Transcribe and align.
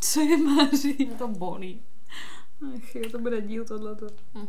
Co 0.00 0.20
je 0.20 0.36
Máří? 0.36 0.96
Mě 0.98 1.14
to 1.14 1.28
bolí. 1.28 1.82
Ach 2.76 2.94
jo, 2.94 3.10
to 3.10 3.18
bude 3.18 3.40
díl 3.40 3.64
tohleto. 3.64 4.06
Hm. 4.34 4.46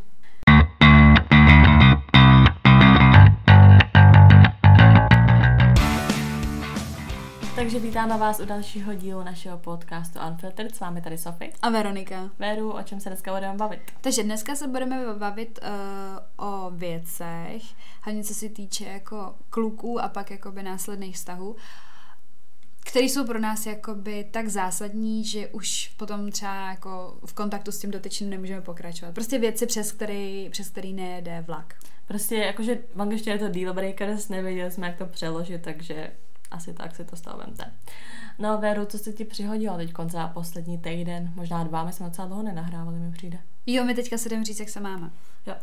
Takže 7.55 7.79
vítáme 7.79 8.17
vás 8.17 8.39
u 8.39 8.45
dalšího 8.45 8.93
dílu 8.93 9.23
našeho 9.23 9.57
podcastu 9.57 10.19
Unfiltered. 10.27 10.75
S 10.75 10.79
vámi 10.79 11.01
tady 11.01 11.17
Sofie. 11.17 11.51
A 11.61 11.69
Veronika. 11.69 12.29
Veru, 12.39 12.71
o 12.71 12.83
čem 12.83 12.99
se 12.99 13.09
dneska 13.09 13.33
budeme 13.33 13.57
bavit? 13.57 13.79
Takže 14.01 14.23
dneska 14.23 14.55
se 14.55 14.67
budeme 14.67 15.13
bavit 15.13 15.59
uh, 16.37 16.47
o 16.47 16.71
věcech, 16.71 17.63
hlavně 18.01 18.23
co 18.23 18.33
se 18.33 18.49
týče 18.49 18.85
jako 18.85 19.35
kluků 19.49 19.99
a 19.99 20.07
pak 20.07 20.31
jakoby 20.31 20.63
následných 20.63 21.15
vztahů, 21.15 21.55
které 22.85 23.05
jsou 23.05 23.25
pro 23.25 23.39
nás 23.39 23.65
jakoby 23.65 24.27
tak 24.31 24.47
zásadní, 24.47 25.25
že 25.25 25.47
už 25.47 25.93
potom 25.97 26.31
třeba 26.31 26.69
jako 26.69 27.17
v 27.25 27.33
kontaktu 27.33 27.71
s 27.71 27.79
tím 27.79 27.91
dotyčným 27.91 28.29
nemůžeme 28.29 28.61
pokračovat. 28.61 29.13
Prostě 29.13 29.39
věci, 29.39 29.65
přes 29.65 29.91
který, 29.91 30.49
přes 30.51 30.69
který 30.69 30.93
nejede 30.93 31.43
vlak. 31.47 31.75
Prostě 32.07 32.35
jakože 32.35 32.79
v 32.95 33.01
angličtině 33.01 33.35
je 33.35 33.39
to 33.39 33.49
deal 33.49 33.73
breakers, 33.73 34.29
nevěděli 34.29 34.71
jsme, 34.71 34.87
jak 34.87 34.97
to 34.97 35.05
přeložit, 35.05 35.61
takže 35.61 36.11
asi 36.51 36.73
tak 36.73 36.95
si 36.95 37.05
to 37.05 37.15
z 37.15 37.21
toho 37.21 37.37
vemte. 37.37 37.71
No 38.39 38.57
Veru, 38.57 38.85
co 38.85 38.97
se 38.97 39.13
ti 39.13 39.25
přihodilo 39.25 39.77
teď 39.77 39.91
za 40.07 40.27
poslední 40.27 40.77
týden, 40.77 41.31
možná 41.35 41.63
dva, 41.63 41.83
my 41.83 41.93
jsme 41.93 42.05
docela 42.05 42.27
dlouho 42.27 42.43
nenahrávali, 42.43 42.99
mi 42.99 43.11
přijde. 43.11 43.39
Jo, 43.65 43.85
my 43.85 43.93
teďka 43.93 44.17
se 44.17 44.29
jdem 44.29 44.45
říct, 44.45 44.59
jak 44.59 44.69
se 44.69 44.79
máme. 44.79 45.11
Jo. 45.45 45.55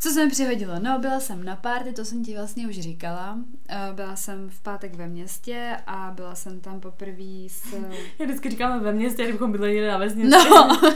Co 0.00 0.10
se 0.10 0.24
mi 0.24 0.30
přihodilo? 0.30 0.72
No, 0.78 0.98
byla 0.98 1.20
jsem 1.20 1.44
na 1.44 1.56
párty, 1.56 1.92
to 1.92 2.04
jsem 2.04 2.24
ti 2.24 2.34
vlastně 2.36 2.68
už 2.68 2.80
říkala. 2.80 3.38
Eh, 3.68 3.92
Byla 3.92 4.16
jsem 4.16 4.50
v 4.50 4.60
pátek 4.60 4.94
ve 4.94 5.06
městě 5.08 5.76
a 5.86 6.12
byla 6.14 6.34
jsem 6.34 6.60
tam 6.60 6.80
poprvé 6.80 7.46
s... 7.48 7.72
Já 8.18 8.24
vždycky 8.26 8.50
říkáme 8.50 8.80
ve 8.80 8.92
městě, 8.92 9.22
kdybychom 9.24 9.52
bydleli 9.52 9.86
na 9.88 9.98
vesnici. 9.98 10.28
No, 10.30 10.80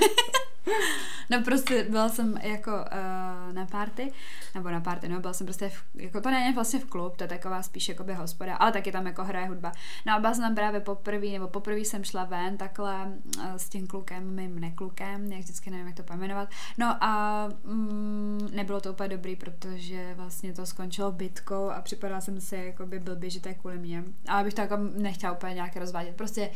no 1.32 1.42
prostě 1.42 1.86
byla 1.88 2.08
jsem 2.08 2.36
jako 2.42 2.70
uh, 2.70 3.54
na 3.54 3.66
party, 3.66 4.12
nebo 4.54 4.70
na 4.70 4.80
party, 4.80 5.08
no 5.08 5.20
byla 5.20 5.32
jsem 5.32 5.46
prostě, 5.46 5.68
v, 5.68 5.84
jako 5.94 6.20
to 6.20 6.30
není 6.30 6.54
vlastně 6.54 6.80
v 6.80 6.84
klub, 6.84 7.16
to 7.16 7.24
je 7.24 7.28
taková 7.28 7.62
spíš 7.62 7.88
jakoby 7.88 8.14
hospoda, 8.14 8.56
ale 8.56 8.72
taky 8.72 8.92
tam 8.92 9.06
jako 9.06 9.24
hraje 9.24 9.46
hudba. 9.46 9.72
No 10.06 10.12
a 10.14 10.20
byla 10.20 10.34
jsem 10.34 10.44
tam 10.44 10.54
právě 10.54 10.80
poprvé, 10.80 11.26
nebo 11.26 11.48
poprvé 11.48 11.78
jsem 11.78 12.04
šla 12.04 12.24
ven 12.24 12.56
takhle 12.56 13.12
uh, 13.36 13.44
s 13.56 13.68
tím 13.68 13.86
klukem, 13.86 14.34
mým 14.34 14.60
neklukem, 14.60 15.32
jak 15.32 15.40
vždycky 15.40 15.70
nevím, 15.70 15.86
jak 15.86 15.96
to 15.96 16.02
pojmenovat. 16.02 16.48
No 16.78 17.04
a 17.04 17.48
mm, 17.64 18.48
nebylo 18.52 18.80
to 18.80 18.92
úplně 18.92 19.08
dobrý, 19.08 19.36
protože 19.36 20.14
vlastně 20.14 20.52
to 20.52 20.66
skončilo 20.66 21.12
bitkou 21.12 21.70
a 21.70 21.80
připadala 21.80 22.20
jsem 22.20 22.40
si 22.40 22.56
jakoby 22.56 22.98
blbě, 22.98 23.30
že 23.30 23.40
to 23.40 23.48
je 23.48 23.54
kvůli 23.54 23.78
mě. 23.78 24.04
Ale 24.28 24.44
bych 24.44 24.54
to 24.54 24.60
jako 24.60 24.76
nechtěla 24.76 25.32
úplně 25.32 25.54
nějak 25.54 25.76
rozvádět. 25.76 26.16
Prostě 26.16 26.50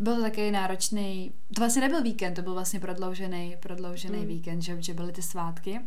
byl 0.00 0.16
to 0.16 0.22
takový 0.22 0.50
náročný, 0.50 1.32
to 1.54 1.60
vlastně 1.60 1.82
nebyl 1.82 2.02
víkend, 2.02 2.34
to 2.34 2.42
byl 2.42 2.54
vlastně 2.54 2.80
prodloužený, 2.80 3.56
prodloužený 3.60 4.19
Mm. 4.20 4.26
víkend, 4.28 4.62
že, 4.62 4.82
že 4.82 4.94
byly 4.94 5.12
ty 5.12 5.22
svátky. 5.22 5.80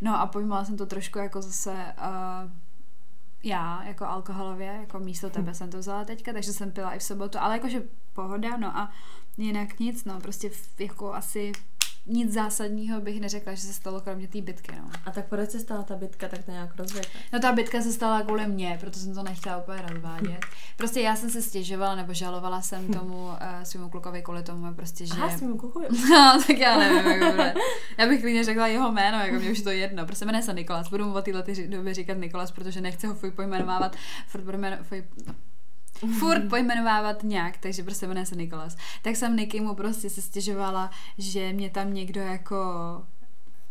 No 0.00 0.20
a 0.20 0.26
pojmula 0.26 0.64
jsem 0.64 0.76
to 0.76 0.86
trošku 0.86 1.18
jako 1.18 1.42
zase 1.42 1.72
uh, 1.98 2.50
já, 3.42 3.84
jako 3.84 4.04
alkoholově, 4.06 4.66
jako 4.80 4.98
místo 4.98 5.30
tebe 5.30 5.54
jsem 5.54 5.70
to 5.70 5.78
vzala 5.78 6.04
teďka, 6.04 6.32
takže 6.32 6.52
jsem 6.52 6.70
pila 6.70 6.90
i 6.94 6.98
v 6.98 7.02
sobotu, 7.02 7.38
ale 7.40 7.54
jakože 7.54 7.82
pohoda, 8.12 8.56
no 8.56 8.76
a 8.78 8.90
jinak 9.36 9.78
nic, 9.80 10.04
no, 10.04 10.20
prostě 10.20 10.50
v- 10.50 10.80
jako 10.80 11.14
asi 11.14 11.52
nic 12.08 12.32
zásadního 12.32 13.00
bych 13.00 13.20
neřekla, 13.20 13.54
že 13.54 13.60
se 13.62 13.72
stalo 13.72 14.00
kromě 14.00 14.28
té 14.28 14.40
bitky, 14.40 14.72
no. 14.76 14.90
A 15.06 15.10
tak 15.10 15.26
proč 15.26 15.50
se 15.50 15.60
stala 15.60 15.82
ta 15.82 15.96
bitka, 15.96 16.28
tak 16.28 16.44
to 16.44 16.50
nějak 16.50 16.76
rozvěte. 16.76 17.08
No 17.32 17.40
ta 17.40 17.52
bitka 17.52 17.82
se 17.82 17.92
stala 17.92 18.22
kvůli 18.22 18.46
mě, 18.46 18.76
proto 18.80 18.98
jsem 18.98 19.14
to 19.14 19.22
nechtěla 19.22 19.56
úplně 19.56 19.82
rozvádět. 19.88 20.38
Prostě 20.76 21.00
já 21.00 21.16
jsem 21.16 21.30
se 21.30 21.42
stěžovala 21.42 21.94
nebo 21.94 22.14
žalovala 22.14 22.62
jsem 22.62 22.88
tomu 22.88 23.24
uh, 23.24 23.32
svýmu 23.62 23.90
klukovi 23.90 24.22
kvůli 24.22 24.42
tomu, 24.42 24.74
prostě, 24.74 25.06
že... 25.06 25.12
Aha, 25.12 25.36
s 25.36 25.40
tím 25.40 25.58
kukuju. 25.58 25.88
No, 26.10 26.42
tak 26.46 26.58
já 26.58 26.78
nevím, 26.78 27.10
jako 27.10 27.30
bude. 27.30 27.54
Já 27.98 28.06
bych 28.06 28.20
klidně 28.20 28.44
řekla 28.44 28.66
jeho 28.66 28.92
jméno, 28.92 29.18
jako 29.18 29.34
mě 29.34 29.50
už 29.50 29.62
to 29.62 29.70
jedno. 29.70 30.06
Prostě 30.06 30.24
jmenuje 30.24 30.42
se 30.42 30.54
Nikolas. 30.54 30.88
Budu 30.88 31.06
mu 31.06 31.14
o 31.14 31.22
téhle 31.22 31.44
době 31.66 31.94
říkat 31.94 32.18
Nikolas, 32.18 32.50
protože 32.50 32.80
nechci 32.80 33.06
ho 33.06 33.14
fuj 33.14 33.30
pojmenovávat. 33.30 33.96
Furt, 34.26 34.44
pojmeno, 34.44 34.76
fuj, 34.82 35.04
furt 36.18 36.48
pojmenovávat 36.48 37.22
nějak, 37.22 37.56
takže 37.56 37.82
prostě 37.82 38.06
jmenuje 38.06 38.26
se 38.26 38.36
Nikolas. 38.36 38.76
Tak 39.02 39.16
jsem 39.16 39.36
Nikimu 39.36 39.74
prostě 39.74 40.10
se 40.10 40.22
stěžovala, 40.22 40.90
že 41.18 41.52
mě 41.52 41.70
tam 41.70 41.94
někdo 41.94 42.20
jako 42.20 42.56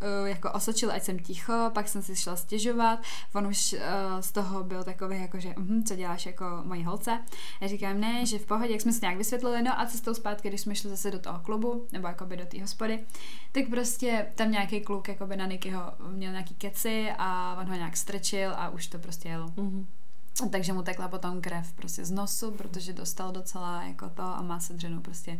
eh, 0.01 0.29
jako 0.29 0.51
osočil, 0.51 0.91
ať 0.91 1.03
jsem 1.03 1.19
ticho, 1.19 1.71
pak 1.73 1.87
jsem 1.87 2.01
si 2.01 2.15
šla 2.15 2.35
stěžovat, 2.35 2.99
on 3.33 3.47
už 3.47 3.73
uh, 3.73 3.79
z 4.19 4.31
toho 4.31 4.63
byl 4.63 4.83
takový 4.83 5.21
jako, 5.21 5.39
že 5.39 5.55
uh, 5.55 5.83
co 5.83 5.95
děláš 5.95 6.25
jako 6.25 6.45
mojí 6.63 6.83
holce. 6.83 7.19
Já 7.61 7.67
říkám, 7.67 7.99
ne, 7.99 8.25
že 8.25 8.39
v 8.39 8.45
pohodě, 8.45 8.71
jak 8.71 8.81
jsme 8.81 8.93
si 8.93 8.99
nějak 9.01 9.17
vysvětlili, 9.17 9.61
no 9.61 9.79
a 9.79 9.85
cestou 9.85 10.13
zpátky, 10.13 10.49
když 10.49 10.61
jsme 10.61 10.75
šli 10.75 10.89
zase 10.89 11.11
do 11.11 11.19
toho 11.19 11.39
klubu, 11.39 11.87
nebo 11.91 12.07
jakoby 12.07 12.37
do 12.37 12.45
té 12.45 12.61
hospody, 12.61 12.99
tak 13.51 13.69
prostě 13.69 14.25
tam 14.35 14.51
nějaký 14.51 14.81
kluk 14.81 15.07
jakoby 15.07 15.37
na 15.37 15.45
Nikyho 15.45 15.81
měl 16.11 16.31
nějaký 16.31 16.55
keci 16.55 17.11
a 17.17 17.57
on 17.61 17.67
ho 17.67 17.75
nějak 17.75 17.97
strčil 17.97 18.51
a 18.55 18.69
už 18.69 18.87
to 18.87 18.99
prostě 18.99 19.29
jelo. 19.29 19.47
Mhm. 19.57 19.87
Takže 20.51 20.73
mu 20.73 20.83
tekla 20.83 21.07
potom 21.07 21.41
krev 21.41 21.73
prostě 21.73 22.05
z 22.05 22.11
nosu, 22.11 22.51
protože 22.51 22.93
dostal 22.93 23.31
docela 23.31 23.83
jako 23.83 24.09
to 24.09 24.21
a 24.21 24.41
má 24.41 24.59
sedřenou 24.59 25.01
prostě 25.01 25.39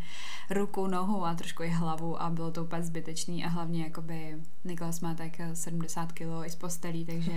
ruku, 0.49 0.87
nohu 0.87 1.25
a 1.25 1.35
trošku 1.35 1.63
i 1.63 1.69
hlavu 1.69 2.21
a 2.21 2.29
bylo 2.29 2.51
to 2.51 2.63
úplně 2.63 2.83
zbytečný 2.83 3.45
a 3.45 3.47
hlavně 3.47 3.83
jakoby 3.83 4.35
Niklas 4.63 4.99
má 4.99 5.13
tak 5.13 5.31
70 5.53 6.11
kg 6.11 6.45
i 6.45 6.49
z 6.49 6.55
postelí, 6.55 7.05
takže 7.05 7.31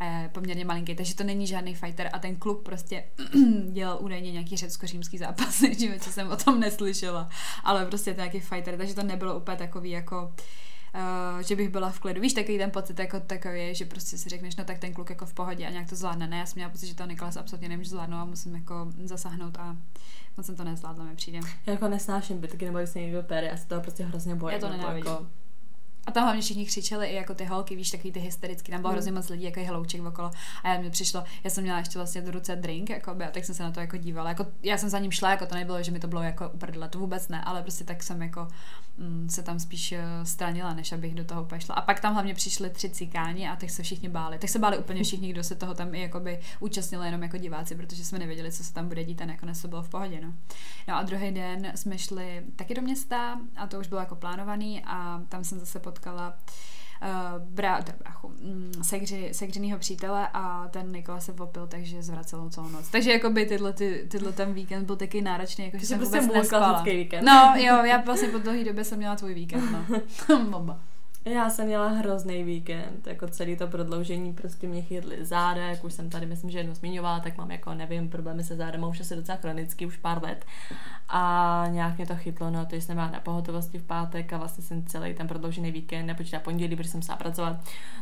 je 0.00 0.30
poměrně 0.32 0.64
malinký, 0.64 0.94
takže 0.94 1.14
to 1.14 1.24
není 1.24 1.46
žádný 1.46 1.74
fighter 1.74 2.10
a 2.12 2.18
ten 2.18 2.36
kluk 2.36 2.62
prostě 2.62 3.04
dělal 3.72 3.98
údajně 4.00 4.32
nějaký 4.32 4.56
řecko-římský 4.56 5.18
zápas, 5.18 5.60
v 5.60 5.78
životě 5.78 6.10
jsem 6.10 6.30
o 6.30 6.36
tom 6.36 6.60
neslyšela, 6.60 7.28
ale 7.64 7.86
prostě 7.86 8.14
to 8.14 8.20
nějaký 8.20 8.40
fighter, 8.40 8.76
takže 8.76 8.94
to 8.94 9.02
nebylo 9.02 9.36
úplně 9.36 9.56
takový 9.56 9.90
jako 9.90 10.32
Uh, 10.94 11.40
že 11.40 11.56
bych 11.56 11.68
byla 11.68 11.90
v 11.90 12.00
klidu. 12.00 12.20
Víš, 12.20 12.32
takový 12.32 12.58
ten 12.58 12.70
pocit 12.70 12.98
jako 12.98 13.20
takový, 13.20 13.74
že 13.74 13.84
prostě 13.84 14.18
si 14.18 14.28
řekneš, 14.28 14.56
no 14.56 14.64
tak 14.64 14.78
ten 14.78 14.94
kluk 14.94 15.10
jako 15.10 15.26
v 15.26 15.34
pohodě 15.34 15.66
a 15.66 15.70
nějak 15.70 15.88
to 15.88 15.96
zvládne. 15.96 16.26
Ne, 16.26 16.38
já 16.38 16.46
jsem 16.46 16.58
měla 16.58 16.70
pocit, 16.70 16.86
že 16.86 16.94
to 16.94 17.06
Nikolas 17.06 17.36
absolutně 17.36 17.68
nemůže 17.68 17.90
zvládnout 17.90 18.20
a 18.20 18.24
musím 18.24 18.54
jako 18.54 18.92
zasáhnout 19.04 19.56
a 19.58 19.76
moc 20.36 20.46
jsem 20.46 20.56
to 20.56 20.64
nezvládla, 20.64 21.04
mi 21.04 21.16
přijde. 21.16 21.40
Já 21.66 21.72
jako 21.72 21.88
nesnáším 21.88 22.38
bitky, 22.38 22.64
nebo 22.64 22.78
když 22.78 22.90
se 22.90 23.00
někdo 23.00 23.22
pere, 23.22 23.46
já 23.46 23.56
se 23.56 23.66
toho 23.66 23.80
prostě 23.80 24.04
hrozně 24.04 24.34
bojím. 24.34 24.54
Já 24.54 24.68
to 24.68 24.76
nenávidím. 24.76 25.12
jako, 25.12 25.26
A 26.06 26.10
tam 26.10 26.24
hlavně 26.24 26.42
všichni 26.42 26.66
křičeli 26.66 27.06
i 27.06 27.14
jako 27.14 27.34
ty 27.34 27.44
holky, 27.44 27.76
víš, 27.76 27.90
takový 27.90 28.12
ty 28.12 28.20
hysterický, 28.20 28.72
tam 28.72 28.80
bylo 28.80 28.90
Mm. 28.90 28.94
hrozně 28.94 29.12
moc 29.12 29.28
lidí, 29.28 29.44
jako 29.44 29.60
i 29.60 29.64
hlouček 29.64 30.04
okolo. 30.06 30.30
A 30.62 30.68
já 30.74 30.80
mi 30.80 30.90
přišlo, 30.90 31.24
já 31.44 31.50
jsem 31.50 31.64
měla 31.64 31.78
ještě 31.78 31.98
vlastně 31.98 32.20
do 32.20 32.30
ruce 32.30 32.56
drink, 32.56 32.90
jako 32.90 33.10
a 33.10 33.30
tak 33.30 33.44
jsem 33.44 33.54
se 33.54 33.62
na 33.62 33.70
to 33.70 33.80
jako 33.80 33.96
dívala. 33.96 34.28
Jako, 34.28 34.46
já 34.62 34.78
jsem 34.78 34.88
za 34.88 34.98
ním 34.98 35.10
šla, 35.10 35.30
jako 35.30 35.46
to 35.46 35.54
nebylo, 35.54 35.82
že 35.82 35.90
mi 35.92 36.00
to 36.00 36.08
bylo 36.08 36.22
jako 36.22 36.48
uprdele, 36.48 36.88
to 36.88 36.98
vůbec 36.98 37.28
ne, 37.28 37.44
ale 37.44 37.62
prostě 37.62 37.84
tak 37.84 38.02
jsem 38.02 38.22
jako 38.22 38.48
mm, 38.98 39.28
se 39.30 39.42
tam 39.42 39.60
spíš 39.60 39.92
eh, 39.92 40.02
stranila, 40.24 40.74
než 40.74 40.92
abych 40.92 41.14
do 41.14 41.24
toho 41.24 41.44
pešla. 41.44 41.74
A 41.74 41.80
pak 41.82 42.00
tam 42.00 42.12
hlavně 42.12 42.34
přišli 42.34 42.70
tři 42.70 42.90
cikáni 42.90 43.48
a 43.48 43.56
tak 43.56 43.70
se 43.70 43.82
všichni 43.82 44.08
báli. 44.08 44.38
Tak 44.38 44.50
se 44.50 44.58
báli 44.58 44.78
úplně 44.78 45.04
všichni, 45.04 45.30
kdo 45.32 45.44
se 45.44 45.54
toho 45.54 45.74
tam 45.74 45.94
i 45.94 46.00
jakoby 46.02 46.40
účastnili 46.60 47.06
jenom 47.06 47.22
jako 47.22 47.36
diváci, 47.36 47.74
protože 47.74 48.04
jsme 48.04 48.18
nevěděli, 48.18 48.52
co 48.52 48.64
se 48.64 48.72
tam 48.72 48.88
bude 48.88 49.04
dít 49.04 49.22
a 49.22 49.24
nakonec 49.26 49.62
to 49.62 49.68
bylo 49.68 49.82
v 49.82 49.88
pohodě. 49.88 50.20
No. 50.22 50.32
No 50.88 50.96
a 50.96 51.02
druhý 51.02 51.30
den 51.30 51.72
jsme 51.74 51.98
šli 51.98 52.42
taky 52.56 52.74
do 52.74 52.82
města 52.82 53.38
a 53.56 53.66
to 53.66 53.78
už 53.80 53.86
bylo 53.86 54.00
jako 54.00 54.16
plánovaný 54.16 54.82
a 54.86 55.20
tam 55.28 55.44
jsem 55.44 55.58
zase 55.58 55.78
potkala 55.92 56.34
uh, 57.02 57.42
brá, 57.42 57.82
teda 57.82 57.98
bráchu, 57.98 58.28
mm, 58.28 58.72
segři, 58.82 59.28
segřinýho 59.32 59.78
přítele 59.78 60.28
a 60.32 60.68
ten 60.68 60.92
Nikola 60.92 61.20
se 61.20 61.32
opil, 61.32 61.66
takže 61.66 62.02
zvracel 62.02 62.50
celou 62.50 62.68
noc. 62.68 62.88
Takže 62.88 63.12
jakoby 63.12 63.46
tyhle, 63.46 63.72
ty, 63.72 64.06
tyhle 64.10 64.32
ten 64.32 64.52
víkend 64.54 64.84
byl 64.84 64.96
taky 64.96 65.22
náročný, 65.22 65.64
jako 65.64 65.76
že 65.76 65.80
že 65.80 65.86
jsem 65.86 65.98
prostě 65.98 66.20
vůbec 66.20 66.34
nespala. 66.36 66.68
klasický 66.68 66.96
víkend. 66.96 67.24
No 67.24 67.54
jo, 67.56 67.84
já 67.84 68.00
vlastně 68.00 68.28
po 68.28 68.38
dlouhé 68.38 68.64
době 68.64 68.84
jsem 68.84 68.98
měla 68.98 69.16
tvůj 69.16 69.34
víkend, 69.34 69.70
no. 69.70 70.00
Já 71.24 71.50
jsem 71.50 71.66
měla 71.66 71.88
hrozný 71.88 72.44
víkend, 72.44 73.06
jako 73.06 73.28
celý 73.28 73.56
to 73.56 73.66
prodloužení, 73.66 74.32
prostě 74.32 74.68
mě 74.68 74.82
chytly 74.82 75.24
záda, 75.24 75.62
jak 75.62 75.84
už 75.84 75.92
jsem 75.92 76.10
tady 76.10 76.26
myslím, 76.26 76.50
že 76.50 76.58
jednou 76.58 76.74
zmiňovala, 76.74 77.20
tak 77.20 77.36
mám 77.36 77.50
jako, 77.50 77.74
nevím, 77.74 78.08
problémy 78.08 78.44
se 78.44 78.56
zádama 78.56 78.88
už 78.88 79.00
asi 79.00 79.16
docela 79.16 79.38
chronicky, 79.38 79.86
už 79.86 79.96
pár 79.96 80.22
let. 80.22 80.44
A 81.08 81.64
nějak 81.70 81.96
mě 81.96 82.06
to 82.06 82.16
chytlo, 82.16 82.50
no, 82.50 82.66
to 82.66 82.76
jsem 82.76 82.96
byla 82.96 83.10
na 83.10 83.20
pohotovosti 83.20 83.78
v 83.78 83.82
pátek 83.82 84.32
a 84.32 84.38
vlastně 84.38 84.64
jsem 84.64 84.86
celý 84.86 85.14
ten 85.14 85.28
prodloužený 85.28 85.70
víkend, 85.70 86.06
nepočítá 86.06 86.38
pondělí, 86.38 86.76
protože 86.76 86.88
jsem 86.88 86.98
musela 86.98 87.18
pracovat, 87.18 87.56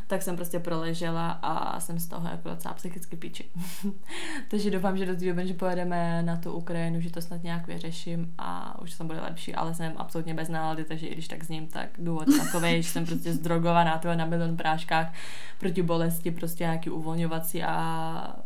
tak 0.07 0.21
jsem 0.21 0.35
prostě 0.35 0.59
proležela 0.59 1.31
a 1.31 1.79
jsem 1.79 1.99
z 1.99 2.07
toho 2.07 2.27
jako 2.27 2.49
docela 2.49 2.73
psychicky 2.73 3.15
píči. 3.15 3.49
Takže 4.47 4.71
doufám, 4.71 4.97
že 4.97 5.05
do 5.05 5.15
té 5.15 5.25
doby, 5.25 5.47
že 5.47 5.53
pojedeme 5.53 6.23
na 6.23 6.37
tu 6.37 6.53
Ukrajinu, 6.53 7.01
že 7.01 7.11
to 7.11 7.21
snad 7.21 7.43
nějak 7.43 7.67
vyřeším 7.67 8.33
a 8.37 8.81
už 8.81 8.91
jsem 8.91 9.07
bude 9.07 9.21
lepší, 9.21 9.55
ale 9.55 9.73
jsem 9.73 9.93
absolutně 9.97 10.33
bez 10.33 10.49
nálady, 10.49 10.83
takže 10.83 11.07
i 11.07 11.13
když 11.13 11.27
tak 11.27 11.43
s 11.43 11.49
ním, 11.49 11.67
tak 11.67 11.89
důvod 11.97 12.27
takový, 12.37 12.83
že 12.83 12.89
jsem 12.89 13.05
prostě 13.15 13.33
zdrogovaná, 13.33 13.97
to 13.97 14.15
na 14.15 14.25
milion 14.25 14.57
práškách 14.57 15.13
proti 15.59 15.81
bolesti, 15.81 16.31
prostě 16.31 16.63
nějaký 16.63 16.89
uvolňovací 16.89 17.63
a, 17.63 17.73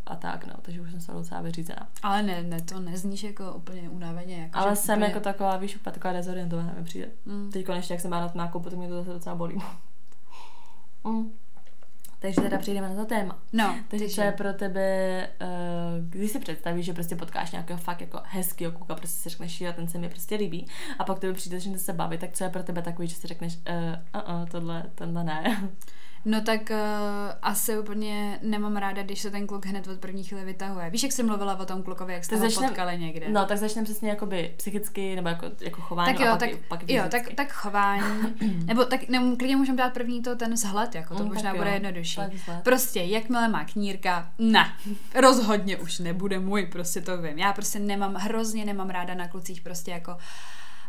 a 0.05 0.15
tak, 0.15 0.45
no, 0.45 0.53
takže 0.61 0.81
už 0.81 0.91
jsem 0.91 1.01
se 1.01 1.11
docela 1.11 1.41
vyřízená. 1.41 1.87
Ale 2.03 2.23
ne, 2.23 2.43
ne, 2.43 2.61
to 2.61 2.79
nezníš 2.79 3.23
jako 3.23 3.53
úplně 3.53 3.89
unaveně. 3.89 4.41
Jako, 4.41 4.59
Ale 4.59 4.75
jsem 4.75 4.97
úplně... 4.97 5.07
jako 5.07 5.19
taková, 5.19 5.57
víš, 5.57 5.75
úplně 5.75 5.93
taková 5.93 6.13
dezorientovaná 6.13 6.73
mi 6.77 6.83
přijde. 6.83 7.07
Mm. 7.25 7.51
Teď 7.51 7.65
konečně, 7.65 7.93
jak 7.93 8.01
jsem 8.01 8.11
má 8.11 8.19
na 8.19 8.31
nákupu, 8.35 8.69
tak 8.69 8.79
mě 8.79 8.87
to 8.87 8.95
zase 8.95 9.13
docela 9.13 9.35
bolí. 9.35 9.55
Mm. 11.07 11.31
Takže 12.25 12.41
teda 12.41 12.57
přejdeme 12.57 12.89
na 12.89 12.95
to 12.95 13.05
téma. 13.05 13.39
No, 13.53 13.75
Takže 13.87 14.09
co 14.09 14.21
je 14.21 14.31
pro 14.31 14.53
tebe, 14.53 15.27
uh, 15.41 16.09
když 16.09 16.31
si 16.31 16.39
představíš, 16.39 16.85
že 16.85 16.93
prostě 16.93 17.15
potkáš 17.15 17.51
nějakého 17.51 17.79
fakt 17.79 18.01
jako 18.01 18.19
hezkýho 18.23 18.71
kluka, 18.71 18.95
prostě 18.95 19.17
si 19.17 19.29
řekneš, 19.29 19.61
jo, 19.61 19.73
ten 19.73 19.87
se 19.87 19.97
mi 19.97 20.09
prostě 20.09 20.35
líbí, 20.35 20.67
a 20.99 21.03
pak 21.03 21.19
tebe 21.19 21.33
přijde, 21.33 21.59
že 21.59 21.79
se 21.79 21.93
bavit, 21.93 22.19
tak 22.19 22.31
co 22.33 22.43
je 22.43 22.49
pro 22.49 22.63
tebe 22.63 22.81
takový, 22.81 23.07
že 23.07 23.15
si 23.15 23.27
řekneš, 23.27 23.57
uh, 23.57 24.21
uh, 24.21 24.41
uh, 24.41 24.49
tohle, 24.49 24.83
tohle 24.95 25.23
ne. 25.23 25.69
No 26.25 26.41
tak 26.41 26.61
uh, 26.69 26.77
asi 27.41 27.79
úplně 27.79 28.39
nemám 28.41 28.77
ráda, 28.77 29.03
když 29.03 29.19
se 29.21 29.31
ten 29.31 29.47
kluk 29.47 29.65
hned 29.65 29.87
od 29.87 29.99
první 29.99 30.23
chvíli 30.23 30.45
vytahuje. 30.45 30.89
Víš, 30.89 31.03
jak 31.03 31.11
jsi 31.11 31.23
mluvila 31.23 31.59
o 31.59 31.65
tom 31.65 31.83
klukovi, 31.83 32.13
jak 32.13 32.23
jste 32.25 32.35
ho 32.35 32.41
začnem, 32.41 32.69
potkali 32.69 32.97
někde? 32.97 33.25
No, 33.29 33.45
tak 33.45 33.57
začneme 33.57 33.85
přesně 33.85 34.09
jakoby 34.09 34.53
psychicky, 34.57 35.15
nebo 35.15 35.29
jako, 35.29 35.45
jako 35.61 35.81
chování 35.81 36.13
tak 36.13 36.25
jo, 36.25 36.33
a 36.33 36.37
pak, 36.37 36.49
pak, 36.49 36.59
pak 36.67 36.89
jo, 36.89 37.03
tak, 37.09 37.33
tak 37.35 37.51
chování, 37.51 38.35
nebo 38.65 38.85
tak 38.85 39.09
ne, 39.09 39.35
klidně 39.37 39.55
můžeme 39.55 39.77
dát 39.77 39.93
první 39.93 40.21
to 40.21 40.35
ten 40.35 40.53
vzhled, 40.53 40.95
jako 40.95 41.15
to 41.15 41.23
mm, 41.23 41.29
možná 41.29 41.55
bude 41.55 41.69
jo, 41.69 41.73
jednodušší. 41.73 42.21
Prostě, 42.63 42.99
jakmile 42.99 43.47
má 43.47 43.65
knírka, 43.65 44.31
ne, 44.39 44.73
rozhodně 45.15 45.77
už 45.77 45.99
nebude 45.99 46.39
můj, 46.39 46.65
prostě 46.65 47.01
to 47.01 47.17
vím. 47.17 47.37
Já 47.37 47.53
prostě 47.53 47.79
nemám, 47.79 48.15
hrozně 48.15 48.65
nemám 48.65 48.89
ráda 48.89 49.13
na 49.13 49.27
klucích 49.27 49.61
prostě 49.61 49.91
jako 49.91 50.17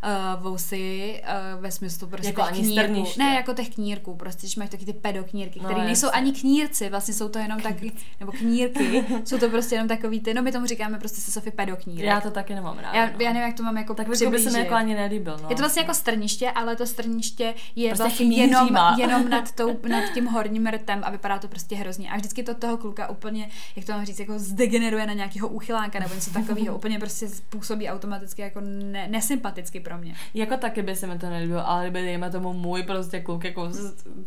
uh, 0.05 0.43
vousy 0.43 1.23
uh, 1.57 1.63
ve 1.63 1.71
smyslu 1.71 2.09
prostě 2.09 2.29
jako 2.29 2.43
těch 2.43 2.59
knírků. 2.59 3.05
Ne, 3.19 3.35
jako 3.35 3.55
těch 3.55 3.75
knírků, 3.75 4.15
prostě, 4.15 4.41
když 4.41 4.57
máš 4.57 4.71
taky 4.71 4.85
ty 4.85 4.93
pedoknírky, 4.93 5.61
které 5.61 5.79
no, 5.79 5.85
nejsou 5.85 6.09
ani 6.13 6.33
knírci, 6.33 6.91
vlastně 6.91 7.15
jsou 7.15 7.29
to 7.29 7.39
jenom 7.39 7.61
taky, 7.61 7.93
nebo 8.21 8.33
knírky, 8.33 9.05
jsou 9.25 9.39
to 9.39 9.49
prostě 9.49 9.75
jenom 9.75 9.89
takový 9.89 10.21
ty, 10.21 10.35
no 10.35 10.43
my 10.43 10.53
tomu 10.53 10.67
říkáme 10.67 10.99
prostě 10.99 11.21
se 11.21 11.31
Sofie 11.31 11.53
pedoknírek. 11.53 12.05
Já 12.05 12.21
to 12.21 12.31
taky 12.31 12.55
nemám 12.55 12.79
ráda. 12.79 12.99
Já, 12.99 13.07
no. 13.07 13.13
já 13.21 13.33
nevím, 13.33 13.49
jak 13.49 13.57
to 13.57 13.63
mám 13.63 13.77
jako 13.77 13.95
Tak 13.95 14.09
by 14.09 14.17
se 14.17 14.51
mi 14.51 14.59
jako 14.59 14.75
ani 14.75 14.95
nelíbil, 14.95 15.39
no. 15.43 15.49
Je 15.51 15.57
to 15.57 15.63
vlastně 15.63 15.83
jako 15.83 15.95
strniště, 15.95 16.51
ale 16.51 16.77
to 16.77 16.87
strniště 16.87 17.55
je 17.77 17.89
prostě 17.89 18.03
vlastně 18.03 18.37
jenom, 18.37 18.69
jenom 18.99 19.29
nad, 19.29 19.53
tou, 19.53 19.79
nad 19.89 20.05
tím 20.15 20.27
horním 20.27 20.67
rtem 20.67 21.01
a 21.05 21.11
vypadá 21.11 21.39
to 21.39 21.49
prostě 21.49 21.77
hrozně. 21.77 22.11
A 22.11 22.17
vždycky 22.17 22.43
to 22.43 22.55
toho 22.55 22.77
kluka 22.77 23.09
úplně, 23.09 23.49
jak 23.77 23.87
to 23.87 23.93
mám 23.93 24.05
říct, 24.07 24.21
jako 24.21 24.39
zdegeneruje 24.39 25.07
na 25.07 25.13
nějakého 25.13 25.49
uchylánka 25.49 25.99
nebo 25.99 26.15
něco 26.15 26.31
takového. 26.31 26.77
úplně 26.77 26.99
prostě 26.99 27.29
působí 27.49 27.89
automaticky 27.89 28.43
jako 28.43 28.61
ne, 28.61 29.09
nesympaticky 29.09 29.81
pro 29.87 29.99
mě. 29.99 30.15
Jako 30.35 30.57
taky 30.57 30.83
by 30.83 30.97
se 30.97 31.07
mi 31.07 31.19
to 31.19 31.31
nelíbilo, 31.31 31.69
ale 31.69 31.83
kdyby, 31.83 32.03
dejme 32.03 32.31
tomu, 32.31 32.53
můj 32.53 32.83
prostě 32.83 33.21
kluk 33.21 33.45
jako, 33.45 33.71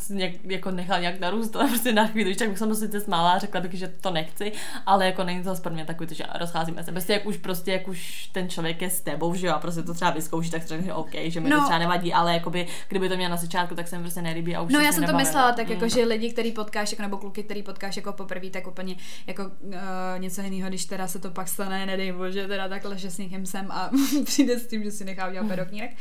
nějak, 0.09 0.31
jako 0.43 0.71
nechal 0.71 0.99
nějak 0.99 1.19
narůstat 1.19 1.67
prostě 1.67 1.93
na 1.93 2.07
chvíli, 2.07 2.35
tak 2.35 2.49
bych 2.49 2.57
jsem 2.57 2.75
se 2.75 2.81
sice 2.81 2.99
smála 2.99 3.31
a 3.31 3.39
řekla 3.39 3.61
bych, 3.61 3.73
že 3.73 3.87
to 3.87 4.11
nechci, 4.11 4.51
ale 4.85 5.05
jako 5.05 5.23
není 5.23 5.43
to 5.43 5.55
pro 5.55 5.73
mě 5.73 5.85
takový, 5.85 6.15
že 6.15 6.23
rozcházíme 6.39 6.83
se. 6.83 6.91
Prostě 6.91 7.13
jak 7.13 7.25
už 7.25 7.37
prostě, 7.37 7.71
jak 7.71 7.87
už 7.87 8.29
ten 8.31 8.49
člověk 8.49 8.81
je 8.81 8.89
s 8.89 9.01
tebou, 9.01 9.35
že 9.35 9.47
jo, 9.47 9.53
a 9.53 9.59
prostě 9.59 9.83
to 9.83 9.93
třeba 9.93 10.11
vyzkouší, 10.11 10.49
tak 10.49 10.67
řekne, 10.67 10.85
že 10.85 10.93
OK, 10.93 11.11
že 11.23 11.39
mi 11.39 11.49
no. 11.49 11.57
to 11.57 11.63
třeba 11.63 11.79
nevadí, 11.79 12.13
ale 12.13 12.33
jakoby, 12.33 12.67
kdyby 12.87 13.09
to 13.09 13.15
měl 13.15 13.29
na 13.29 13.37
začátku, 13.37 13.75
tak 13.75 13.87
se 13.87 13.97
mi 13.97 14.03
prostě 14.03 14.21
nelíbí 14.21 14.55
a 14.55 14.61
už 14.61 14.73
No 14.73 14.79
já 14.79 14.91
jsem 14.91 15.03
to 15.03 15.17
myslela 15.17 15.51
tak, 15.51 15.69
jako, 15.69 15.83
mm. 15.83 15.89
že 15.89 16.03
lidi, 16.03 16.31
který 16.31 16.51
potkáš, 16.51 16.91
jako, 16.91 17.01
nebo 17.01 17.17
kluky, 17.17 17.43
který 17.43 17.63
potkáš 17.63 17.95
jako 17.95 18.13
poprvé, 18.13 18.49
tak 18.49 18.67
úplně 18.67 18.95
jako 19.27 19.43
uh, 19.43 19.73
něco 20.17 20.41
jiného, 20.41 20.69
když 20.69 20.85
teda 20.85 21.07
se 21.07 21.19
to 21.19 21.31
pak 21.31 21.47
stane, 21.47 21.85
nedej 21.85 22.11
bože, 22.11 22.47
teda 22.47 22.67
takhle, 22.67 22.97
že 22.97 23.11
s 23.11 23.17
někým 23.17 23.45
jsem 23.45 23.71
a 23.71 23.89
přijde 24.25 24.59
s 24.59 24.67
tím, 24.67 24.83
že 24.83 24.91
si 24.91 25.05
nechá 25.05 25.27
udělat 25.27 25.47
pedoknírek, 25.49 25.91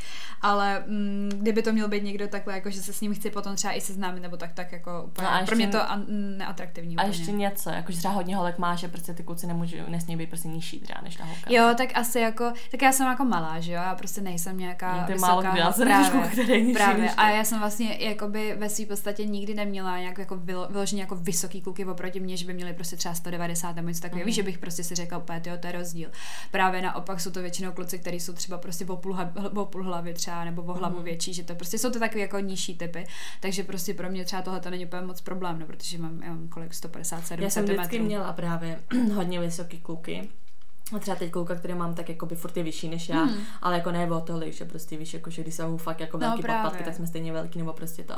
ale 0.41 0.83
mm, 0.87 1.29
kdyby 1.35 1.61
to 1.61 1.73
měl 1.73 1.87
být 1.87 2.03
někdo 2.03 2.27
takhle, 2.27 2.53
jako 2.53 2.69
že 2.69 2.81
se 2.81 2.93
s 2.93 3.01
ním 3.01 3.13
chci 3.13 3.29
potom 3.29 3.55
třeba 3.55 3.73
i 3.73 3.81
seznámit, 3.81 4.19
nebo 4.19 4.37
tak, 4.37 4.53
tak 4.53 4.71
jako 4.71 5.03
úplně, 5.03 5.27
no 5.39 5.45
pro 5.45 5.55
mě 5.55 5.67
to 5.67 5.91
an, 5.91 6.05
neatraktivní. 6.37 6.97
A 6.97 7.01
úplně. 7.01 7.17
ještě 7.17 7.31
něco, 7.31 7.69
jako 7.69 7.91
že 7.91 7.97
třeba 7.97 8.13
hodně 8.13 8.35
holek 8.35 8.57
má, 8.57 8.75
že 8.75 8.87
prostě 8.87 9.13
ty 9.13 9.23
kluci 9.23 9.47
nemůžu, 9.47 9.77
nesmí 9.87 10.17
být 10.17 10.29
prostě 10.29 10.47
nižší 10.47 10.79
třeba 10.79 10.99
než 11.03 11.15
ta 11.15 11.23
holka. 11.23 11.41
Jo, 11.49 11.73
tak 11.77 11.89
asi 11.93 12.19
jako, 12.19 12.53
tak 12.71 12.81
já 12.81 12.91
jsem 12.91 13.07
jako 13.07 13.25
malá, 13.25 13.59
že 13.59 13.71
jo, 13.71 13.81
já 13.81 13.95
prostě 13.95 14.21
nejsem 14.21 14.57
nějaká 14.57 15.03
ty 15.03 15.13
vysoká. 15.13 15.27
Málo 15.27 15.41
kdy, 15.41 15.59
já 15.59 15.71
právě, 15.71 16.29
který 16.31 16.73
právě. 16.73 17.11
A 17.11 17.29
já 17.29 17.43
jsem 17.43 17.59
vlastně 17.59 17.97
jakoby 17.99 18.55
ve 18.59 18.69
své 18.69 18.85
podstatě 18.85 19.25
nikdy 19.25 19.53
neměla 19.53 19.99
nějak 19.99 20.17
jako 20.17 20.37
vyloženě 20.69 21.01
jako 21.01 21.15
vysoký 21.15 21.61
kluky 21.61 21.85
oproti 21.85 22.19
mě, 22.19 22.37
že 22.37 22.45
by 22.45 22.53
měli 22.53 22.73
prostě 22.73 22.95
třeba 22.95 23.15
190 23.15 23.75
nebo 23.75 23.87
něco 23.87 24.01
takového. 24.01 24.23
Mm. 24.23 24.25
Víš, 24.25 24.35
že 24.35 24.43
bych 24.43 24.57
prostě 24.57 24.83
si 24.83 24.95
řekla 24.95 25.17
úplně, 25.17 25.41
jo, 25.45 25.57
to 25.59 25.67
je 25.67 25.73
rozdíl. 25.73 26.09
Právě 26.51 26.81
naopak 26.81 27.19
jsou 27.19 27.31
to 27.31 27.41
většinou 27.41 27.71
kluci, 27.71 27.99
kteří 27.99 28.19
jsou 28.19 28.33
třeba 28.33 28.57
prostě 28.57 28.85
o 28.85 28.97
půl, 28.97 29.17
o 29.47 29.65
půl 29.65 29.83
hlavy 29.83 30.13
třeba 30.13 30.43
nebo 30.43 30.63
o 30.63 30.73
hlavu 30.73 30.97
mm. 30.97 31.03
větší, 31.03 31.33
že 31.33 31.43
to 31.43 31.55
prostě 31.55 31.77
jsou 31.77 31.91
to 31.91 31.99
takové 31.99 32.21
jako 32.21 32.39
nižší 32.39 32.77
typy, 32.77 33.07
takže 33.39 33.63
prostě 33.63 33.93
pro 33.93 34.09
mě 34.09 34.25
třeba 34.25 34.41
tohle 34.41 34.59
to 34.59 34.69
není 34.69 34.85
úplně 34.85 35.01
moc 35.01 35.21
problém, 35.21 35.59
no, 35.59 35.65
protože 35.65 35.97
mám, 35.97 36.23
já 36.23 36.29
mám 36.29 36.47
kolik 36.47 36.73
157 36.73 37.43
Já 37.43 37.49
jsem 37.49 37.65
vždycky 37.65 37.99
měla 37.99 38.33
právě 38.33 38.79
hodně 39.13 39.39
vysoký 39.39 39.79
kluky 39.79 40.29
a 40.95 40.99
třeba 40.99 41.15
teď 41.15 41.31
kouka, 41.31 41.55
který 41.55 41.73
mám, 41.73 41.93
tak 41.93 42.09
jako 42.09 42.25
by 42.25 42.35
furt 42.35 42.57
je 42.57 42.63
vyšší 42.63 42.89
než 42.89 43.09
já, 43.09 43.23
hmm. 43.23 43.37
ale 43.61 43.75
jako 43.75 43.91
ne 43.91 44.11
o 44.11 44.21
tohle, 44.21 44.51
že 44.51 44.65
prostě 44.65 44.97
víš, 44.97 45.13
jako 45.13 45.29
že 45.29 45.41
když 45.41 45.55
jsou 45.55 45.77
fakt 45.77 45.99
jako 45.99 46.17
no, 46.17 46.27
velký 46.27 46.43
no, 46.47 46.53
podpatky, 46.53 46.83
tak 46.83 46.93
jsme 46.93 47.07
stejně 47.07 47.33
velký 47.33 47.59
nebo 47.59 47.73
prostě 47.73 48.03
to. 48.03 48.13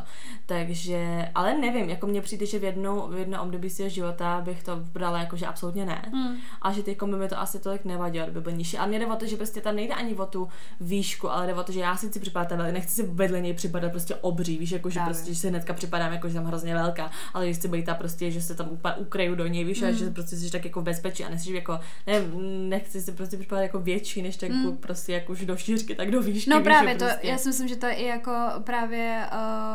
Takže, 0.46 1.30
ale 1.36 1.58
nevím, 1.58 1.90
jako 1.90 2.08
mně 2.08 2.22
přijde, 2.22 2.46
že 2.46 2.60
v 2.60 2.64
jednou, 2.64 3.08
v 3.08 3.18
jedno 3.18 3.44
období 3.44 3.70
svého 3.70 3.90
života 3.90 4.42
bych 4.42 4.64
to 4.64 4.76
brala 4.76 5.20
jako, 5.20 5.38
že 5.38 5.46
absolutně 5.46 5.86
ne. 5.86 6.02
Hmm. 6.14 6.38
A 6.62 6.72
že 6.72 6.84
teď 6.84 7.04
by 7.04 7.16
mi 7.16 7.28
to 7.28 7.40
asi 7.40 7.60
tolik 7.60 7.86
nevadilo, 7.86 8.28
by 8.32 8.42
byl 8.42 8.52
nižší. 8.52 8.78
A 8.78 8.86
mě 8.86 9.00
jde 9.00 9.08
o 9.08 9.16
to, 9.16 9.26
že 9.26 9.38
prostě 9.38 9.62
tam 9.62 9.76
nejde 9.76 9.94
ani 9.94 10.16
o 10.16 10.26
tu 10.26 10.48
výšku, 10.80 11.32
ale 11.32 11.48
jde 11.48 11.54
o 11.54 11.64
to, 11.64 11.72
že 11.72 11.80
já 11.80 11.98
si 11.98 12.10
chci 12.10 12.20
připadat 12.20 12.52
nechci 12.72 12.94
si 12.94 13.04
vedle 13.04 13.42
něj 13.42 13.54
připadat 13.54 13.92
prostě 13.92 14.16
obří, 14.16 14.58
víš, 14.58 14.72
jako 14.72 14.90
že 14.90 14.94
Právě. 14.94 15.14
prostě 15.14 15.34
že 15.34 15.40
se 15.40 15.50
hnedka 15.50 15.74
připadám, 15.74 16.14
jako 16.14 16.28
že 16.28 16.34
jsem 16.34 16.46
hrozně 16.46 16.74
velká, 16.74 17.12
ale 17.34 17.46
když 17.46 17.58
chci 17.58 17.68
být 17.68 17.86
ta 17.86 17.94
prostě, 17.94 18.32
že 18.32 18.42
se 18.42 18.56
tam 18.56 18.68
úplně 18.70 18.94
ukryju 18.94 19.36
do 19.36 19.48
něj, 19.48 19.64
víš, 19.64 19.82
hmm. 19.82 19.90
a 19.90 19.94
že 19.94 20.10
prostě 20.10 20.36
jsi 20.36 20.52
tak 20.52 20.66
jako 20.66 20.82
bezpečí 20.82 21.24
a 21.24 21.30
nechci, 21.30 21.54
jako, 21.54 21.80
nevím, 22.08 22.32
nechci 22.70 23.02
si 23.02 23.12
prostě 23.12 23.38
připadat 23.38 23.62
jako 23.64 23.80
větší 23.80 24.22
než 24.22 24.38
ten 24.38 24.62
kluk, 24.62 24.74
mm. 24.74 24.78
prostě 24.78 25.14
jak 25.14 25.30
už 25.30 25.46
do 25.46 25.58
šířky, 25.58 25.96
tak 25.96 26.12
do 26.12 26.22
výšky. 26.22 26.50
No 26.50 26.64
právě, 26.64 26.96
to, 26.96 27.06
prostě... 27.06 27.28
já 27.28 27.38
si 27.38 27.50
myslím, 27.50 27.68
že 27.68 27.76
to 27.76 27.86
je 27.86 27.94
i 27.94 28.06
jako 28.06 28.32
právě 28.64 29.26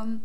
um, 0.04 0.22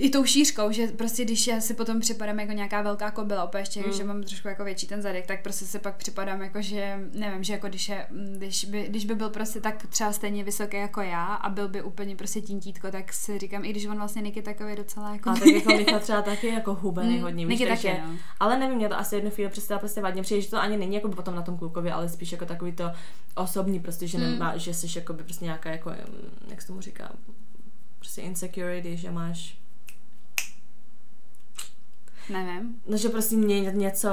i 0.00 0.10
tou 0.10 0.24
šířkou, 0.24 0.72
že 0.72 0.86
prostě 0.86 1.24
když 1.24 1.46
já 1.46 1.60
si 1.60 1.74
potom 1.74 2.00
připadám 2.00 2.40
jako 2.40 2.52
nějaká 2.52 2.82
velká 2.82 3.10
kobila, 3.10 3.44
opět 3.44 3.60
ještě, 3.60 3.82
mm. 3.86 3.92
že 3.92 4.04
mám 4.04 4.22
trošku 4.22 4.48
jako 4.48 4.64
větší 4.64 4.86
ten 4.86 5.02
zadek, 5.02 5.26
tak 5.26 5.42
prostě 5.42 5.64
se 5.64 5.78
pak 5.78 5.96
připadám 5.96 6.42
jako, 6.42 6.62
že 6.62 6.98
nevím, 7.12 7.44
že 7.44 7.52
jako 7.52 7.68
když, 7.68 7.88
je, 7.88 8.06
když, 8.36 8.64
by, 8.64 8.86
když 8.88 9.04
by 9.04 9.14
byl 9.14 9.30
prostě 9.30 9.60
tak 9.60 9.86
třeba 9.86 10.12
stejně 10.12 10.44
vysoký 10.44 10.76
jako 10.76 11.00
já 11.00 11.24
a 11.24 11.48
byl 11.48 11.68
by 11.68 11.82
úplně 11.82 12.16
prostě 12.16 12.40
tintítko, 12.40 12.90
tak 12.90 13.12
si 13.12 13.38
říkám, 13.38 13.64
i 13.64 13.70
když 13.70 13.86
on 13.86 13.96
vlastně 13.96 14.22
Niky 14.22 14.42
takový 14.42 14.76
docela 14.76 15.12
jako... 15.12 15.30
A 15.30 15.34
tak 15.34 15.46
jako 15.46 15.72
Nika 15.72 15.98
třeba 15.98 16.22
taky 16.22 16.46
jako 16.46 16.74
hubený 16.74 17.16
mm, 17.16 17.22
hodně, 17.22 17.44
Niky 17.44 17.66
taky, 17.66 17.88
no. 18.06 18.16
Ale 18.40 18.58
nevím, 18.58 18.76
mě 18.76 18.88
to 18.88 18.98
asi 18.98 19.14
jednu 19.14 19.30
chvíli 19.30 19.50
přestává 19.50 19.78
prostě 19.78 20.00
vadně, 20.00 20.22
přijde, 20.22 20.40
že 20.40 20.50
to 20.50 20.60
ani 20.60 20.76
není 20.76 20.94
jako 20.94 21.08
potom 21.08 21.34
na 21.34 21.42
tom 21.42 21.58
klukovi, 21.58 21.90
ale 21.90 22.08
spíš 22.08 22.32
jako 22.32 22.46
takový 22.46 22.72
to 22.72 22.92
osobní, 23.34 23.80
prostě, 23.80 24.06
že, 24.06 24.18
mm. 24.18 24.24
nemá, 24.24 24.56
že 24.56 24.74
jsi 24.74 24.98
jako 24.98 25.12
by 25.12 25.22
prostě 25.24 25.44
nějaká 25.44 25.70
jako, 25.70 25.92
jak 26.48 26.60
se 26.60 26.66
tomu 26.66 26.80
říká, 26.80 27.12
prostě 27.98 28.22
insecurity, 28.22 28.96
že 28.96 29.10
máš 29.10 29.60
Nevím. 32.32 32.80
No, 32.86 32.96
že 32.96 33.08
prostě 33.08 33.36
měnit 33.36 33.74
něco 33.74 34.08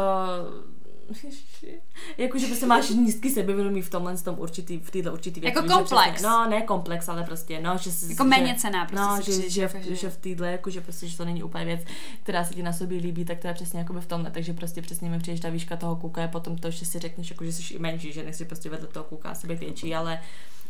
Jakože 2.18 2.48
prostě 2.48 2.66
máš 2.66 2.90
nízký 2.90 3.30
sebevědomí 3.30 3.82
v 3.82 3.90
tomhle 3.90 4.18
tom 4.18 4.36
určitý, 4.40 4.78
v 4.78 4.92
této 4.92 5.14
určitý 5.14 5.40
věci. 5.40 5.58
Jako 5.58 5.74
komplex. 5.74 6.12
Přesně, 6.12 6.28
no, 6.28 6.50
ne 6.50 6.62
komplex, 6.62 7.10
ale 7.10 7.24
prostě, 7.24 7.62
no, 7.62 7.78
že 7.78 7.90
Jako 8.10 8.24
že, 8.24 8.30
méně 8.30 8.56
cená, 8.56 8.86
prostě. 8.86 9.06
No, 9.06 9.22
že, 9.22 9.32
že, 9.32 9.50
že, 9.50 9.70
že, 9.82 9.96
že, 9.96 10.10
v 10.10 10.18
této, 10.18 10.44
jako, 10.44 10.70
že 10.70 10.82
prostě, 10.82 11.08
že 11.08 11.18
to 11.18 11.26
není 11.26 11.44
úplně 11.44 11.66
věc, 11.66 11.82
která 12.24 12.44
se 12.44 12.54
ti 12.54 12.64
na 12.64 12.74
sobě 12.74 13.00
líbí, 13.00 13.26
tak 13.26 13.40
to 13.40 13.48
je 13.48 13.54
přesně 13.54 13.80
jako 13.80 13.94
v 13.94 14.06
tomhle, 14.06 14.32
takže 14.32 14.54
prostě 14.54 14.82
přesně 14.82 15.10
mi 15.10 15.20
přijdeš 15.20 15.40
ta 15.40 15.50
výška 15.50 15.78
toho 15.78 15.96
kuka 15.96 16.22
je 16.22 16.28
potom 16.28 16.58
to, 16.58 16.72
že 16.72 16.86
si 16.86 17.00
řekneš, 17.00 17.30
jako, 17.30 17.46
že 17.46 17.54
jsi 17.54 17.74
i 17.74 17.80
menší, 17.80 18.14
že 18.14 18.24
nechci 18.24 18.46
prostě 18.46 18.70
vedle 18.70 18.88
toho 18.88 19.04
kuka 19.04 19.34
být 19.48 19.60
větší, 19.60 19.96
ale 19.96 20.20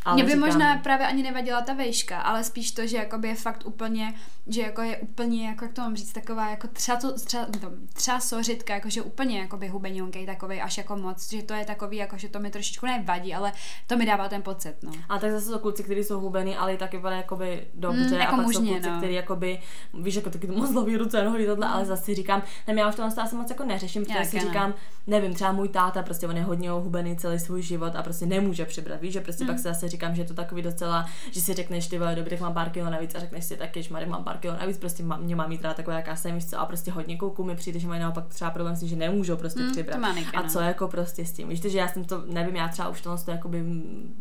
ale 0.07 0.15
Mě 0.15 0.23
by 0.23 0.31
říkám... 0.31 0.49
možná 0.49 0.77
právě 0.77 1.07
ani 1.07 1.23
nevadila 1.23 1.61
ta 1.61 1.73
vejška, 1.73 2.21
ale 2.21 2.43
spíš 2.43 2.71
to, 2.71 2.87
že 2.87 2.97
jakoby 2.97 3.27
je 3.27 3.35
fakt 3.35 3.63
úplně, 3.65 4.13
že 4.47 4.61
jako 4.61 4.81
je 4.81 4.97
úplně, 4.97 5.47
jako 5.47 5.65
jak 5.65 5.73
to 5.73 5.81
mám 5.81 5.95
říct, 5.95 6.13
taková 6.13 6.49
jako 6.49 6.67
třeba, 6.67 6.97
to, 6.97 7.13
třeba, 7.13 7.45
třeba 7.93 8.19
sořitka, 8.19 8.73
jako 8.73 8.89
že 8.89 9.01
úplně 9.01 9.39
jakoby 9.39 9.67
hubenionkej 9.67 10.25
takový 10.25 10.61
až 10.61 10.77
jako 10.77 10.95
moc, 10.95 11.31
že 11.31 11.43
to 11.43 11.53
je 11.53 11.65
takový, 11.65 11.97
jako 11.97 12.17
že 12.17 12.29
to 12.29 12.39
mi 12.39 12.49
trošičku 12.49 12.85
nevadí, 12.85 13.35
ale 13.35 13.51
to 13.87 13.97
mi 13.97 14.05
dává 14.05 14.29
ten 14.29 14.41
pocit, 14.41 14.75
no. 14.83 14.91
A 15.09 15.19
tak 15.19 15.31
zase 15.31 15.45
jsou 15.45 15.59
kluci, 15.59 15.83
kteří 15.83 16.03
jsou 16.03 16.19
hubený, 16.19 16.55
ale 16.55 16.77
taky 16.77 16.97
vypadají 16.97 17.21
jakoby 17.21 17.67
dobře, 17.73 18.15
mm, 18.15 18.21
jako 18.21 18.33
a 18.33 18.37
pak 18.37 18.45
mužně, 18.45 18.67
jsou 18.67 18.73
kluci, 18.73 18.89
no. 18.89 18.97
kteří 18.97 19.13
jakoby, 19.13 19.59
víš, 19.93 20.15
jako 20.15 20.29
taky 20.29 20.47
mozlový 20.47 20.97
ruce, 20.97 21.23
nohy, 21.23 21.45
tohle, 21.45 21.67
ale 21.67 21.85
zase 21.85 22.15
říkám, 22.15 22.43
ne, 22.67 22.73
já 22.81 22.89
už 22.89 22.95
to 22.95 23.03
asi 23.03 23.35
moc 23.35 23.49
jako 23.49 23.63
neřeším, 23.63 24.05
protože 24.05 24.25
si 24.25 24.39
říkám, 24.39 24.73
nevím, 25.07 25.33
třeba 25.33 25.51
můj 25.51 25.69
táta, 25.69 26.03
prostě 26.03 26.27
on 26.27 26.37
je 26.37 26.43
hodně 26.43 26.69
hubený 26.69 27.17
celý 27.17 27.39
svůj 27.39 27.61
život 27.61 27.95
a 27.95 28.03
prostě 28.03 28.25
nemůže 28.25 28.65
přibrat, 28.65 29.01
víš, 29.01 29.13
že 29.13 29.21
prostě 29.21 29.43
mm. 29.43 29.47
pak 29.47 29.57
se 29.57 29.63
zase 29.63 29.89
říkám, 29.89 29.96
že 30.15 30.21
je 30.21 30.25
to 30.25 30.33
takový 30.33 30.61
docela, 30.61 31.05
že 31.31 31.41
si 31.41 31.53
řekneš, 31.53 31.87
ty 31.87 31.99
vole, 31.99 32.15
dobrý, 32.15 32.37
mám 32.39 32.53
pár 32.53 32.69
kilo 32.69 32.89
navíc 32.89 33.15
a 33.15 33.19
řekneš 33.19 33.45
si 33.45 33.57
taky, 33.57 33.83
že 33.83 33.95
mám 34.05 34.23
pár 34.23 34.37
kilo 34.37 34.57
navíc, 34.59 34.77
prostě 34.77 35.03
má, 35.03 35.17
mě 35.17 35.35
mám 35.35 35.49
mít 35.49 35.61
rád 35.61 35.75
taková, 35.75 35.97
jaká 35.97 36.15
jsem, 36.15 36.35
víš 36.35 36.45
co, 36.45 36.59
a 36.59 36.65
prostě 36.65 36.91
hodně 36.91 37.17
kouků 37.17 37.43
mi 37.43 37.55
přijde, 37.55 37.79
že 37.79 37.87
mají 37.87 38.01
naopak 38.01 38.27
třeba 38.27 38.51
problém 38.51 38.75
s 38.75 38.79
tím, 38.79 38.89
že 38.89 38.95
nemůžou 38.95 39.37
prostě 39.37 39.59
mm, 39.59 39.71
přibrat. 39.71 39.99
a 40.35 40.43
co 40.49 40.59
jako 40.59 40.87
prostě 40.87 41.25
s 41.25 41.31
tím, 41.31 41.49
víš, 41.49 41.61
že 41.61 41.77
já 41.77 41.87
jsem 41.87 42.03
to, 42.03 42.23
nevím, 42.25 42.55
já 42.55 42.67
třeba 42.67 42.89
už 42.89 43.01
to 43.01 43.17
jakoby 43.27 43.63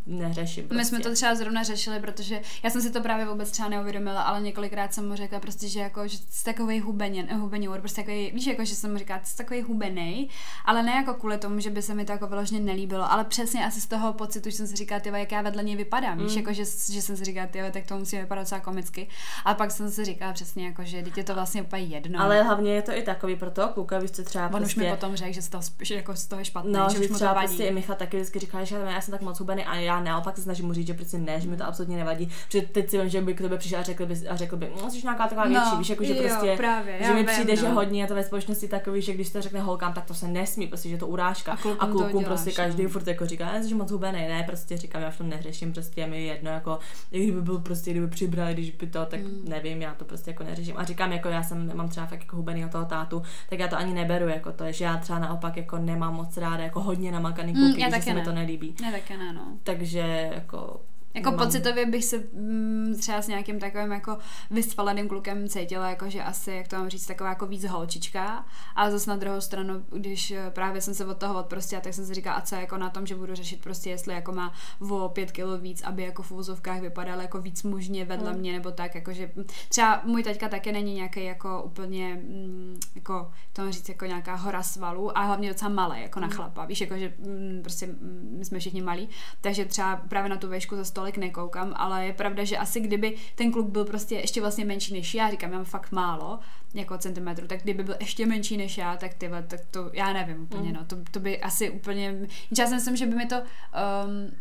neřeším. 0.05 0.67
Prostě. 0.67 0.77
My 0.77 0.85
jsme 0.85 0.99
to 0.99 1.13
třeba 1.13 1.35
zrovna 1.35 1.63
řešili, 1.63 1.99
protože 1.99 2.41
já 2.63 2.69
jsem 2.69 2.81
si 2.81 2.91
to 2.91 3.01
právě 3.01 3.25
vůbec 3.25 3.51
třeba 3.51 3.69
neuvědomila, 3.69 4.21
ale 4.21 4.41
několikrát 4.41 4.93
jsem 4.93 5.07
mu 5.07 5.15
řekla 5.15 5.39
prostě, 5.39 5.67
že 5.67 5.79
jako, 5.79 6.07
že 6.07 6.17
jsi 6.17 6.45
takový 6.45 6.79
hubeně, 6.79 7.27
hubený, 7.35 7.67
prostě 7.67 8.01
takový, 8.01 8.31
víš, 8.31 8.47
jako, 8.47 8.65
že 8.65 8.75
jsem 8.75 8.91
mu 8.91 8.97
říkala, 8.97 9.19
jsi 9.23 9.37
takový 9.37 9.61
hubený, 9.61 10.29
ale 10.65 10.83
ne 10.83 10.91
jako 10.91 11.13
kvůli 11.13 11.37
tomu, 11.37 11.59
že 11.59 11.69
by 11.69 11.81
se 11.81 11.93
mi 11.93 12.05
to 12.05 12.11
jako 12.11 12.27
vyloženě 12.27 12.61
nelíbilo, 12.61 13.11
ale 13.11 13.23
přesně 13.23 13.65
asi 13.65 13.81
z 13.81 13.87
toho 13.87 14.13
pocitu, 14.13 14.49
že 14.49 14.57
jsem 14.57 14.67
si 14.67 14.75
říkala, 14.75 14.99
ty 14.99 15.09
jak 15.09 15.31
já 15.31 15.41
vedle 15.41 15.56
vedle 15.57 15.63
něj 15.67 15.75
vypadám, 15.75 16.17
mm. 16.17 16.23
víš, 16.23 16.35
jako 16.35 16.53
že, 16.53 16.63
že 16.91 17.01
jsem 17.01 17.17
si 17.17 17.23
říkala, 17.25 17.47
ty, 17.47 17.59
tak 17.71 17.87
to 17.87 17.97
musí 17.97 18.17
vypadat 18.17 18.41
docela 18.41 18.61
komicky. 18.61 19.07
A 19.45 19.53
pak 19.53 19.71
jsem 19.71 19.89
si 19.91 20.05
říkala 20.05 20.33
přesně, 20.33 20.65
jako, 20.65 20.83
že 20.85 21.01
dítě 21.01 21.23
to 21.23 21.33
vlastně 21.33 21.61
úplně 21.61 21.83
jedno. 21.83 22.21
Ale 22.21 22.43
hlavně 22.43 22.73
je 22.73 22.81
to 22.81 22.91
i 22.91 23.01
takový 23.01 23.35
pro 23.35 23.51
toho 23.51 23.67
kluka, 23.73 23.99
víš, 23.99 24.11
co 24.11 24.23
třeba 24.23 24.45
On 24.45 24.51
prostě... 24.51 24.65
už 24.65 24.75
mi 24.75 24.89
potom 24.91 25.15
řekl, 25.15 25.33
že 25.33 25.41
z 25.41 25.49
toho, 25.49 25.63
že 25.81 25.95
jako 25.95 26.15
z 26.15 26.25
toho 26.27 26.39
je 26.39 26.45
špatný, 26.45 26.71
No, 26.73 26.89
že 26.89 26.97
že 26.97 27.03
už 27.03 27.09
mu 27.09 27.19
to 27.19 27.25
vadí. 27.25 27.47
prostě 27.47 27.63
i 27.63 27.73
Michal 27.73 27.95
taky 27.95 28.17
vždycky 28.17 28.39
říká, 28.39 28.63
že 28.63 28.75
já 28.75 29.01
jsem 29.01 29.11
tak 29.11 29.21
moc 29.21 29.39
hubený 29.39 29.65
a 29.65 29.75
já 29.75 29.99
naopak 29.99 30.35
se 30.35 30.41
snažím 30.41 30.65
mu 30.65 30.73
říct, 30.73 30.87
že 30.87 30.93
prostě 30.93 31.17
ne, 31.17 31.41
že 31.41 31.47
mi 31.49 31.57
to 31.57 31.65
absolutně 31.65 31.97
nevadí. 31.97 32.31
Protože 32.45 32.61
teď 32.61 32.89
si 32.89 32.97
vím, 32.97 33.09
že 33.09 33.21
by 33.21 33.33
k 33.33 33.41
tobě 33.41 33.57
přišel 33.57 33.79
a 33.79 33.83
řekl 33.83 34.05
by, 34.05 34.27
a 34.27 34.35
řekl 34.35 34.57
by, 34.57 34.71
no, 34.83 34.91
jsi 34.91 35.01
nějaká 35.03 35.23
taková 35.23 35.45
No, 35.47 35.49
větší, 35.49 35.77
víš, 35.77 35.89
jako, 35.89 36.03
že 36.03 36.15
jo, 36.15 36.23
prostě, 36.23 36.53
právě, 36.57 36.99
že 37.03 37.13
mi 37.13 37.23
přijde, 37.23 37.55
že 37.55 37.69
no. 37.69 37.75
hodně 37.75 38.01
je 38.01 38.07
to 38.07 38.15
ve 38.15 38.23
společnosti 38.23 38.67
takový, 38.67 39.01
že 39.01 39.13
když 39.13 39.29
to 39.29 39.41
řekne 39.41 39.59
holkám, 39.59 39.93
tak 39.93 40.05
to 40.05 40.13
se 40.13 40.27
nesmí, 40.27 40.67
prostě, 40.67 40.89
že 40.89 40.95
je 40.95 40.99
to 40.99 41.07
urážka. 41.07 41.57
A 41.79 41.87
klukům 41.87 42.23
a 42.23 42.27
prostě 42.27 42.49
no. 42.49 42.55
každý 42.55 42.85
furt 42.85 43.07
jako 43.07 43.25
říká, 43.25 43.61
že 43.61 43.75
moc 43.75 43.91
hubený, 43.91 44.19
ne, 44.19 44.43
prostě 44.47 44.77
říkám, 44.77 45.01
já 45.01 45.09
v 45.11 45.17
tom 45.17 45.29
neřeším, 45.47 45.73
prostě 45.73 46.07
mi 46.07 46.23
jedno, 46.25 46.51
jako, 46.51 46.79
kdyby 47.09 47.41
byl 47.41 47.59
prostě, 47.59 47.91
kdyby 47.91 48.07
přibrali, 48.07 48.53
když 48.53 48.71
by 48.71 48.87
to, 48.87 49.05
tak 49.05 49.19
Mm. 49.19 49.45
nevím, 49.49 49.81
já 49.81 49.93
to 49.93 50.05
prostě 50.05 50.31
jako 50.31 50.43
neřeším. 50.43 50.77
A 50.77 50.83
říkám, 50.83 51.11
jako 51.11 51.29
já 51.29 51.43
jsem, 51.43 51.71
mám 51.77 51.89
třeba 51.89 52.05
fakt 52.05 52.19
jako 52.19 52.35
hubenýho 52.35 52.69
toho 52.69 52.85
tátu, 52.85 53.21
tak 53.49 53.59
já 53.59 53.67
to 53.67 53.77
ani 53.77 53.93
neberu, 53.93 54.27
jako 54.27 54.51
to, 54.51 54.71
že 54.71 54.85
já 54.85 54.97
třeba 54.97 55.19
naopak 55.19 55.57
jako 55.57 55.77
nemám 55.77 56.13
moc 56.15 56.37
ráda, 56.37 56.63
jako 56.63 56.81
hodně 56.81 57.11
namakaný 57.11 57.53
Mm, 57.53 57.59
kluky, 57.65 57.81
já 57.81 57.89
že 57.95 58.01
se 58.01 58.13
mi 58.13 58.19
ne. 58.19 58.25
to 58.25 58.31
nelíbí. 58.31 58.75
Ne, 58.81 58.91
ne, 59.17 59.33
no. 59.33 59.41
Takže 59.63 60.29
jako... 60.35 60.81
Jako 61.17 61.31
nemám- 61.31 61.45
pocitově 61.47 61.85
bych 61.85 62.05
se 62.05 62.17
mm, 62.33 62.95
třeba 62.99 63.21
s 63.21 63.27
nějakým 63.27 63.59
takovým 63.59 63.91
jako 63.91 64.17
vysvaleným 64.51 65.07
klukem 65.07 65.47
cítila, 65.49 65.89
jako 65.89 66.09
že 66.09 66.23
asi, 66.23 66.51
jak 66.51 66.67
to 66.67 66.75
mám 66.75 66.89
říct, 66.89 67.05
taková 67.05 67.29
jako 67.29 67.45
víc 67.47 67.65
holčička. 67.65 68.45
A 68.75 68.91
zase 68.91 69.09
na 69.09 69.15
druhou 69.15 69.41
stranu, 69.41 69.85
když 69.89 70.31
eh, 70.31 70.51
právě 70.55 70.81
jsem 70.81 70.93
se 70.93 71.05
od 71.05 71.17
toho 71.17 71.39
odprostila, 71.39 71.81
tak 71.81 71.93
jsem 71.93 72.05
si 72.05 72.13
říkala, 72.13 72.35
a 72.35 72.41
co 72.41 72.55
jako 72.55 72.77
na 72.77 72.89
tom, 72.89 73.05
že 73.07 73.15
budu 73.15 73.35
řešit 73.35 73.61
prostě, 73.63 73.89
jestli 73.89 74.13
jako 74.13 74.31
má 74.31 74.53
o 74.89 75.09
pět 75.09 75.31
kilo 75.31 75.57
víc, 75.57 75.81
aby 75.81 76.03
jako 76.03 76.23
v 76.23 76.31
úzovkách 76.31 76.81
vypadal 76.81 77.21
jako 77.21 77.41
víc 77.41 77.63
mužně 77.63 78.05
vedle 78.05 78.31
Hmm. 78.31 78.39
mě, 78.39 78.53
nebo 78.53 78.71
tak, 78.71 78.95
jako 78.95 79.13
že 79.13 79.31
mm, 79.35 79.43
třeba 79.69 80.01
můj 80.05 80.23
taťka 80.23 80.49
taky 80.49 80.71
není 80.71 80.93
nějaký 80.93 81.23
jako 81.25 81.63
úplně, 81.63 82.15
mm, 82.15 82.79
jako 82.95 83.31
to 83.53 83.61
mám 83.61 83.71
říct, 83.71 83.89
jako 83.89 84.05
nějaká 84.05 84.35
hora 84.35 84.63
svalů 84.63 85.17
a 85.17 85.21
hlavně 85.21 85.49
docela 85.49 85.69
malý, 85.69 86.01
jako 86.01 86.19
na 86.19 86.27
chlapa, 86.27 86.65
víš, 86.65 86.81
jako 86.81 86.97
že 86.97 87.13
mm, 87.19 87.59
prostě 87.61 87.85
mm, 87.87 88.35
my 88.39 88.45
jsme 88.45 88.59
všichni 88.59 88.81
malí, 88.81 89.09
takže 89.41 89.65
třeba 89.65 89.95
právě 89.95 90.29
na 90.29 90.37
tu 90.37 90.47
vešku 90.47 90.75
za 90.75 90.85
stolik 91.07 91.17
nekoukám, 91.17 91.73
ale 91.75 92.05
je 92.05 92.13
pravda, 92.13 92.43
že 92.43 92.57
asi 92.57 92.79
kdyby 92.79 93.15
ten 93.35 93.51
kluk 93.51 93.69
byl 93.69 93.85
prostě 93.85 94.15
ještě 94.15 94.41
vlastně 94.41 94.65
menší 94.65 94.93
než 94.93 95.13
já, 95.15 95.31
říkám, 95.31 95.51
já 95.51 95.57
mám 95.57 95.65
fakt 95.65 95.91
málo, 95.91 96.39
jako 96.73 96.97
centimetru, 96.97 97.47
tak 97.47 97.61
kdyby 97.63 97.83
byl 97.83 97.95
ještě 97.99 98.25
menší 98.25 98.57
než 98.57 98.77
já, 98.77 98.97
tak 98.97 99.13
ty 99.13 99.29
tak 99.47 99.59
to, 99.71 99.89
já 99.93 100.13
nevím 100.13 100.41
úplně, 100.43 100.67
Mm. 100.69 100.73
no, 100.75 100.85
to, 100.85 100.95
to 101.11 101.19
by 101.19 101.41
asi 101.41 101.69
úplně, 101.69 102.15
já 102.59 102.67
si 102.67 102.73
myslím, 102.75 102.95
že 102.95 103.05
by 103.05 103.15
mi 103.15 103.25
to 103.25 103.35
um, 103.35 103.43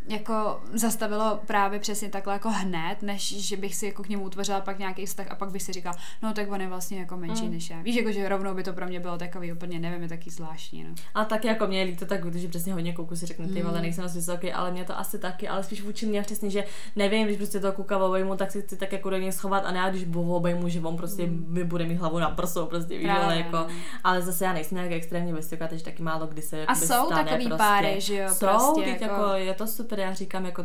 jako 0.08 0.60
zastavilo 0.72 1.40
právě 1.46 1.78
přesně 1.78 2.08
takhle 2.08 2.32
jako 2.32 2.50
hned, 2.50 2.96
než 3.02 3.46
že 3.48 3.56
bych 3.56 3.74
si 3.74 3.86
jako 3.86 4.02
k 4.02 4.08
němu 4.08 4.24
utvořila 4.24 4.60
pak 4.60 4.78
nějaký 4.78 5.06
vztah 5.06 5.26
a 5.30 5.34
pak 5.34 5.50
bych 5.50 5.62
si 5.62 5.72
říkala, 5.72 5.96
no 6.22 6.32
tak 6.32 6.50
on 6.52 6.60
je 6.60 6.68
vlastně 6.68 6.98
jako 6.98 7.16
menší 7.16 7.44
Mm. 7.46 7.50
než 7.52 7.70
já. 7.70 7.82
Víš, 7.82 7.96
jako 7.96 8.12
že 8.12 8.28
rovnou 8.28 8.54
by 8.54 8.62
to 8.62 8.72
pro 8.72 8.86
mě 8.86 9.00
bylo 9.00 9.18
takový 9.18 9.52
úplně, 9.52 9.78
nevím, 9.78 10.02
je 10.02 10.08
taky 10.08 10.30
zvláštní, 10.30 10.84
no. 10.84 10.94
A 11.14 11.24
tak 11.24 11.44
jako 11.44 11.66
mě 11.66 11.78
je 11.78 11.84
líto 11.84 12.06
tak, 12.06 12.20
protože 12.20 12.48
přesně 12.48 12.72
hodně 12.72 12.92
kluku 12.92 13.16
si 13.16 13.26
řekne, 13.26 13.48
ty 13.48 13.62
Mm. 13.62 13.72
nejsem 13.82 14.04
vysoký, 14.14 14.52
ale 14.52 14.70
mě 14.72 14.84
to 14.84 14.98
asi 14.98 15.18
taky, 15.18 15.48
ale 15.48 15.62
spíš 15.64 15.82
vůči 15.82 16.06
mě 16.06 16.22
přesně, 16.22 16.50
že 16.50 16.64
nevím, 16.96 17.24
když 17.26 17.36
prostě 17.36 17.60
toho 17.60 17.72
kluka 17.72 17.98
obejmu, 17.98 18.36
tak 18.36 18.50
si 18.50 18.62
chci 18.62 18.76
tak 18.76 18.92
jako 18.92 19.10
do 19.10 19.16
něj 19.16 19.32
schovat 19.32 19.64
a 19.66 19.70
ne, 19.72 19.86
když 19.90 20.06
ho 20.14 20.36
obejmu, 20.36 20.68
že 20.68 20.80
on 20.80 20.96
prostě 20.96 21.26
mi 21.26 21.64
bude 21.64 21.84
mít 21.86 21.94
hlavu 21.96 22.18
na 22.18 22.25
prso, 22.30 22.66
prostě 22.66 22.98
víš, 22.98 23.08
ale 23.22 23.36
jako, 23.36 23.66
ale 24.04 24.22
zase 24.22 24.44
já 24.44 24.52
nejsem 24.52 24.76
nějak 24.76 24.92
extrémně 24.92 25.34
vysoká, 25.34 25.66
takže 25.68 25.84
taky 25.84 26.02
málo 26.02 26.26
kdy 26.26 26.42
se 26.42 26.66
A 26.66 26.74
jsou 26.74 27.06
stane 27.06 27.24
takový 27.24 27.44
prostě. 27.46 27.58
páry, 27.58 28.00
že 28.00 28.16
jo, 28.16 28.28
Jsou, 28.34 28.46
prostě 28.46 28.90
jako- 28.90 29.04
jako... 29.04 29.32
je 29.34 29.54
to 29.54 29.66
super, 29.66 29.98
já 30.00 30.14
říkám 30.14 30.46
jako 30.46 30.64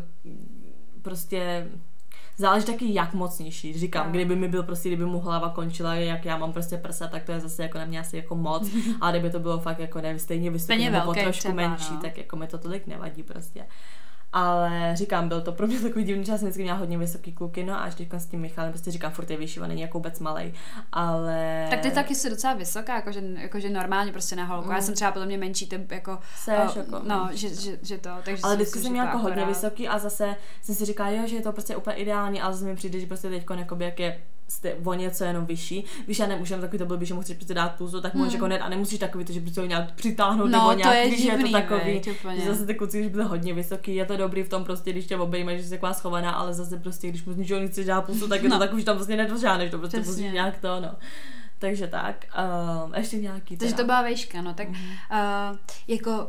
prostě 1.02 1.68
Záleží 2.38 2.66
taky 2.66 2.94
jak 2.94 3.14
mocnější. 3.14 3.74
Říkám, 3.80 4.06
No. 4.06 4.12
kdyby 4.12 4.36
mi 4.36 4.48
byl 4.48 4.64
prostě, 4.64 4.90
kdyby 4.90 5.06
mu 5.06 5.20
hlava 5.20 5.50
končila, 5.50 5.94
jak 5.96 6.26
já 6.26 6.38
mám 6.38 6.54
prostě 6.54 6.78
prsa, 6.78 7.08
tak 7.08 7.24
to 7.24 7.32
je 7.32 7.40
zase 7.40 7.64
jako 7.64 7.78
na 7.78 7.86
mě 7.86 8.00
asi 8.00 8.18
jako 8.18 8.36
moc. 8.36 8.70
Ale 9.02 9.12
kdyby 9.12 9.30
to 9.30 9.40
bylo 9.40 9.60
fakt 9.60 9.80
jako 9.80 10.02
nevím, 10.02 10.20
stejně 10.20 10.60
Stejně 10.60 10.92
nebo 10.92 11.14
trošku 11.14 11.40
třeba, 11.40 11.54
menší, 11.54 11.94
no. 11.94 12.00
tak 12.02 12.18
jako 12.18 12.36
mi 12.36 12.48
to 12.48 12.58
tolik 12.58 12.88
nevadí 12.88 13.24
prostě. 13.24 13.66
Ale 14.34 14.92
říkám, 14.94 15.28
byl 15.28 15.42
to 15.42 15.52
pro 15.52 15.68
mě 15.68 15.80
takový 15.80 16.06
divný 16.06 16.26
čas, 16.26 16.42
vždycky 16.42 16.64
měla 16.64 16.78
hodně 16.78 16.98
vysoký 16.98 17.32
kluky, 17.32 17.64
no 17.64 17.74
a 17.74 17.78
až 17.78 17.96
teďka 17.96 18.20
s 18.20 18.26
tím 18.26 18.40
Michalem, 18.40 18.72
prostě 18.72 18.92
říkám, 18.92 19.12
furt 19.12 19.30
je 19.30 19.38
vyšší, 19.38 19.60
on 19.60 19.68
není 19.68 19.82
jako 19.82 19.98
vůbec 19.98 20.20
malej, 20.20 20.54
ale... 20.92 21.68
Tak 21.70 21.80
ty 21.80 21.92
taky 21.92 22.16
jsi 22.16 22.30
docela 22.30 22.54
vysoká, 22.54 22.96
jakože, 22.96 23.22
jakože 23.38 23.70
normálně 23.70 24.12
prostě 24.12 24.36
na 24.36 24.46
holku. 24.46 24.70
Mm. 24.70 24.76
Já 24.76 24.82
jsem 24.82 24.94
třeba 24.94 25.12
podle 25.12 25.26
mě 25.26 25.38
menší, 25.38 25.68
typ 25.68 25.92
jako... 25.92 26.20
Seš 26.36 26.76
o, 26.76 26.80
jako 26.80 27.02
no, 27.04 27.30
že, 27.32 27.56
že, 27.56 27.80
že, 27.82 27.98
to, 27.98 28.10
takže 28.26 28.42
Ale 28.44 28.56
vždycky 28.56 28.80
jsem 28.80 28.92
měla 28.92 29.08
jako 29.08 29.18
hodně 29.18 29.46
vysoký 29.46 29.88
a 29.88 30.00
zase 30.00 30.36
jsem 30.62 30.76
si 30.76 30.86
říkala, 30.86 31.10
jo, 31.10 31.28
že 31.28 31.36
je 31.36 31.42
to 31.42 31.52
prostě 31.52 31.76
úplně 31.76 31.96
ideální, 31.96 32.42
ale 32.42 32.54
zase 32.54 32.66
mi 32.66 32.76
přijde, 32.76 33.00
že 33.00 33.08
prostě 33.08 33.30
teď 33.30 33.46
jakoby, 33.58 33.86
jak 33.86 34.00
je 34.00 34.22
jste 34.52 34.74
o 34.84 34.94
něco 34.94 35.24
jenom 35.24 35.46
vyšší. 35.46 35.84
Víš, 36.08 36.20
já 36.20 36.28
nemůžu 36.28 36.56
takový 36.62 36.78
to 36.78 36.86
blbý, 36.86 37.06
že 37.06 37.14
mu 37.14 37.22
chceš 37.22 37.36
prostě 37.38 37.54
dát 37.54 37.76
pusu, 37.76 38.02
tak 38.02 38.14
můžeš 38.14 38.34
Hmm. 38.34 38.36
jako 38.38 38.48
net 38.48 38.62
a 38.62 38.70
nemusíš 38.70 39.00
takový 39.00 39.26
to, 39.26 39.34
že 39.34 39.42
prostě 39.42 39.62
ho 39.62 39.68
nějak 39.68 39.92
přitáhnout 39.94 40.50
No, 40.52 40.58
nebo 40.58 40.70
to 40.72 40.78
nějak, 40.78 40.96
je 40.96 41.08
když 41.08 41.20
je 41.26 41.38
to 41.38 41.52
takový, 41.52 41.94
veď, 41.94 42.10
že 42.36 42.46
zase 42.46 42.66
ty 42.66 42.76
kluci, 42.76 43.00
když 43.00 43.12
byly 43.12 43.24
hodně 43.24 43.54
vysoký, 43.54 43.96
je 43.96 44.06
to 44.06 44.18
dobrý 44.18 44.44
v 44.44 44.50
tom 44.50 44.64
prostě, 44.64 44.92
když 44.92 45.06
tě 45.06 45.18
obejme, 45.18 45.58
že 45.58 45.64
jsi 45.64 45.70
taková 45.70 45.94
schovaná, 45.94 46.32
ale 46.32 46.54
zase 46.54 46.78
prostě, 46.78 47.10
když 47.10 47.26
mu 47.26 47.34
z 47.34 47.38
ničeho 47.38 47.60
nechceš 47.60 47.86
dát 47.86 48.02
pusu, 48.06 48.28
tak 48.28 48.44
je 48.44 48.50
to 48.50 48.56
No. 48.56 48.60
takový, 48.60 48.82
že 48.82 48.86
tam 48.86 48.96
prostě 48.96 49.18
nedožáneš, 49.18 49.72
to 49.72 49.78
prostě 49.78 49.98
musíš 49.98 50.34
nějak 50.34 50.58
to, 50.60 50.80
no. 50.80 50.92
Takže 51.60 51.88
tak, 51.88 52.26
um, 52.86 52.94
ještě 52.96 53.18
nějaký 53.18 53.58
Takže 53.58 53.76
to 53.76 53.84
byla 53.84 54.02
vejška, 54.02 54.42
no 54.42 54.54
tak 54.54 54.68
uh, 54.70 54.76
jako 55.88 56.12
uh, 56.12 56.26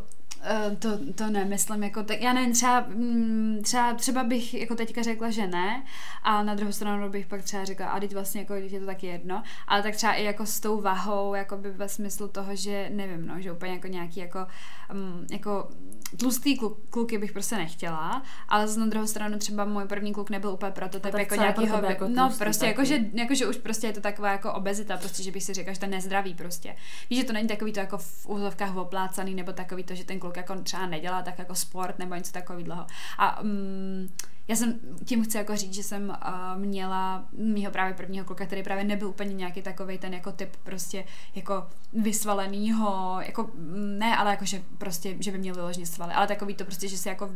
to, 0.79 0.99
to 1.15 1.31
nemyslím, 1.31 1.83
jako 1.83 2.03
tak, 2.03 2.21
já 2.21 2.33
nevím, 2.33 2.53
třeba, 2.53 2.81
mm, 2.89 3.59
třeba, 3.63 3.95
třeba 3.95 4.25
bych 4.25 4.55
jako 4.55 4.75
teďka 4.75 5.03
řekla, 5.03 5.31
že 5.31 5.47
ne, 5.47 5.83
a 6.23 6.43
na 6.43 6.55
druhou 6.55 6.73
stranu 6.73 7.11
bych 7.11 7.27
pak 7.27 7.43
třeba 7.43 7.65
řekla, 7.65 7.87
a 7.89 8.01
teď 8.01 8.15
vlastně 8.15 8.41
jako 8.41 8.55
teď 8.55 8.73
je 8.73 8.81
to 8.81 8.87
taky 8.87 9.07
jedno, 9.07 9.43
ale 9.69 9.83
tak 9.83 9.97
třeba 9.97 10.13
i 10.13 10.25
jako 10.25 10.47
s 10.47 10.61
tou 10.61 10.81
vahou, 10.81 11.35
jako 11.35 11.57
by 11.57 11.71
ve 11.71 11.89
smyslu 11.89 12.29
toho, 12.29 12.57
že 12.57 12.91
nevím, 12.95 13.27
no, 13.27 13.41
že 13.41 13.53
úplně 13.53 13.73
jako 13.73 13.87
nějaký 13.87 14.21
jako, 14.21 14.47
um, 14.95 15.27
jako 15.31 15.69
tlustý 16.17 16.57
kluk, 16.57 16.79
kluky 16.91 17.19
bych 17.19 17.33
prostě 17.33 17.57
nechtěla, 17.57 18.23
ale 18.49 18.77
na 18.77 18.87
druhou 18.87 19.07
stranu 19.07 19.39
třeba 19.39 19.65
můj 19.65 19.85
první 19.85 20.13
kluk 20.13 20.31
nebyl 20.31 20.51
úplně 20.51 20.73
prototyp 20.73 21.13
tak 21.13 21.21
jako 21.21 21.35
je 21.35 21.53
pro 21.53 21.89
jako 21.89 22.09
no 22.09 22.33
prostě 22.39 22.61
taky? 22.61 22.71
jako 22.71 22.85
že, 22.85 22.99
jako, 23.15 23.35
že 23.35 23.47
už 23.47 23.57
prostě 23.57 23.87
je 23.87 23.93
to 23.93 24.01
taková 24.01 24.33
jako 24.33 24.53
obezita, 24.53 24.97
prostě, 24.97 25.23
že 25.23 25.31
bych 25.31 25.43
si 25.43 25.55
řekla, 25.55 25.73
že 25.73 25.79
to 25.79 25.85
je 25.85 25.91
nezdravý 25.91 26.35
prostě. 26.35 26.77
Víš, 27.11 27.19
že 27.19 27.25
to 27.25 27.33
není 27.33 27.49
takový 27.49 27.73
to 27.73 27.81
jako 27.81 27.99
v 27.99 28.29
úzovkách 28.29 28.77
oplácaný, 28.77 29.35
nebo 29.35 29.53
takový 29.53 29.85
to, 29.85 29.95
že 29.95 30.05
ten 30.05 30.19
kluk 30.19 30.37
jako 30.37 30.55
třeba 30.61 30.87
nedělá 30.87 31.23
tak 31.23 31.39
jako 31.39 31.55
sport 31.55 31.99
nebo 31.99 32.15
něco 32.15 32.33
takového. 32.33 32.87
A 33.19 33.41
um, 33.41 34.09
já 34.49 34.57
jsem 34.57 34.81
tím 35.05 35.25
chci 35.25 35.37
jako 35.37 35.57
říct, 35.57 35.75
že 35.75 35.83
jsem 35.83 36.09
uh, 36.09 36.61
měla 36.61 37.25
mýho 37.33 37.73
právě 37.73 37.95
prvního 37.95 38.25
kluka, 38.25 38.47
který 38.47 38.63
právě 38.63 38.85
nebyl 38.85 39.09
úplně 39.09 39.35
nějaký 39.35 39.63
takový 39.63 39.99
ten 39.99 40.15
jako 40.15 40.33
typ 40.33 40.57
prostě 40.63 41.05
jako 41.35 41.67
vysvalenýho, 41.93 43.19
jako 43.21 43.51
mm, 43.55 43.99
ne, 43.99 44.17
ale 44.17 44.31
jako, 44.31 44.45
že 44.45 44.63
prostě, 44.79 45.17
že 45.21 45.33
by 45.33 45.39
měl 45.39 45.55
vyloženě 45.55 45.87
svaly, 45.87 46.13
ale 46.13 46.27
takový 46.27 46.55
to 46.55 46.65
prostě, 46.65 46.89
že 46.89 46.99
si 46.99 47.09
jako, 47.09 47.31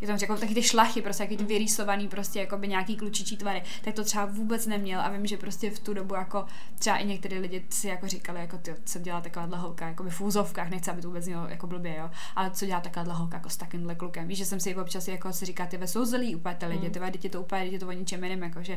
jak 0.00 0.08
tam 0.08 0.18
jako 0.20 0.36
taky 0.36 0.54
ty 0.54 0.62
šlachy, 0.62 1.02
prostě 1.02 1.22
jaký 1.22 1.36
ty 1.36 1.44
vyrýsovaný 1.44 2.08
prostě 2.08 2.40
jako 2.40 2.58
by 2.58 2.68
nějaký 2.68 2.96
klučičí 2.96 3.36
tvary, 3.36 3.62
tak 3.84 3.94
to 3.94 4.04
třeba 4.04 4.24
vůbec 4.24 4.66
neměl 4.66 5.00
a 5.00 5.08
vím, 5.08 5.26
že 5.26 5.36
prostě 5.36 5.70
v 5.70 5.78
tu 5.78 5.94
dobu 5.94 6.14
jako 6.14 6.44
třeba 6.78 6.96
i 6.96 7.06
některý 7.06 7.38
lidi 7.38 7.66
si 7.70 7.88
jako 7.88 8.08
říkali, 8.08 8.40
jako 8.40 8.58
ty, 8.58 8.74
co 8.84 8.98
dělá 8.98 9.20
takováhle 9.20 9.58
holka, 9.58 9.88
jako 9.88 10.02
by 10.02 10.10
v 10.10 10.20
úzovkách, 10.20 10.70
nechci, 10.70 10.90
aby 10.90 11.02
to 11.02 11.08
vůbec 11.08 11.26
mělo 11.26 11.48
jako 11.48 11.66
blbě, 11.66 11.96
jo, 11.96 12.10
ale 12.36 12.50
co 12.50 12.66
dělá 12.66 12.80
takováhle 12.80 13.14
holka 13.14 13.36
jako 13.36 13.50
s 13.50 13.56
takýmhle 13.56 13.94
klukem, 13.94 14.28
víš, 14.28 14.38
že 14.38 14.46
jsem 14.46 14.60
si 14.60 14.76
občas 14.76 15.08
jako 15.08 15.32
si 15.32 15.46
říká, 15.46 15.66
ty 15.66 15.76
ve 15.76 15.86
úplně 16.36 16.54
ty 16.54 16.66
lidi, 16.66 16.86
Mm. 16.86 16.92
ty 16.92 17.00
teď 17.12 17.24
je 17.24 17.30
to 17.30 17.40
úplně, 17.40 17.62
teď 17.64 17.72
je 17.72 17.78
to 17.78 17.88
o 17.88 17.92
ničem 17.92 18.24
jiném, 18.24 18.42
jako 18.42 18.62
že 18.62 18.76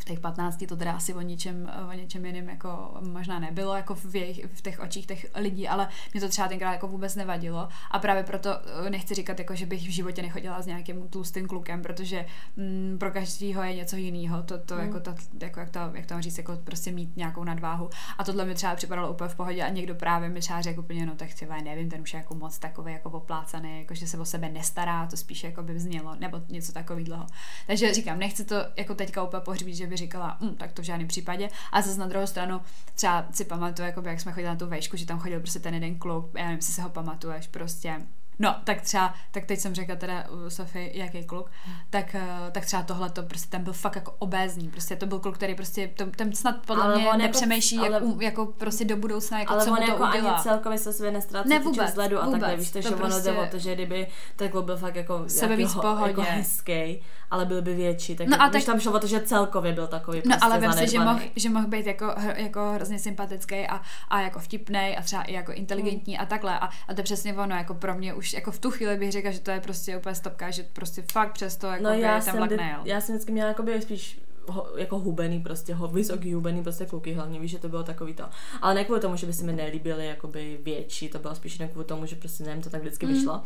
v 0.00 0.04
těch 0.04 0.20
15 0.20 0.64
to 0.68 0.76
teda 0.76 0.92
asi 0.92 1.14
o 1.14 1.20
ničem, 1.20 1.70
o 1.88 1.92
ničem 1.92 2.26
jiném 2.26 2.48
jako 2.48 2.94
možná 3.00 3.38
nebylo 3.38 3.74
jako 3.76 3.94
v, 3.94 4.16
jejich, 4.16 4.46
v 4.54 4.62
těch 4.62 4.80
očích 4.80 5.06
těch 5.06 5.26
lidí, 5.34 5.68
ale 5.68 5.88
mě 6.12 6.20
to 6.20 6.28
třeba 6.28 6.48
tenkrát 6.48 6.72
jako 6.72 6.88
vůbec 6.88 7.14
nevadilo 7.14 7.68
a 7.90 7.98
právě 7.98 8.22
proto 8.22 8.50
eh, 8.86 8.90
nechci 8.90 9.14
říkat 9.14 9.38
jako, 9.38 9.54
že 9.54 9.66
bych 9.66 9.88
v 9.88 9.92
životě 9.92 10.22
nechodila 10.22 10.62
s 10.62 10.66
nějakým 10.66 11.08
tlustým 11.08 11.46
klukem, 11.48 11.82
protože 11.82 12.26
mm, 12.56 12.96
pro 12.98 13.10
každého 13.10 13.62
je 13.62 13.74
něco 13.74 13.96
jiného, 13.96 14.42
to, 14.42 14.58
to 14.58 14.74
Mm. 14.74 14.80
jako, 14.80 15.00
ta, 15.00 15.14
jako 15.42 15.60
jak, 15.60 15.70
to, 15.70 15.78
jak 15.94 16.06
to 16.06 16.20
říct, 16.20 16.38
jako 16.38 16.56
prostě 16.64 16.92
mít 16.92 17.16
nějakou 17.16 17.44
nadváhu 17.44 17.90
a 18.18 18.24
tohle 18.24 18.44
mi 18.44 18.54
třeba 18.54 18.74
připadalo 18.74 19.12
úplně 19.12 19.28
v 19.28 19.36
pohodě 19.36 19.62
a 19.62 19.68
někdo 19.68 19.94
právě 19.94 20.28
mi 20.28 20.40
třeba 20.40 20.62
řekl 20.62 20.80
úplně, 20.80 21.06
no 21.06 21.14
tak 21.14 21.34
třeba 21.34 21.56
nevím, 21.60 21.90
ten 21.90 22.00
už 22.00 22.14
je 22.14 22.18
jako 22.18 22.34
moc 22.34 22.58
takový 22.58 22.92
jako 22.92 23.10
oplácaný, 23.10 23.78
jako 23.78 23.94
že 23.94 24.06
se 24.06 24.18
o 24.18 24.24
sebe 24.24 24.48
nestará, 24.48 25.06
to 25.06 25.16
spíš 25.16 25.44
jako 25.44 25.62
by 25.62 25.74
vznělo, 25.74 26.16
nebo 26.18 26.40
něco 26.48 26.72
takového. 26.72 27.26
Takže 27.66 27.94
říkám, 27.94 28.18
nechci 28.18 28.44
to 28.44 28.54
jako 28.76 28.94
teďka 28.94 29.22
úplně 29.22 29.40
pohřbít, 29.40 29.74
že 29.74 29.83
by 29.86 29.96
říkala, 29.96 30.36
hm, 30.40 30.54
tak 30.54 30.72
to 30.72 30.82
v 30.82 30.84
žádném 30.84 31.08
případě. 31.08 31.48
A 31.72 31.82
zase 31.82 32.00
na 32.00 32.06
druhou 32.06 32.26
stranu, 32.26 32.60
třeba 32.94 33.26
si 33.32 33.44
pamatuju, 33.44 33.88
jak 34.04 34.20
jsme 34.20 34.32
chodili 34.32 34.48
na 34.48 34.56
tu 34.56 34.66
vejšku, 34.66 34.96
že 34.96 35.06
tam 35.06 35.18
chodil 35.18 35.40
prostě 35.40 35.60
ten 35.60 35.74
jeden 35.74 35.98
kluk, 35.98 36.30
já 36.34 36.42
nevím, 36.44 36.58
jestli 36.58 36.72
se 36.72 36.82
ho 36.82 36.90
pamatuješ, 36.90 37.46
prostě 37.46 38.00
No, 38.38 38.56
tak 38.64 38.80
třeba, 38.80 39.14
tak 39.30 39.44
teď 39.46 39.58
jsem 39.60 39.74
řekla 39.74 39.96
teda 39.96 40.24
u 40.30 40.50
Sofie, 40.50 40.98
jaký 40.98 41.24
kluk, 41.24 41.50
tak, 41.90 42.14
eh, 42.14 42.22
tak 42.52 42.64
třeba 42.66 42.82
tohle 42.82 43.10
to 43.10 43.22
prostě 43.22 43.50
ten 43.50 43.64
byl 43.64 43.72
fakt 43.72 43.96
jako 43.96 44.14
obézní, 44.18 44.68
prostě 44.68 44.96
to 44.96 45.06
byl 45.06 45.18
kluk, 45.18 45.34
který 45.34 45.54
prostě, 45.54 45.88
to, 45.96 46.06
ten 46.06 46.32
snad 46.34 46.56
podle 46.66 46.84
Ale 46.84 46.94
mě 46.96 47.04
on 47.04 47.20
jako- 47.20 47.22
nepřemýšlí, 47.22 47.78
ale- 47.78 47.90
jak, 47.90 48.02
u- 48.02 48.20
jako 48.20 48.46
prostě 48.46 48.84
do 48.84 48.96
budoucna, 48.96 49.38
jako 49.38 49.52
ale 49.52 49.64
co 49.64 49.70
on 49.70 49.80
mu 49.80 49.86
to 49.86 49.92
jako 49.92 50.04
udělá. 50.08 50.32
ani 50.32 50.42
celkově 50.42 50.78
se 50.78 50.92
sebe 50.92 51.10
nestrácí 51.10 51.48
Ne, 51.48 51.58
vůbec, 51.58 51.88
vzhledu 51.90 52.18
a 52.18 52.20
takhle, 52.30 52.38
vůbec. 52.54 52.60
víš, 52.74 52.82
To 52.84 52.88
ono 52.88 52.96
prostě- 52.96 53.30
jde 53.30 53.38
o 53.38 53.46
to, 53.46 53.58
že 53.58 53.74
kdyby 53.74 54.06
ten 54.36 54.48
klub 54.48 54.64
byl 54.64 54.76
fakt 54.76 54.96
jako, 54.96 55.24
Sebe 55.28 55.56
víc 55.56 55.68
jako, 55.68 55.80
v 55.80 55.82
pohodě. 55.82 56.10
jako 56.10 56.22
hezký, 56.22 57.02
ale 57.30 57.46
byl 57.46 57.62
by 57.62 57.74
větší, 57.74 58.16
tak, 58.16 58.26
No 58.28 58.36
no 58.36 58.42
a 58.42 58.48
když 58.48 58.64
tak- 58.64 58.72
tam 58.72 58.80
šlo 58.80 58.92
o 58.92 58.98
to, 58.98 59.06
že 59.06 59.20
celkově 59.20 59.72
byl 59.72 59.86
takový 59.86 60.18
No 60.18 60.22
prostě 60.22 60.38
ale 60.46 60.58
vem 60.58 60.72
si, 60.72 60.88
že 60.88 61.00
mohl, 61.00 61.20
že 61.36 61.50
mohl 61.50 61.66
být 61.66 61.86
jako, 61.86 62.14
jako 62.36 62.72
hrozně 62.72 62.98
sympatický 62.98 63.66
a, 63.68 63.80
a 64.08 64.20
jako 64.20 64.38
vtipný 64.38 64.96
a 64.96 65.02
třeba 65.02 65.22
i 65.22 65.32
jako 65.32 65.52
inteligentní 65.52 66.18
a 66.18 66.26
takhle. 66.26 66.58
A, 66.58 66.68
a 66.88 66.94
to 66.94 67.02
přesně 67.02 67.34
ono, 67.34 67.56
jako 67.56 67.74
pro 67.74 67.94
mě 67.94 68.14
už 68.14 68.23
jako 68.32 68.50
v 68.50 68.58
tu 68.58 68.70
chvíli 68.70 68.96
bych 68.96 69.12
řekla, 69.12 69.30
že 69.30 69.40
to 69.40 69.50
je 69.50 69.60
prostě 69.60 69.96
úplně 69.96 70.14
stopka, 70.14 70.50
že 70.50 70.62
prostě 70.72 71.02
fakt 71.12 71.32
přesto 71.32 71.66
jako 71.66 71.82
No 71.84 71.90
já 71.90 72.12
ten 72.14 72.22
jsem, 72.22 72.36
vlak 72.36 72.50
nejel. 72.50 72.80
já 72.84 73.00
jsem 73.00 73.14
vždycky 73.14 73.32
měla 73.32 73.48
jakoby 73.48 73.82
spíš 73.82 74.20
ho, 74.48 74.68
jako 74.76 74.98
hubený 74.98 75.40
prostě, 75.40 75.74
ho, 75.74 75.88
vysoký 75.88 76.34
hubený 76.34 76.62
prostě 76.62 76.86
kluky 76.86 77.12
hlavně, 77.12 77.40
víš, 77.40 77.50
že 77.50 77.58
to 77.58 77.68
bylo 77.68 77.82
takový 77.82 78.14
to. 78.14 78.24
Ale 78.62 78.74
ne 78.74 78.84
kvůli 78.84 79.00
tomu, 79.00 79.16
že 79.16 79.26
by 79.26 79.32
se 79.32 79.44
mi 79.44 79.52
nelíbily 79.52 80.06
jakoby 80.06 80.58
větší, 80.62 81.08
to 81.08 81.18
bylo 81.18 81.34
spíš 81.34 81.58
jen 81.60 81.68
kvůli 81.68 81.84
tomu, 81.84 82.06
že 82.06 82.16
prostě 82.16 82.44
nevím, 82.44 82.62
to 82.62 82.70
tak 82.70 82.80
vždycky 82.80 83.06
Mm. 83.06 83.12
vyšlo. 83.12 83.42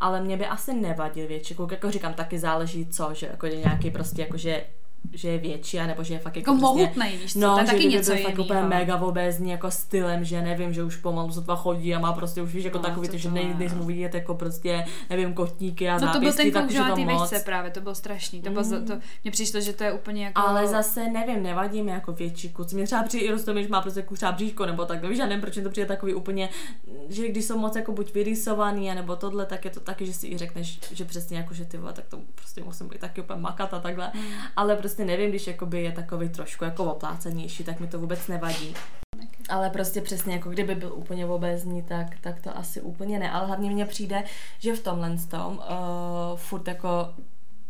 Ale 0.00 0.20
mě 0.20 0.36
by 0.36 0.46
asi 0.46 0.74
nevadil 0.74 1.26
větší 1.28 1.54
kluk, 1.54 1.72
jako 1.72 1.90
říkám, 1.90 2.14
taky 2.14 2.38
záleží 2.38 2.86
co, 2.86 3.10
že 3.14 3.26
jako 3.26 3.46
je 3.46 3.56
nějaký 3.56 3.90
prostě 3.90 4.22
jako, 4.22 4.36
že 5.12 5.28
je 5.28 5.38
větší, 5.38 5.80
anebo 5.80 6.04
že 6.04 6.14
je 6.14 6.18
fakt 6.18 6.36
jako, 6.36 6.50
Jako 6.50 6.60
mohutnej, 6.62 7.16
víš 7.16 7.32
co, 7.32 7.38
no, 7.38 7.54
to 7.54 7.60
je 7.60 7.66
že 7.66 7.72
taky 7.72 7.86
něco 7.86 8.14
byl 8.14 8.22
fakt 8.22 8.38
úplně 8.38 8.62
mega 8.62 8.96
obézní 8.96 9.50
jako 9.50 9.70
stylem, 9.70 10.24
že 10.24 10.42
nevím, 10.42 10.72
že 10.72 10.84
už 10.84 10.96
pomalu 10.96 11.32
sotva 11.32 11.56
chodí 11.56 11.94
a 11.94 11.98
má 11.98 12.12
prostě 12.12 12.42
už 12.42 12.54
víš 12.54 12.64
jako 12.64 12.78
No, 12.78 12.84
takový, 12.84 13.08
to 13.08 13.12
to, 13.12 13.18
že 13.18 13.30
nej, 13.30 13.48
ne, 13.48 13.54
nejsou 13.58 13.84
vidět 13.84 14.14
jako 14.14 14.34
prostě, 14.34 14.84
nevím, 15.10 15.34
kotníky 15.34 15.88
a 15.90 15.92
No 15.92 15.98
to 15.98 16.06
byl 16.06 16.12
zápěstí, 16.12 16.42
ten 16.42 16.52
tak 16.52 16.64
už 16.70 16.74
je 16.74 16.82
to 16.82 16.96
moc. 16.96 17.22
výšce 17.22 17.44
právě, 17.44 17.70
to 17.70 17.80
bylo 17.80 17.94
strašný. 17.94 18.42
To 18.42 18.50
bylo, 18.50 18.64
za- 18.64 18.80
to, 18.80 18.92
mně 19.24 19.30
přišlo, 19.30 19.60
že 19.60 19.72
to 19.72 19.84
je 19.84 19.92
úplně 19.92 20.24
jako... 20.24 20.40
Ale 20.48 20.68
zase 20.68 21.08
nevím, 21.08 21.42
nevadí 21.42 21.82
mi 21.82 21.90
jako 21.90 22.12
větší 22.12 22.48
kluci. 22.52 22.74
Mě 22.76 22.84
třeba 22.86 23.02
přijde 23.02 23.24
i 23.26 23.30
rostomí, 23.30 23.62
že 23.62 23.68
má 23.68 23.80
prostě 23.80 24.02
kuřá 24.02 24.32
bříško 24.32 24.66
nebo 24.66 24.84
tak. 24.84 25.04
Víš, 25.04 25.18
já 25.18 25.26
nevím, 25.26 25.40
proč 25.40 25.56
mi 25.56 25.62
to 25.62 25.70
přijde 25.70 25.86
takový 25.86 26.14
úplně, 26.14 26.48
že 27.08 27.28
když 27.28 27.44
jsou 27.44 27.58
moc 27.58 27.76
jako 27.76 27.92
buď 27.92 28.14
vyrysovaný, 28.14 28.94
nebo 28.94 29.16
tohle, 29.16 29.46
tak 29.46 29.64
je 29.64 29.70
to 29.70 29.80
taky, 29.80 30.06
že 30.06 30.12
si 30.12 30.26
i 30.26 30.38
řekneš, 30.38 30.78
že 30.92 31.04
přesně 31.04 31.36
jako, 31.36 31.54
že 31.54 31.64
ty 31.64 31.76
vole, 31.78 31.92
tak 31.92 32.04
to 32.08 32.18
prostě 32.34 32.64
musím 32.64 32.88
být 32.88 33.00
taky 33.00 33.20
úplně 33.20 33.40
makat 33.40 33.74
a 33.74 33.78
takhle. 33.80 34.10
Hmm. 34.14 34.24
Ale 34.56 34.76
prostě 34.76 34.91
nevím, 34.98 35.30
když 35.30 35.46
jakoby 35.46 35.82
je 35.82 35.92
takový 35.92 36.28
trošku 36.28 36.64
jako 36.64 36.84
oplácenější, 36.84 37.64
tak 37.64 37.80
mi 37.80 37.86
to 37.86 37.98
vůbec 37.98 38.28
nevadí. 38.28 38.74
Ale 39.48 39.70
prostě 39.70 40.00
přesně 40.00 40.34
jako 40.34 40.50
kdyby 40.50 40.74
byl 40.74 40.92
úplně 40.94 41.26
obézní, 41.26 41.82
tak, 41.82 42.06
tak 42.20 42.40
to 42.40 42.56
asi 42.58 42.80
úplně 42.80 43.18
ne. 43.18 43.30
Ale 43.30 43.46
hlavně 43.46 43.70
mně 43.70 43.86
přijde, 43.86 44.24
že 44.58 44.76
v 44.76 44.82
tomhle 44.82 45.16
tom 45.28 45.52
uh, 45.56 45.62
furt 46.36 46.68
jako 46.68 46.88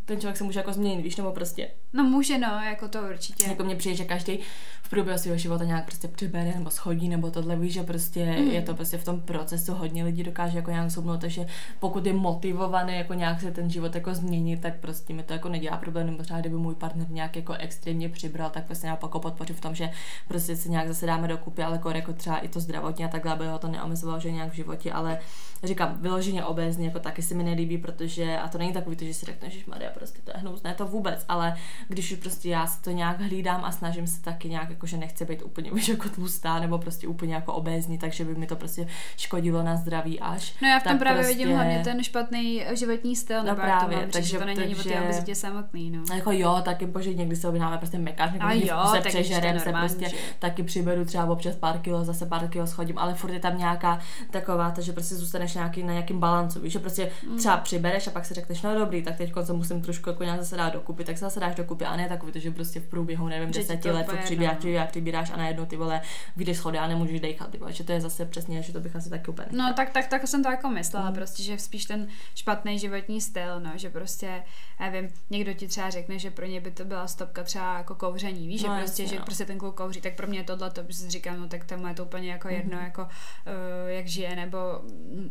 ten 0.04 0.20
člověk 0.20 0.36
se 0.36 0.44
může 0.44 0.60
jako 0.60 0.72
změnit, 0.72 1.02
víš, 1.02 1.16
nebo 1.16 1.32
prostě 1.32 1.68
No 1.92 2.04
může, 2.04 2.38
no, 2.38 2.48
jako 2.48 2.88
to 2.88 3.02
určitě. 3.02 3.44
jako 3.48 3.64
mně 3.64 3.76
přijde, 3.76 3.96
že 3.96 4.04
každý 4.04 4.38
v 4.82 4.90
průběhu 4.90 5.18
svého 5.18 5.38
života 5.38 5.64
nějak 5.64 5.84
prostě 5.84 6.08
přibere 6.08 6.52
nebo 6.54 6.70
schodí 6.70 7.08
nebo 7.08 7.30
tohle 7.30 7.56
víš, 7.56 7.72
že 7.72 7.82
prostě 7.82 8.24
Mm. 8.24 8.48
je 8.50 8.62
to 8.62 8.74
prostě 8.74 8.98
v 8.98 9.04
tom 9.04 9.20
procesu 9.20 9.74
hodně 9.74 10.04
lidí 10.04 10.22
dokáže 10.22 10.58
jako 10.58 10.70
nějak 10.70 10.90
soubnout, 10.90 11.20
takže 11.20 11.46
pokud 11.80 12.06
je 12.06 12.12
motivovaný 12.12 12.94
jako 12.96 13.14
nějak 13.14 13.40
se 13.40 13.50
ten 13.50 13.70
život 13.70 13.94
jako 13.94 14.14
změnit, 14.14 14.60
tak 14.60 14.74
prostě 14.80 15.14
mi 15.14 15.22
to 15.22 15.32
jako 15.32 15.48
nedělá 15.48 15.76
problém, 15.76 16.06
nebo 16.06 16.22
třeba 16.22 16.40
kdyby 16.40 16.56
můj 16.56 16.74
partner 16.74 17.10
nějak 17.10 17.36
jako 17.36 17.52
extrémně 17.52 18.08
přibral, 18.08 18.50
tak 18.50 18.64
prostě 18.64 18.86
já 18.86 18.96
pak 18.96 19.10
podpořím 19.10 19.56
v 19.56 19.60
tom, 19.60 19.74
že 19.74 19.90
prostě 20.28 20.56
se 20.56 20.68
nějak 20.68 20.88
zase 20.88 21.06
dáme 21.06 21.28
dokupy, 21.28 21.62
ale 21.62 21.76
jako, 21.76 21.90
jako 21.90 22.12
třeba 22.12 22.38
i 22.38 22.48
to 22.48 22.60
zdravotně 22.60 23.04
a 23.04 23.08
takhle, 23.08 23.32
aby 23.32 23.46
ho 23.46 23.58
to 23.58 23.68
neomezovalo, 23.68 24.20
že 24.20 24.32
nějak 24.32 24.50
v 24.52 24.56
životě, 24.56 24.92
ale 24.92 25.18
říkám, 25.64 25.96
vyloženě 26.00 26.44
obézní, 26.44 26.84
jako 26.86 26.98
taky 26.98 27.22
se 27.22 27.34
mi 27.34 27.44
nelíbí, 27.44 27.78
protože, 27.78 28.38
a 28.38 28.48
to 28.48 28.58
není 28.58 28.72
takový 28.72 28.96
to, 28.96 29.04
že 29.04 29.14
si 29.14 29.26
řekneš, 29.26 29.52
že 29.54 29.60
Maria, 29.66 29.90
prostě 29.90 30.18
to 30.24 30.30
je 30.34 30.40
hnus, 30.40 30.62
ne 30.62 30.74
to 30.74 30.86
vůbec, 30.86 31.24
ale 31.28 31.56
když 31.88 32.12
už 32.12 32.18
prostě 32.18 32.48
já 32.48 32.66
si 32.66 32.82
to 32.82 32.90
nějak 32.90 33.20
hlídám 33.20 33.64
a 33.64 33.72
snažím 33.72 34.06
se 34.06 34.22
taky 34.22 34.48
nějak, 34.48 34.70
jako 34.70 34.86
že 34.86 34.96
nechci 34.96 35.24
být 35.24 35.42
úplně 35.42 35.70
víš, 35.70 35.88
jako 35.88 36.08
tlustá 36.08 36.58
nebo 36.60 36.78
prostě 36.78 37.08
úplně 37.08 37.34
jako 37.34 37.52
obézní, 37.52 37.98
takže 37.98 38.24
by 38.24 38.34
mi 38.34 38.46
to 38.46 38.56
prostě 38.56 38.86
škodilo 39.16 39.62
na 39.62 39.76
zdraví 39.76 40.20
až. 40.20 40.54
No 40.62 40.68
já 40.68 40.80
v 40.80 40.82
tom 40.82 40.98
právě 40.98 41.22
prostě- 41.22 41.38
vidím 41.38 41.54
hlavně 41.56 41.80
ten 41.84 42.02
špatný 42.04 42.64
životní 42.74 43.16
styl, 43.16 43.38
No 43.38 43.44
nebo 43.44 43.56
právě, 43.60 43.96
mám 43.96 44.10
takže- 44.10 44.28
že 44.30 44.38
to 44.38 44.44
není 44.44 44.60
ani 44.62 44.74
o 44.74 44.78
té 44.78 44.82
takže- 44.82 45.00
obezitě 45.00 45.34
samotný, 45.34 45.90
no. 45.90 46.02
Jako 46.14 46.32
jo, 46.32 46.60
taky 46.64 46.86
bože, 46.86 47.14
někdy 47.14 47.36
se 47.36 47.48
objednáme 47.48 47.78
prostě 47.78 47.98
mekáč, 47.98 48.32
někdy 48.32 48.68
jo, 48.68 48.76
se 48.94 49.00
přežerem, 49.00 49.60
se 49.60 49.72
prostě 49.72 50.08
že? 50.08 50.16
taky 50.38 50.62
přiberu 50.62 51.04
třeba 51.04 51.24
občas 51.24 51.56
pár 51.56 51.78
kilo, 51.78 52.04
zase 52.04 52.26
pár 52.26 52.48
kilo 52.48 52.66
schodím, 52.66 52.98
ale 52.98 53.14
furt 53.14 53.32
je 53.32 53.40
tam 53.40 53.58
nějaká 53.58 53.98
taková, 54.30 54.70
ta, 54.70 54.80
že 54.82 54.92
prostě 54.92 55.14
zůstaneš 55.14 55.54
nějaký, 55.54 55.82
na 55.82 55.92
nějakým 55.92 56.20
balancu, 56.20 56.60
víš, 56.60 56.72
že 56.72 56.78
prostě 56.78 57.10
Mm. 57.30 57.36
třeba 57.38 57.56
přibereš 57.56 58.06
a 58.06 58.10
pak 58.10 58.24
si 58.26 58.34
řekneš, 58.34 58.62
no 58.62 58.74
dobrý, 58.78 59.02
tak 59.02 59.16
teď 59.16 59.32
se 59.42 59.52
musím 59.52 59.80
trošku 59.82 60.08
jako 60.10 60.24
nějak 60.24 60.38
zase 60.40 60.56
dát 60.56 60.72
dokupy, 60.72 61.04
tak 61.04 61.18
se 61.18 61.24
zase 61.24 61.40
dáš 61.40 61.54
dokupy 61.54 61.71
a 61.86 61.96
ne 61.96 62.08
takový, 62.08 62.32
to, 62.32 62.38
že 62.38 62.50
prostě 62.50 62.80
v 62.80 62.86
průběhu, 62.86 63.28
nevím, 63.28 63.48
Že 63.48 63.52
ti 63.52 63.58
deseti 63.68 63.88
to 63.88 63.94
let 63.94 64.04
furt 64.04 64.12
jedno, 64.14 64.24
přibíráš, 64.24 64.54
no. 64.54 64.58
přibíráš, 64.58 64.88
přibíráš 64.90 65.30
a 65.30 65.36
najednou 65.36 65.66
ty 65.66 65.76
vole, 65.76 66.00
vyjdeš 66.36 66.56
schody 66.56 66.78
a 66.78 66.86
nemůžeš 66.86 67.20
dejchat, 67.20 67.50
ty 67.50 67.58
vole, 67.58 67.72
že 67.72 67.84
to 67.84 67.92
je 67.92 68.00
zase 68.00 68.26
přesně, 68.26 68.62
že 68.62 68.72
to 68.72 68.80
bych 68.80 68.96
asi 68.96 69.10
taky 69.10 69.30
úplně 69.30 69.48
No 69.52 69.72
tak, 69.76 69.90
tak, 69.90 70.06
tak 70.06 70.28
jsem 70.28 70.42
to 70.42 70.50
jako 70.50 70.68
myslela, 70.68 71.08
Mm. 71.08 71.14
prostě, 71.14 71.42
že 71.42 71.58
spíš 71.58 71.84
ten 71.84 72.08
špatný 72.34 72.78
životní 72.78 73.20
styl, 73.20 73.60
no, 73.60 73.70
že 73.74 73.90
prostě, 73.90 74.42
nevím, 74.80 75.08
někdo 75.30 75.52
ti 75.52 75.68
třeba 75.68 75.90
řekne, 75.90 76.18
že 76.18 76.30
pro 76.30 76.46
ně 76.46 76.60
by 76.60 76.70
to 76.70 76.84
byla 76.84 77.06
stopka 77.06 77.42
třeba 77.42 77.78
jako 77.78 77.94
kouření, 77.94 78.48
víš, 78.48 78.62
No, 78.62 78.74
že 78.74 78.80
prostě, 78.82 79.02
jasně, 79.02 79.14
že 79.14 79.18
no. 79.18 79.24
prostě 79.24 79.44
ten 79.46 79.58
kluk 79.58 79.76
kouří, 79.76 80.00
tak 80.00 80.14
pro 80.14 80.26
mě 80.26 80.44
tohle 80.44 80.70
to 80.70 80.82
si 80.90 81.10
říkám, 81.10 81.40
no 81.40 81.48
tak 81.48 81.64
tomu 81.64 81.86
je 81.86 81.94
to 81.94 82.04
úplně 82.04 82.30
jako 82.30 82.48
jedno, 82.48 82.76
Mhm. 82.76 82.84
jako 82.84 83.02
uh, 83.02 83.90
jak 83.90 84.06
žije, 84.06 84.36
nebo 84.36 84.58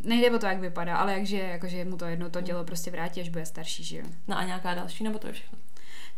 nejde 0.04 0.32
o 0.32 0.40
to, 0.40 0.46
jak 0.46 0.60
vypadá, 0.60 0.96
ale 0.98 1.14
jak 1.14 1.26
žije, 1.26 1.44
jako 1.48 1.68
že 1.68 1.86
mu 1.86 1.98
to 1.98 2.06
jedno 2.06 2.30
to 2.30 2.42
dělo 2.42 2.64
prostě 2.64 2.92
vrátí, 2.92 3.22
až 3.22 3.30
bude 3.30 3.46
starší, 3.46 3.84
že 3.84 3.98
jo. 3.98 4.04
No 4.28 4.38
a 4.38 4.44
nějaká 4.44 4.74
další, 4.74 5.04
nebo 5.04 5.20
to 5.20 5.28
je 5.28 5.34
všechno? 5.34 5.58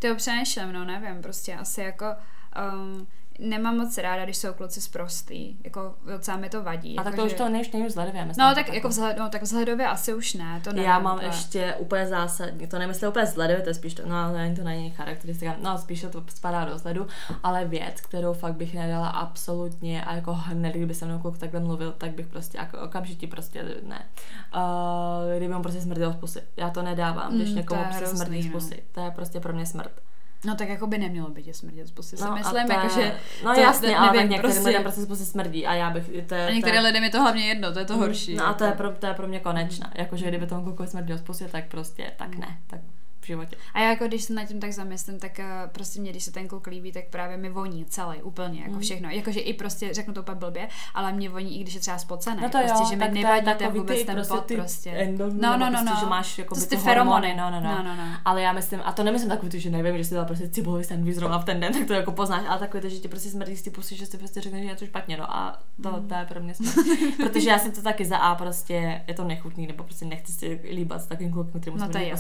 Ty 0.04 0.10
ho 0.10 0.16
přemýšlím, 0.16 0.72
no 0.72 0.86
nevím, 0.86 1.22
prostě 1.22 1.56
asi 1.56 1.82
jako 1.82 2.06
um, 2.74 3.08
nemám 3.40 3.78
moc 3.78 3.98
ráda, 3.98 4.24
když 4.24 4.38
jsou 4.38 4.54
kluci 4.54 4.82
zprostý, 4.82 5.58
jako 5.64 5.94
docela 6.06 6.38
mi 6.38 6.50
to 6.50 6.64
vadí. 6.64 6.90
A 6.98 7.02
jako, 7.02 7.04
tak 7.04 7.16
to 7.16 7.22
že... 7.22 7.34
už 7.36 7.38
to 7.38 7.50
nejvíc 7.50 7.74
nejvíc 7.74 7.90
vzhledově, 7.90 8.26
myslím. 8.26 8.46
No 8.48 8.56
tak 8.56 8.74
jako 8.74 8.90
vzhled, 8.90 9.18
no, 9.18 9.30
tak 9.30 9.42
vzhledově 9.42 9.88
asi 9.88 10.14
už 10.14 10.34
ne, 10.34 10.62
to 10.64 10.70
nevím. 10.74 10.90
Já 10.90 11.00
mám 11.00 11.20
je- 11.20 11.26
ještě 11.26 11.76
úplně 11.80 12.08
zásadní, 12.08 12.68
to 12.68 12.80
nemyslím 12.80 13.10
úplně 13.10 13.26
vzhledově, 13.26 13.64
to 13.64 13.70
je 13.70 13.74
spíš, 13.74 13.94
to, 13.94 14.04
no 14.06 14.16
ale 14.16 14.34
není 14.38 14.56
to 14.56 14.64
není 14.64 14.92
charakteristika, 14.92 15.56
no 15.64 15.78
spíš 15.78 16.06
to 16.12 16.24
spadá 16.36 16.66
do 16.66 16.76
vzhledu, 16.76 17.08
ale 17.44 17.66
věc, 17.66 18.02
kterou 18.02 18.34
fakt 18.34 18.56
bych 18.56 18.74
nedala 18.76 19.08
absolutně 19.08 20.06
a 20.06 20.14
jako 20.16 20.34
hned, 20.34 20.72
kdyby 20.76 20.94
se 20.94 21.06
mnou 21.06 21.20
kluk 21.20 21.38
takhle 21.38 21.60
mluvil, 21.60 21.92
tak 21.98 22.12
bych 22.12 22.28
prostě 22.28 22.58
jako 22.58 22.80
okamžitě 22.80 23.28
prostě 23.28 23.66
ne. 23.84 24.06
Uh, 24.56 25.38
kdyby 25.38 25.54
on 25.56 25.62
prostě 25.62 25.82
smrdil 25.82 26.14
z 26.14 26.16
pusy. 26.16 26.42
Já 26.58 26.70
to 26.70 26.82
nedávám, 26.82 27.36
když 27.36 27.50
Mm, 27.50 27.56
někomu 27.56 27.84
prostě 27.98 28.08
smrdí 28.18 28.42
z 28.44 28.46
no. 28.46 28.52
pusy. 28.52 28.84
To 28.92 29.06
je 29.06 29.12
prostě 29.12 29.40
pro 29.40 29.54
mě 29.54 29.66
smrt. 29.66 29.92
No 30.46 30.56
tak 30.56 30.70
jako 30.70 30.88
by 30.88 30.98
nemělo 30.98 31.30
být 31.30 31.48
je 31.48 31.54
smrdět 31.54 31.88
z 31.88 31.92
pusy, 31.92 32.18
si 32.18 32.24
No, 32.24 32.32
a 32.32 32.36
myslím, 32.36 32.66
to 32.68 32.72
je- 32.72 32.78
jako, 32.78 32.90
že 32.90 33.16
No 33.46 33.54
to 33.54 33.60
jasně, 33.62 33.88
ne- 33.88 33.96
ale 33.98 34.08
tak 34.08 34.16
nevím, 34.16 34.32
některým 34.32 34.54
prostě- 34.54 34.68
lidem 34.68 34.84
prostě 34.84 35.02
z 35.02 35.06
pusy 35.08 35.26
smrdí 35.26 35.66
a 35.68 35.74
já 35.74 35.90
bych, 35.90 36.06
to 36.28 36.36
je, 36.36 36.44
a 36.44 36.48
to 36.48 36.54
některým 36.54 36.76
je, 36.76 36.82
lidem 36.82 37.04
je 37.04 37.10
to 37.10 37.22
hlavně 37.22 37.48
jedno, 37.48 37.74
to 37.74 37.80
je 37.80 37.86
to 37.86 37.98
horší. 37.98 38.36
No 38.36 38.48
a 38.48 38.54
to 38.54 38.64
je 38.64 38.72
pro, 38.72 38.92
to 38.92 39.06
je 39.08 39.14
pro 39.14 39.28
mě 39.28 39.40
konečná. 39.40 39.92
Jakože 39.96 40.28
kdyby 40.28 40.48
tomu 40.48 40.64
klukovi 40.64 40.90
smrdil 40.90 41.18
z 41.18 41.22
pusy, 41.22 41.46
tak 41.52 41.66
prostě, 41.68 42.12
tak 42.18 42.36
ne, 42.38 42.58
tak 42.68 42.80
v 43.24 43.28
životě. 43.28 43.56
A 43.74 43.80
já 43.82 43.90
jako 43.90 44.08
když 44.08 44.24
se 44.24 44.34
nad 44.34 44.46
tím 44.46 44.60
tak 44.60 44.72
zamyslím, 44.74 45.20
tak 45.20 45.40
uh, 45.40 45.46
prostě 45.72 46.00
mě, 46.02 46.12
když 46.12 46.24
se 46.24 46.32
ten 46.32 46.48
kluk 46.48 46.68
líbí, 46.68 46.92
tak 46.92 47.04
právě 47.10 47.38
mi 47.38 47.50
voní 47.50 47.86
celý, 47.86 48.22
úplně, 48.22 48.60
jako 48.62 48.74
Mm. 48.74 48.80
všechno. 48.80 49.10
Jakože 49.10 49.40
i 49.40 49.54
prostě, 49.54 49.94
řeknu 49.94 50.14
to 50.14 50.22
úplně 50.22 50.36
blbě, 50.36 50.68
ale 50.94 51.14
mě 51.14 51.30
voní, 51.30 51.60
i 51.60 51.64
když 51.64 51.74
je 51.74 51.80
třeba 51.80 51.98
spocený. 51.98 52.38
No 52.42 52.50
to 52.50 52.58
prostě, 52.58 52.78
jo, 52.84 52.90
že 52.90 52.96
mi 52.96 53.22
nevadí 53.22 53.52
ten 53.58 53.72
vůbec 53.72 53.98
ty 54.00 54.06
ten 54.06 54.16
prostě 54.16 54.34
pot, 54.34 54.52
prostě. 54.56 55.14
No, 55.18 55.28
no, 55.30 55.58
no, 55.58 55.68
prostě, 55.70 55.86
no. 55.90 55.96
že 56.00 56.06
máš 56.06 56.38
jako 56.38 56.56
ty 56.56 56.66
ty 56.68 56.78
feromony. 56.78 57.36
no, 57.38 57.52
no, 57.52 57.62
no. 57.62 57.70
no, 57.78 57.84
no, 57.84 57.96
no. 57.96 58.04
Ale 58.26 58.42
já 58.42 58.54
myslím, 58.54 58.80
a 58.84 58.92
to 58.92 59.04
nemyslím 59.04 59.30
takový 59.30 59.60
že 59.60 59.70
nevím, 59.70 59.98
že 59.98 60.04
si 60.06 60.14
dala 60.14 60.26
prostě 60.26 60.50
cibulový 60.50 60.84
sandwich 60.84 61.16
zrovna 61.16 61.40
v 61.40 61.46
ten 61.46 61.60
den, 61.60 61.74
tak 61.78 61.88
to 61.88 61.94
jako 61.94 62.12
poznáš, 62.12 62.44
ale 62.48 62.60
takový 62.60 62.82
to, 62.82 62.90
že 62.90 63.00
ti 63.00 63.08
prostě 63.08 63.30
smrdí 63.30 63.56
z 63.58 63.62
ty 63.62 63.70
pusy, 63.70 63.96
že 63.96 64.06
si 64.06 64.18
prostě 64.18 64.42
řekneš, 64.42 64.64
že 64.64 64.70
je 64.70 64.76
to 64.76 64.86
špatně, 64.86 65.18
no 65.18 65.36
a 65.36 65.60
to, 65.84 65.90
Mm. 65.94 66.08
to 66.08 66.16
je 66.16 66.26
pro 66.26 66.40
mě 66.40 66.54
smrt. 66.54 66.76
Protože 67.18 67.50
já 67.50 67.60
jsem 67.60 67.72
to 67.72 67.82
taky 67.82 68.06
za 68.06 68.18
A 68.18 68.36
prostě, 68.36 69.02
je 69.08 69.14
to 69.14 69.24
nechutný, 69.24 69.68
nebo 69.68 69.84
prostě 69.84 70.06
nechci 70.06 70.32
si 70.32 70.60
líbat 70.74 71.02
s 71.02 71.06
takovým 71.08 71.32
klukem, 71.32 71.62
který 71.62 71.78
No 71.78 71.90
to 71.90 71.98
je. 71.98 72.14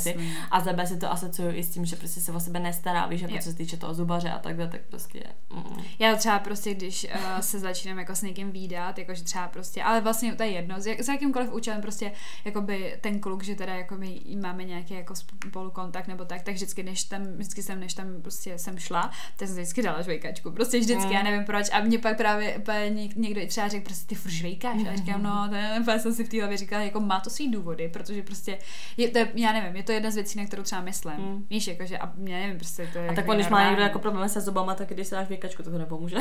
A 0.51 0.59
za 0.59 0.73
B 0.73 0.87
si 0.93 0.99
to 0.99 1.11
asociuju 1.11 1.51
i 1.55 1.63
s 1.63 1.69
tím, 1.69 1.85
že 1.85 1.95
prostě 1.95 2.21
se 2.21 2.31
o 2.31 2.39
sebe 2.39 2.59
nestará, 2.59 3.05
víš, 3.05 3.21
jako 3.21 3.37
co 3.37 3.49
se 3.49 3.55
týče 3.55 3.77
toho 3.77 3.93
zubaře 3.93 4.29
a 4.29 4.39
takhle, 4.39 4.67
tak 4.67 4.81
prostě 4.89 5.23
mm. 5.53 5.83
Já 5.99 6.15
třeba 6.15 6.39
prostě, 6.39 6.73
když 6.73 7.07
uh, 7.15 7.39
se 7.39 7.59
začínám 7.59 7.99
jako 7.99 8.15
s 8.15 8.21
někým 8.21 8.51
výdat, 8.51 8.97
jakože 8.97 9.23
třeba 9.23 9.47
prostě, 9.47 9.83
ale 9.83 10.01
vlastně 10.01 10.35
to 10.35 10.43
je 10.43 10.49
jedno, 10.49 10.81
s, 10.81 10.85
jak, 10.87 10.99
s 10.99 11.07
jakýmkoliv 11.07 11.53
účelem 11.53 11.81
prostě, 11.81 12.11
jakoby 12.45 12.97
ten 13.01 13.19
kluk, 13.19 13.43
že 13.43 13.55
teda 13.55 13.75
jako 13.75 13.95
my 13.95 14.21
máme 14.41 14.63
nějaký 14.63 14.93
jako 14.93 15.13
spolukontakt 15.47 16.07
nebo 16.07 16.25
tak, 16.25 16.41
tak 16.41 16.55
vždycky, 16.55 16.83
než 16.83 17.03
tam, 17.03 17.23
vždycky 17.23 17.63
jsem, 17.63 17.79
než 17.79 17.93
tam 17.93 18.21
prostě 18.21 18.57
jsem 18.57 18.79
šla, 18.79 19.11
tak 19.37 19.47
jsem 19.47 19.57
vždycky 19.57 19.81
dala 19.81 20.01
žvejkačku, 20.01 20.51
prostě 20.51 20.79
vždycky, 20.79 21.03
Mm. 21.05 21.11
já 21.11 21.23
nevím 21.23 21.45
proč, 21.45 21.67
a 21.71 21.79
mě 21.79 21.99
pak 21.99 22.17
právě 22.17 22.89
někdo 23.15 23.41
i 23.41 23.47
třeba 23.47 23.67
řekl, 23.67 23.85
prostě 23.85 24.05
ty 24.07 24.15
furt 24.15 24.31
žvejkáš, 24.31 24.75
a 24.83 24.87
já 24.87 24.95
říkám, 24.95 25.23
no, 25.23 25.49
to 25.85 25.99
jsem 25.99 26.13
si 26.13 26.23
v 26.23 26.29
té 26.29 26.39
hlavě 26.39 26.57
říkala, 26.57 26.83
jako 26.83 26.99
má 26.99 27.19
to 27.19 27.29
svý 27.29 27.51
důvody, 27.51 27.89
protože 27.89 28.23
prostě, 28.23 28.59
je, 28.97 29.09
to 29.09 29.17
je, 29.17 29.31
já 29.35 29.53
nevím, 29.53 29.75
je 29.75 29.83
to 29.83 29.91
jedna 29.91 30.11
z 30.11 30.15
věcí, 30.15 30.37
na 30.37 30.45
kterou 30.45 30.63
třeba 30.63 30.81
myslím. 30.83 31.15
Mm. 31.15 31.45
Víš, 31.49 31.67
jakože, 31.67 31.97
a 31.97 32.11
mě 32.15 32.39
nevím, 32.39 32.57
prostě 32.57 32.89
to 32.93 32.99
je 32.99 33.05
A 33.05 33.09
tak 33.09 33.17
jako 33.17 33.33
když 33.33 33.49
má 33.49 33.67
někdo 33.67 33.81
jako 33.81 33.99
problém 33.99 34.29
se 34.29 34.41
zubama, 34.41 34.75
tak 34.75 34.89
když 34.89 35.07
se 35.07 35.15
dáš 35.15 35.27
věkačku, 35.27 35.63
to 35.63 35.71
to 35.71 35.77
nepomůže. 35.77 36.17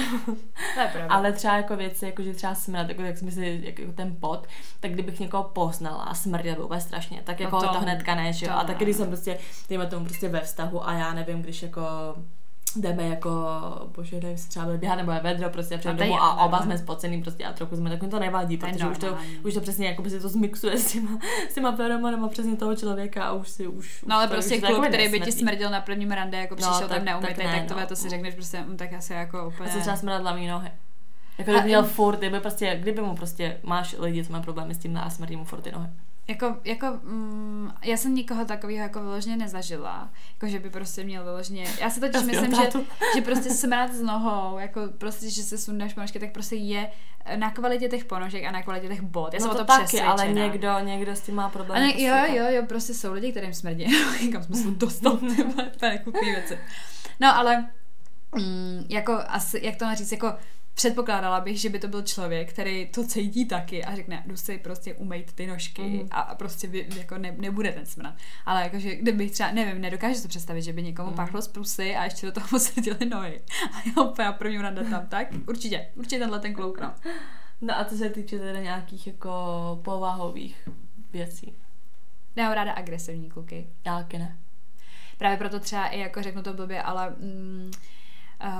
To 0.74 0.80
je 0.80 0.88
pravda. 0.92 1.14
Ale 1.14 1.32
třeba 1.32 1.56
jako 1.56 1.76
věci, 1.76 2.06
jako 2.06 2.22
že 2.22 2.34
třeba 2.34 2.54
smrad, 2.54 2.88
jako 2.88 3.02
jak 3.02 3.18
jsme 3.18 3.30
si, 3.30 3.60
jako 3.64 3.92
ten 3.92 4.16
pot, 4.20 4.46
tak 4.80 4.92
kdybych 4.92 5.20
někoho 5.20 5.44
poznala 5.44 6.02
a 6.04 6.14
smrděl 6.14 6.54
by 6.54 6.62
úplně 6.62 6.80
strašně, 6.80 7.22
tak 7.24 7.40
jako 7.40 7.56
No 7.56 7.62
to, 7.62 7.68
to- 7.68 7.80
hnedka 7.80 8.14
ne, 8.14 8.32
že 8.32 8.46
jo. 8.46 8.52
A 8.54 8.64
taky 8.64 8.84
když 8.84 8.96
jsem 8.96 9.08
prostě, 9.08 9.38
dejme 9.68 9.86
tomu 9.86 10.04
prostě 10.04 10.28
ve 10.28 10.40
vztahu 10.40 10.88
a 10.88 10.92
já 10.92 11.14
nevím, 11.14 11.42
když 11.42 11.62
jako 11.62 11.80
jdeme 12.76 13.08
jako, 13.08 13.30
bože, 13.96 14.20
nevím, 14.20 14.38
si 14.38 14.48
třeba 14.48 14.66
běhat 14.76 14.98
nebo 14.98 15.12
je 15.12 15.20
vedro 15.20 15.50
prostě 15.50 15.78
před 15.78 15.96
domu 15.96 16.22
a 16.22 16.44
oba 16.44 16.62
jsme 16.62 16.78
spocený 16.78 17.22
prostě 17.22 17.44
a 17.44 17.52
trochu 17.52 17.76
jsme, 17.76 17.90
tak 17.90 18.02
mi 18.02 18.08
to 18.08 18.18
nevadí, 18.18 18.58
To 18.58 18.66
je 18.66 18.72
protože 18.72 18.86
už 18.86 18.98
to, 18.98 19.16
už 19.44 19.54
to 19.54 19.60
přesně 19.60 19.86
jako 19.86 20.02
by 20.02 20.10
se 20.10 20.20
to 20.20 20.28
zmixuje 20.28 20.78
s 20.78 20.92
těma, 20.92 21.18
s 21.50 21.54
těma 21.54 21.76
feromonama 21.76 22.28
přesně 22.28 22.56
toho 22.56 22.76
člověka 22.76 23.24
a 23.24 23.32
už 23.32 23.48
si 23.48 23.66
už 23.66 24.04
No 24.06 24.16
ale 24.16 24.28
to, 24.28 24.32
prostě 24.32 24.54
už 24.54 24.60
to 24.60 24.66
kluk, 24.66 24.78
jakoby 24.78 24.88
který 24.88 25.08
by 25.08 25.20
ti 25.20 25.32
smrdil 25.32 25.70
na 25.70 25.80
prvním 25.80 26.10
rande, 26.10 26.38
jako 26.38 26.56
přišel 26.56 26.88
tak- 26.88 26.88
tam 26.88 27.04
neumytý, 27.04 27.34
tak 27.34 27.44
ne, 27.44 27.58
tak 27.58 27.68
tohle 27.68 27.82
no. 27.82 27.88
to 27.88 27.96
si 27.96 28.08
řekneš 28.08 28.34
prostě, 28.34 28.60
mm, 28.60 28.76
tak 28.76 28.92
asi 28.92 29.12
jako 29.12 29.46
úplně... 29.48 29.68
Já 29.68 29.74
se 29.74 29.80
třeba 29.80 29.96
smrdat 29.96 30.22
hlavní 30.22 30.48
nohy. 30.48 30.70
Jako 31.38 31.50
kdyby 31.50 31.66
měl 31.66 31.82
furt, 31.82 32.18
kdyby 32.18 32.40
prostě, 32.40 32.78
kdyby 32.80 33.02
mu 33.02 33.16
prostě, 33.16 33.56
máš 33.62 33.96
lidi, 33.98 34.24
co 34.24 34.32
mají 34.32 34.44
problémy 34.44 34.74
s 34.74 34.78
tím 34.78 34.96
a 34.96 35.10
smrdí 35.10 35.36
mu 35.36 35.44
furt 35.44 35.60
ty 35.60 35.72
nohy. 35.72 35.88
Jako, 36.28 36.56
jako 36.64 36.86
mm, 37.02 37.70
já 37.84 37.96
jsem 37.96 38.14
nikoho 38.14 38.44
takového 38.44 38.82
jako 38.82 39.00
vyloženě 39.00 39.36
nezažila, 39.36 40.10
jako 40.32 40.46
že 40.46 40.58
by 40.58 40.70
prostě 40.70 41.04
měl 41.04 41.24
vyloženě, 41.24 41.66
já 41.80 41.90
si 41.90 42.00
totiž 42.00 42.14
Já 42.14 42.26
myslím, 42.26 42.54
že, 42.54 42.70
že 43.14 43.22
prostě 43.24 43.50
smrad 43.50 43.92
s 43.92 44.02
nohou, 44.02 44.58
jako 44.58 44.80
prostě, 44.98 45.30
že 45.30 45.42
se 45.42 45.58
sundáš 45.58 45.94
ponožky, 45.94 46.18
tak 46.18 46.32
prostě 46.32 46.56
je 46.56 46.90
na 47.36 47.50
kvalitě 47.50 47.88
těch 47.88 48.04
ponožek 48.04 48.44
a 48.44 48.50
na 48.50 48.62
kvalitě 48.62 48.88
těch 48.88 49.00
bot. 49.02 49.34
Já 49.34 49.40
jsem 49.40 49.48
no 49.48 49.54
o 49.54 49.58
to, 49.58 49.64
to 49.64 49.66
taky, 49.66 49.82
přesvědčená. 49.82 50.12
ale 50.12 50.28
někdo, 50.32 50.78
někdo 50.78 51.16
s 51.16 51.20
tím 51.20 51.34
má 51.34 51.48
problém. 51.48 51.82
ne, 51.82 51.88
prostě 51.88 52.06
jo, 52.06 52.16
jo, 52.28 52.50
jo, 52.50 52.62
prostě 52.66 52.94
jsou 52.94 53.12
lidi, 53.12 53.30
kterým 53.30 53.54
smrdí. 53.54 53.86
Kam 54.32 54.42
jsme 54.42 54.56
se 54.56 54.68
vole, 55.44 55.70
to 55.78 55.86
je 55.86 56.02
věci. 56.20 56.58
No, 57.20 57.36
ale 57.36 57.68
mm, 58.36 58.86
jako 58.88 59.18
asi, 59.28 59.60
jak 59.62 59.76
to 59.76 59.84
říct, 59.94 60.12
jako 60.12 60.34
předpokládala 60.74 61.40
bych, 61.40 61.60
že 61.60 61.68
by 61.68 61.78
to 61.78 61.88
byl 61.88 62.02
člověk, 62.02 62.52
který 62.52 62.86
to 62.86 63.06
cítí 63.06 63.44
taky 63.46 63.84
a 63.84 63.96
řekne, 63.96 64.22
jdu 64.26 64.36
si 64.36 64.58
prostě 64.58 64.94
umejt 64.94 65.32
ty 65.32 65.46
nožky 65.46 65.82
Mhm. 65.82 66.08
a, 66.10 66.34
prostě 66.34 66.66
vy, 66.66 66.86
jako 66.96 67.18
ne, 67.18 67.34
nebude 67.38 67.72
ten 67.72 67.86
smrad. 67.86 68.14
Ale 68.46 68.62
jakože, 68.62 68.96
kdybych 68.96 69.30
třeba, 69.30 69.50
nevím, 69.50 69.80
nedokážu 69.82 70.14
si 70.14 70.28
představit, 70.28 70.62
že 70.62 70.72
by 70.72 70.82
někomu 70.82 71.08
Mhm. 71.08 71.16
pachlo 71.16 71.42
z 71.42 71.48
prusy 71.48 71.96
a 71.96 72.04
ještě 72.04 72.26
do 72.26 72.32
toho 72.32 72.46
sedily 72.58 73.06
nohy. 73.10 73.40
A 73.72 73.82
já 73.96 74.02
úplně 74.02 74.28
první 74.32 74.58
rande 74.58 74.84
tam, 74.84 75.06
tak 75.06 75.26
určitě, 75.48 75.86
určitě 75.96 76.18
tenhle 76.18 76.40
ten 76.40 76.54
kluk, 76.54 76.80
no. 76.80 76.94
No 77.60 77.78
a 77.78 77.84
co 77.84 77.96
se 77.96 78.10
týče 78.10 78.38
teda 78.38 78.60
nějakých 78.60 79.06
jako 79.06 79.32
povahových 79.84 80.68
věcí. 81.12 81.52
Já 82.36 82.44
mám 82.44 82.52
ráda 82.52 82.72
agresivní 82.72 83.30
kluky. 83.30 83.66
Já 83.86 83.98
taky 83.98 84.18
ne. 84.18 84.38
Právě 85.18 85.36
proto 85.38 85.60
třeba 85.60 85.86
i 85.88 85.98
jako 86.00 86.22
řeknu 86.22 86.42
to 86.42 86.52
blbě, 86.54 86.82
ale 86.82 87.10
mm, 87.10 87.70
uh, 88.44 88.50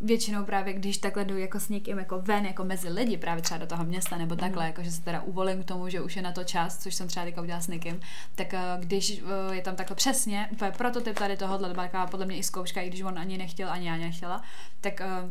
většinou 0.00 0.44
právě, 0.44 0.72
když 0.72 0.98
takhle 0.98 1.24
jdu 1.24 1.38
jako 1.38 1.60
s 1.60 1.68
někým 1.68 1.98
jako 1.98 2.20
ven, 2.20 2.46
jako 2.46 2.64
mezi 2.64 2.88
lidi, 2.88 3.16
právě 3.16 3.42
třeba 3.42 3.58
do 3.58 3.66
toho 3.66 3.84
města 3.84 4.16
nebo 4.16 4.36
takhle, 4.36 4.66
jako 4.66 4.82
že 4.82 4.90
se 4.90 5.02
teda 5.02 5.22
uvolím 5.22 5.62
k 5.62 5.66
tomu, 5.66 5.88
že 5.88 6.00
už 6.00 6.16
je 6.16 6.22
na 6.22 6.32
to 6.32 6.44
čas, 6.44 6.78
což 6.78 6.94
jsem 6.94 7.08
třeba 7.08 7.26
teďka 7.26 7.42
udělala 7.42 7.62
s 7.62 7.68
někým, 7.68 8.00
tak 8.34 8.52
uh, 8.52 8.84
když 8.84 9.22
uh, 9.22 9.54
je 9.54 9.62
tam 9.62 9.76
takhle 9.76 9.96
přesně, 9.96 10.48
úplně 10.52 10.70
prototyp 10.70 11.18
tady 11.18 11.36
tohohle, 11.36 11.68
to 11.68 11.74
byla 11.74 12.06
podle 12.06 12.26
mě 12.26 12.36
i 12.36 12.42
zkouška, 12.42 12.80
i 12.80 12.88
když 12.88 13.02
on 13.02 13.18
ani 13.18 13.38
nechtěl, 13.38 13.70
ani 13.70 13.88
já 13.88 13.96
nechtěla, 13.96 14.42
tak 14.80 15.00
uh, 15.24 15.30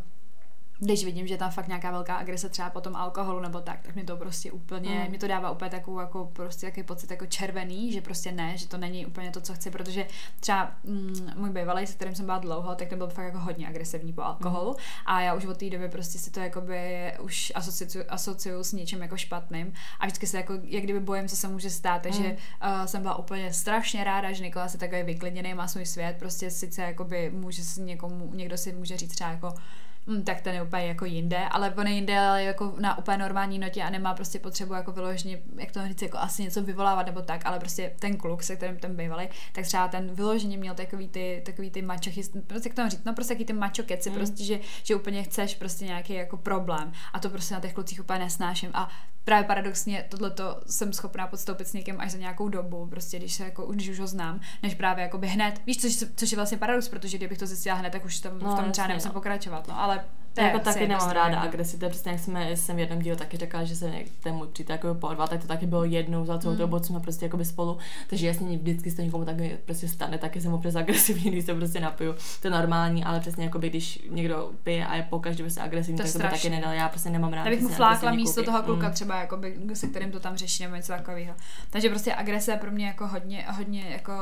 když 0.80 1.06
vidím, 1.06 1.28
že 1.28 1.34
je 1.34 1.38
tam 1.38 1.52
fakt 1.52 1.68
nějaká 1.68 1.92
velká 1.92 2.16
agrese 2.16 2.50
třeba 2.50 2.70
po 2.70 2.82
tom 2.82 2.96
alkoholu 2.96 3.40
nebo 3.40 3.62
tak, 3.62 3.82
tak 3.82 3.96
mi 3.96 4.04
to 4.04 4.18
prostě 4.18 4.52
úplně, 4.52 5.04
Mm. 5.06 5.12
mi 5.12 5.18
to 5.18 5.28
dává 5.28 5.52
úplně 5.52 5.70
takovou 5.70 6.00
jako 6.00 6.26
prostě 6.34 6.68
takový 6.68 6.84
pocit 6.84 7.12
jako 7.12 7.26
červený, 7.26 7.94
že 7.94 8.02
prostě 8.02 8.32
ne, 8.32 8.58
že 8.58 8.68
to 8.68 8.78
není 8.78 9.06
úplně 9.06 9.32
to, 9.32 9.42
co 9.42 9.54
chci, 9.54 9.72
protože 9.72 10.08
třeba 10.40 10.72
mm, 10.84 11.32
můj 11.36 11.50
bývalý, 11.50 11.88
se 11.88 11.94
kterým 11.94 12.16
jsem 12.16 12.26
byla 12.26 12.38
dlouho, 12.38 12.76
tak 12.76 12.88
ten 12.88 12.98
byl 12.98 13.08
fakt 13.08 13.26
jako 13.26 13.40
hodně 13.40 13.68
agresivní 13.68 14.14
po 14.14 14.22
alkoholu 14.22 14.76
a 15.06 15.22
já 15.22 15.34
už 15.34 15.46
od 15.46 15.58
té 15.58 15.70
doby 15.70 15.90
prostě 15.90 16.20
si 16.20 16.32
to 16.32 16.40
jakoby 16.40 17.12
už 17.22 17.52
asociuju, 17.56 18.06
asociuju 18.10 18.64
s 18.64 18.74
něčím 18.74 19.02
jako 19.02 19.18
špatným 19.18 19.74
a 20.00 20.06
vždycky 20.06 20.28
se 20.28 20.38
jako, 20.38 20.54
jak 20.64 20.84
kdyby 20.84 21.00
bojem, 21.00 21.28
co 21.28 21.36
se 21.36 21.48
může 21.48 21.70
stát, 21.70 22.02
takže 22.02 22.20
Mm. 22.24 22.30
uh, 22.82 22.86
jsem 22.86 23.02
byla 23.02 23.16
úplně 23.16 23.54
strašně 23.54 24.04
ráda, 24.04 24.32
že 24.32 24.44
Nikola 24.44 24.68
se 24.68 24.78
takový 24.78 25.04
vyklidněný, 25.04 25.54
má 25.54 25.68
svůj 25.68 25.86
svět, 25.86 26.16
prostě 26.20 26.52
sice 26.52 26.82
jakoby 26.82 27.30
může 27.34 27.64
si 27.64 27.82
někomu, 27.82 28.34
někdo 28.34 28.58
si 28.58 28.72
může 28.74 28.98
říct 28.98 29.12
třeba 29.16 29.30
jako 29.30 29.54
hm, 30.10 30.24
tak 30.24 30.42
ten 30.42 30.56
je 30.56 30.62
úplně 30.64 30.86
jako 30.86 31.06
jinde, 31.06 31.38
ale 31.52 31.74
on 31.78 31.88
je 31.88 31.94
jinde, 31.94 32.20
ale 32.20 32.44
jako 32.44 32.76
na 32.80 32.98
úplně 32.98 33.18
normální 33.18 33.60
notě 33.60 33.84
a 33.84 33.90
nemá 33.90 34.14
prostě 34.14 34.40
potřebu 34.40 34.74
jako 34.74 34.92
vyloženě, 34.92 35.40
jak 35.56 35.72
to 35.72 35.88
říct, 35.88 36.02
jako 36.02 36.18
asi 36.18 36.44
něco 36.44 36.64
vyvolávat 36.64 37.06
nebo 37.06 37.22
tak, 37.22 37.46
ale 37.46 37.60
prostě 37.60 37.94
ten 38.00 38.18
kluk, 38.18 38.44
se 38.44 38.56
kterým 38.56 38.78
ten 38.78 38.96
bývalý, 38.96 39.28
tak 39.52 39.66
třeba 39.66 39.88
ten 39.88 40.14
vyloženě 40.14 40.58
měl 40.58 40.76
takový 40.76 41.08
ty, 41.08 41.42
takový 41.46 41.70
ty 41.72 41.82
mačochy, 41.82 42.22
prostě 42.48 42.70
jak 42.70 42.76
to 42.76 42.90
říct, 42.90 43.06
no 43.06 43.14
prostě 43.14 43.34
taky 43.34 43.46
ty 43.46 43.54
mačokeci, 43.54 44.10
Mm. 44.10 44.16
mm. 44.16 44.20
prostě, 44.20 44.44
že, 44.44 44.60
že 44.84 44.96
úplně 44.96 45.24
chceš 45.24 45.56
prostě 45.56 45.86
nějaký 45.86 46.14
jako 46.14 46.38
problém 46.38 46.92
a 47.14 47.20
to 47.20 47.30
prostě 47.30 47.54
na 47.54 47.60
těch 47.60 47.74
klucích 47.74 48.00
úplně 48.00 48.20
nesnáším 48.20 48.70
a 48.74 48.90
právě 49.30 49.48
paradoxně 49.48 50.06
tohleto 50.10 50.62
jsem 50.70 50.94
schopná 50.94 51.28
podstoupit 51.28 51.68
s 51.68 51.74
někým 51.74 51.96
až 52.00 52.12
za 52.12 52.18
nějakou 52.18 52.50
dobu, 52.50 52.88
prostě 52.88 53.20
když 53.20 53.34
se 53.34 53.44
jako, 53.44 53.66
když 53.66 53.90
už 53.90 54.00
ho 54.00 54.08
znám, 54.08 54.40
než 54.64 54.76
právě 54.76 55.04
jako 55.04 55.18
by 55.18 55.28
hned, 55.28 55.62
víš, 55.66 55.82
což, 55.82 56.04
což 56.16 56.32
je 56.32 56.36
vlastně 56.36 56.58
paradox, 56.58 56.90
protože 56.90 57.18
kdybych 57.18 57.38
to 57.38 57.48
zjistila 57.48 57.76
hned, 57.76 57.90
tak 57.90 58.06
už 58.06 58.20
tam, 58.20 58.40
No, 58.40 58.56
v 58.56 58.60
tom 58.60 58.72
třeba 58.72 58.88
nemusím 58.88 59.10
no. 59.10 59.14
pokračovat, 59.14 59.68
no, 59.68 59.80
ale 59.80 60.06
to 60.40 60.44
je 60.46 60.52
jako 60.52 60.60
taky 60.66 60.80
jedno 60.80 60.94
nemám 60.96 61.10
z 61.10 61.14
ráda 61.14 61.36
toho, 61.36 61.48
agresi, 61.48 61.78
to 61.78 61.86
je 61.86 61.90
přesně 61.92 62.12
jak 62.12 62.20
jsme, 62.22 62.56
jsem 62.58 62.76
v 62.76 62.80
jednom 62.80 63.00
dílu 63.00 63.18
taky 63.18 63.38
řekla, 63.38 63.64
že 63.64 63.76
se 63.76 63.92
ten 64.24 64.36
můj 64.36 64.48
přítel 64.48 64.74
jako 64.74 64.96
porval, 64.96 65.28
tak 65.28 65.42
to 65.42 65.48
taky 65.48 65.66
bylo 65.66 65.84
jednou 65.84 66.26
za 66.26 66.38
celou 66.40 66.54
Mm. 66.54 66.58
dobu, 66.60 66.80
co 66.80 66.86
jsme 66.86 67.00
prostě 67.00 67.26
jako 67.26 67.46
spolu, 67.46 67.78
takže 68.10 68.28
jasně 68.28 68.58
vždycky 68.58 68.92
se 68.92 69.04
někomu 69.04 69.26
tak 69.26 69.36
prostě 69.66 69.88
stane, 69.88 70.18
taky 70.18 70.42
jsem 70.42 70.54
občas 70.54 70.76
agresivní, 70.76 71.32
když 71.32 71.46
se 71.46 71.54
prostě 71.56 71.80
napiju, 71.80 72.16
to 72.42 72.48
je 72.48 72.52
normální, 72.52 73.04
ale 73.04 73.20
přesně 73.20 73.44
jako 73.44 73.60
by, 73.60 73.70
když 73.70 74.00
někdo 74.10 74.52
pije 74.64 74.86
a 74.86 74.96
je 74.96 75.04
po 75.10 75.20
každý 75.20 75.44
prostě 75.44 75.62
agresivní, 75.62 75.98
To 75.98 76.04
tak 76.04 76.12
to 76.12 76.18
by 76.18 76.24
taky 76.24 76.38
strašný. 76.38 76.50
nedal, 76.58 76.74
já 76.74 76.90
prostě 76.90 77.10
nemám 77.10 77.34
ráda. 77.34 77.50
Já 77.50 77.56
bych 77.56 77.62
mu 77.64 77.70
flákla 77.76 78.12
místo 78.12 78.44
toho 78.44 78.64
kluka 78.64 78.88
Mm. 78.88 78.94
třeba, 78.94 79.20
jakoby, 79.20 79.56
se 79.74 79.88
kterým 79.88 80.12
to 80.12 80.20
tam 80.20 80.38
řeší 80.38 80.64
nebo 80.64 80.76
něco 80.76 80.92
takového. 80.94 81.34
Takže 81.70 81.90
prostě 81.90 82.14
agrese 82.16 82.52
je 82.52 82.58
pro 82.58 82.72
mě 82.72 82.88
jako 82.88 83.08
hodně, 83.08 83.46
hodně 83.58 83.82
jako 83.90 84.14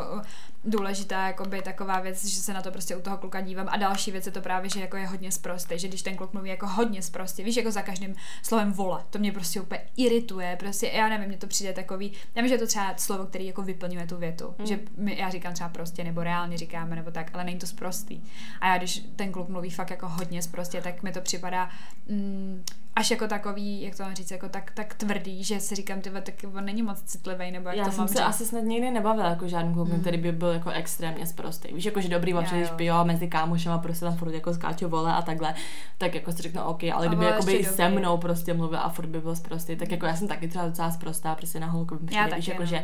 důležitá, 0.66 1.28
jakoby 1.28 1.62
taková 1.62 2.00
věc, 2.00 2.26
že 2.26 2.40
se 2.42 2.54
na 2.54 2.62
to 2.62 2.72
prostě 2.72 2.96
u 2.96 3.02
toho 3.02 3.18
kluka 3.18 3.42
dívám. 3.42 3.68
A 3.70 3.78
další 3.78 4.12
věc 4.12 4.26
je 4.26 4.32
to 4.32 4.42
právě, 4.42 4.70
že 4.70 4.80
jako 4.82 4.98
je 4.98 5.08
hodně 5.08 5.32
sprostý, 5.32 5.80
že 5.80 5.88
když 5.88 6.02
ten 6.10 6.18
kluk 6.18 6.34
mluví 6.34 6.50
jako 6.50 6.68
hodně 6.68 7.02
sprostě, 7.02 7.44
víš, 7.44 7.56
jako 7.56 7.72
za 7.72 7.82
každým 7.82 8.16
slovem 8.44 8.72
vole, 8.74 9.04
to 9.10 9.20
mě 9.20 9.32
prostě 9.32 9.62
úplně 9.62 9.82
irituje, 9.98 10.56
prostě 10.60 10.88
já 10.88 11.10
nevím, 11.10 11.28
mně 11.28 11.38
to 11.38 11.48
přijde 11.48 11.74
takový, 11.74 12.12
já 12.36 12.42
vím, 12.42 12.50
že 12.50 12.56
je 12.56 12.60
to 12.60 12.68
třeba 12.68 12.94
slovo, 12.98 13.26
který 13.26 13.46
jako 13.46 13.62
vyplňuje 13.62 14.08
tu 14.08 14.18
větu, 14.18 14.56
Mm. 14.60 14.66
že 14.66 14.80
my, 14.98 15.18
já 15.20 15.30
říkám 15.30 15.54
třeba 15.54 15.70
prostě, 15.70 16.04
nebo 16.04 16.24
reálně 16.24 16.58
říkáme, 16.58 16.96
nebo 16.96 17.12
tak, 17.12 17.30
ale 17.34 17.44
není 17.44 17.60
to 17.60 17.68
sprostý. 17.68 18.22
A 18.62 18.68
já 18.68 18.78
když 18.78 19.04
ten 19.16 19.32
kluk 19.32 19.50
mluví 19.50 19.70
fakt 19.70 19.90
jako 19.90 20.08
hodně 20.08 20.42
sprostě, 20.42 20.82
tak 20.82 21.04
mi 21.04 21.12
to 21.12 21.22
připadá 21.22 21.70
mm, 22.10 22.64
až 22.98 23.12
jako 23.12 23.28
takový, 23.28 23.82
jak 23.82 23.96
to 23.98 24.04
mám 24.04 24.16
říct, 24.16 24.32
jako 24.32 24.50
tak, 24.50 24.72
tak 24.72 24.94
tvrdý, 24.94 25.44
že 25.44 25.60
si 25.60 25.76
říkám, 25.76 26.02
ty 26.02 26.10
vole, 26.10 26.22
tak 26.22 26.36
on 26.56 26.66
není 26.66 26.82
moc 26.82 27.02
citlivý, 27.02 27.52
nebo 27.52 27.70
jak 27.70 27.78
Já 27.78 27.86
to 27.86 27.92
jsem 27.92 27.98
mám 27.98 28.08
se 28.08 28.14
říct. 28.14 28.22
asi 28.24 28.46
snad 28.46 28.64
nikdy 28.64 28.92
nebavila 28.92 29.30
jako 29.30 29.48
žádný 29.48 29.74
kluk, 29.74 29.88
Mm. 29.90 30.02
který 30.02 30.18
by 30.18 30.32
byl 30.32 30.48
jako 30.50 30.70
extrémně 30.70 31.26
sprostý. 31.28 31.74
Víš, 31.74 31.86
jako 31.86 32.02
že 32.02 32.10
dobrý, 32.10 32.34
občas, 32.34 32.54
když 32.54 32.70
jo. 32.70 32.76
pijou 32.78 32.96
a 32.96 33.04
mezi 33.04 33.28
kámošema 33.28 33.78
prostě 33.78 34.06
tam 34.06 34.18
furt 34.18 34.34
jako 34.34 34.54
skáčou 34.54 34.90
vole 34.90 35.14
a 35.14 35.22
takhle, 35.22 35.54
tak 35.98 36.16
jako 36.16 36.32
si 36.32 36.42
řeknu 36.42 36.64
OK, 36.64 36.84
ale 36.84 37.06
A 37.06 37.08
kdyby 37.08 37.26
jako 37.26 37.46
by 37.46 37.64
se 37.64 37.90
mnou 37.90 38.18
prostě 38.18 38.54
mluvil 38.54 38.80
a 38.80 38.90
furt 38.90 39.08
by 39.08 39.22
byl 39.22 39.36
sprostý, 39.36 39.76
tak 39.76 39.92
jako 39.92 40.06
já 40.06 40.16
jsem 40.16 40.28
taky 40.28 40.48
třeba 40.48 40.66
docela 40.66 40.92
sprostá, 40.92 41.36
prostě 41.36 41.60
na 41.60 41.68
holku 41.68 41.98
víš, 42.02 42.48
jako 42.48 42.62
no. 42.62 42.66
že, 42.66 42.84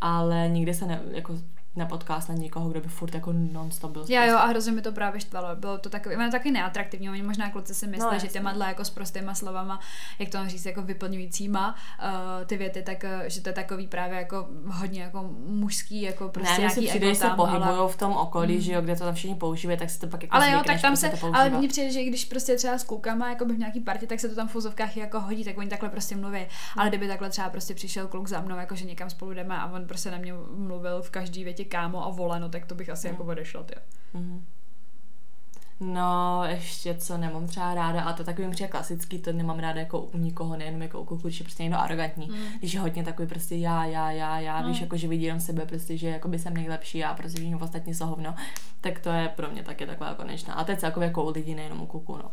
ale 0.00 0.48
nikdy 0.48 0.74
se 0.74 0.86
ne, 0.86 1.00
jako 1.12 1.34
nepotká 1.76 2.20
snad 2.20 2.38
nikoho, 2.38 2.68
kdo 2.68 2.80
by 2.80 2.88
furt 2.88 3.14
jako 3.14 3.32
non-stop 3.32 3.90
byl 3.92 4.04
Já 4.08 4.24
jo, 4.24 4.30
sprostý. 4.30 4.44
a 4.44 4.48
hrozně 4.50 4.72
mi 4.72 4.82
to 4.82 4.92
právě 4.92 5.20
štvalo. 5.20 5.56
Bylo 5.56 5.78
to 5.78 5.90
takový, 5.90 6.16
ono 6.16 6.30
taky 6.30 6.50
neatraktivní. 6.50 7.10
Oni 7.10 7.22
možná 7.22 7.50
kluci 7.50 7.74
si 7.74 7.86
myslí, 7.86 8.08
No, 8.12 8.18
že 8.18 8.28
těma 8.28 8.52
dle 8.52 8.66
jako 8.66 8.84
s 8.84 8.90
prostýma 8.90 9.34
slovama, 9.34 9.80
jak 10.18 10.28
to 10.28 10.38
mám 10.38 10.48
říct, 10.48 10.66
jako 10.66 10.82
vyplňujícíma 10.82 11.74
uh, 12.02 12.46
ty 12.46 12.56
věty, 12.56 12.82
tak 12.82 13.04
uh, 13.04 13.10
že 13.26 13.40
to 13.40 13.48
je 13.48 13.52
takový 13.52 13.86
právě 13.86 14.18
jako 14.18 14.48
hodně 14.66 15.02
jako 15.02 15.30
mužský, 15.46 16.02
jako 16.02 16.28
prostě 16.28 16.52
ne, 16.52 16.58
mně 16.58 16.70
si 16.70 16.80
nějaký 16.80 16.90
přijde, 16.90 17.06
ego 17.06 17.14
se 17.14 17.22
tam, 17.22 17.36
pohybují 17.36 17.62
ale... 17.64 17.88
v 17.92 17.96
tom 17.96 18.12
okolí, 18.12 18.54
Mm. 18.54 18.60
že 18.60 18.72
jo, 18.72 18.80
kde 18.80 18.96
to 18.96 19.04
tam 19.04 19.14
všichni 19.14 19.34
používají, 19.36 19.78
tak 19.78 19.90
si 19.90 20.00
to 20.00 20.06
pak 20.06 20.22
jako 20.22 20.36
Ale 20.36 20.50
jo, 20.50 20.62
tak 20.66 20.80
tam 20.80 20.90
prostě 20.90 21.16
se, 21.16 21.26
ale 21.34 21.50
mně 21.50 21.68
přijde, 21.68 21.90
že 21.90 22.04
když 22.04 22.24
prostě 22.24 22.56
třeba 22.56 22.78
s 22.78 22.84
klukama 22.84 23.28
jako 23.28 23.44
by 23.44 23.54
v 23.54 23.58
nějaký 23.58 23.80
party, 23.80 24.06
tak 24.06 24.20
se 24.20 24.28
to 24.28 24.34
tam 24.34 24.48
v 24.48 24.56
úzovkách 24.56 24.96
jako 24.96 25.20
hodí, 25.20 25.44
tak 25.44 25.58
oni 25.58 25.68
takhle 25.68 25.88
prostě 25.88 26.16
mluví. 26.16 26.46
Ale 26.76 26.88
kdyby 26.88 27.08
takhle 27.08 27.30
třeba 27.30 27.50
prostě 27.50 27.74
přišel 27.74 28.06
kluk 28.08 28.28
za 28.28 28.40
mnou, 28.40 28.56
jako 28.56 28.74
že 28.74 28.84
někam 28.84 29.10
spolu 29.10 29.32
jdeme 29.32 29.56
a 29.58 29.66
on 29.72 29.86
prostě 29.86 30.10
na 30.10 30.18
mě 30.18 30.34
mluvil 30.56 31.02
v 31.02 31.10
každý 31.10 31.44
větě 31.44 31.63
kámo 31.64 32.06
a 32.06 32.10
vole, 32.10 32.40
no 32.40 32.48
tak 32.48 32.66
to 32.66 32.74
bych 32.74 32.90
asi 32.90 33.08
Mm. 33.08 33.14
jako 33.14 33.24
odešla, 33.24 33.62
ty. 33.62 33.74
Mhm. 34.14 34.44
No, 35.80 36.42
ještě 36.44 36.94
co 36.94 37.18
nemám 37.18 37.46
třeba 37.46 37.74
ráda, 37.74 38.02
a 38.02 38.12
to 38.12 38.24
takový 38.24 38.50
přijde 38.50 38.68
klasický, 38.68 39.18
to 39.18 39.32
nemám 39.32 39.58
ráda 39.58 39.80
jako 39.80 40.00
u 40.00 40.18
nikoho, 40.18 40.56
nejenom 40.56 40.82
jako 40.82 41.00
u 41.00 41.04
kluku, 41.04 41.22
když 41.22 41.38
je 41.40 41.44
prostě 41.44 41.62
někdo 41.62 41.78
arrogantní. 41.78 42.26
Mm. 42.30 42.36
Když 42.58 42.74
je 42.74 42.80
hodně 42.80 43.04
takový 43.04 43.28
prostě 43.28 43.56
já, 43.56 43.84
já, 43.84 44.10
já, 44.10 44.40
já, 44.40 44.60
Mm. 44.62 44.68
víš, 44.68 44.80
jako 44.80 44.96
že 44.96 45.08
vidí 45.08 45.22
jenom 45.24 45.40
sebe, 45.40 45.66
prostě, 45.66 45.96
že 45.96 46.08
jako 46.08 46.28
by 46.28 46.38
jsem 46.38 46.54
nejlepší 46.54 47.04
a 47.04 47.14
prostě 47.14 47.38
všichni 47.38 47.56
ostatní 47.56 47.94
jsou 47.94 48.06
hovno, 48.06 48.34
tak 48.80 48.98
to 49.00 49.08
je 49.10 49.28
pro 49.28 49.50
mě 49.50 49.62
taky 49.62 49.86
taková 49.86 50.14
konečná. 50.14 50.54
A 50.54 50.64
to 50.64 50.70
je 50.70 50.76
celkově 50.76 51.06
jako 51.06 51.24
u 51.24 51.30
lidí, 51.30 51.54
nejenom 51.54 51.80
u 51.80 51.86
kluku, 51.86 52.16
no. 52.16 52.30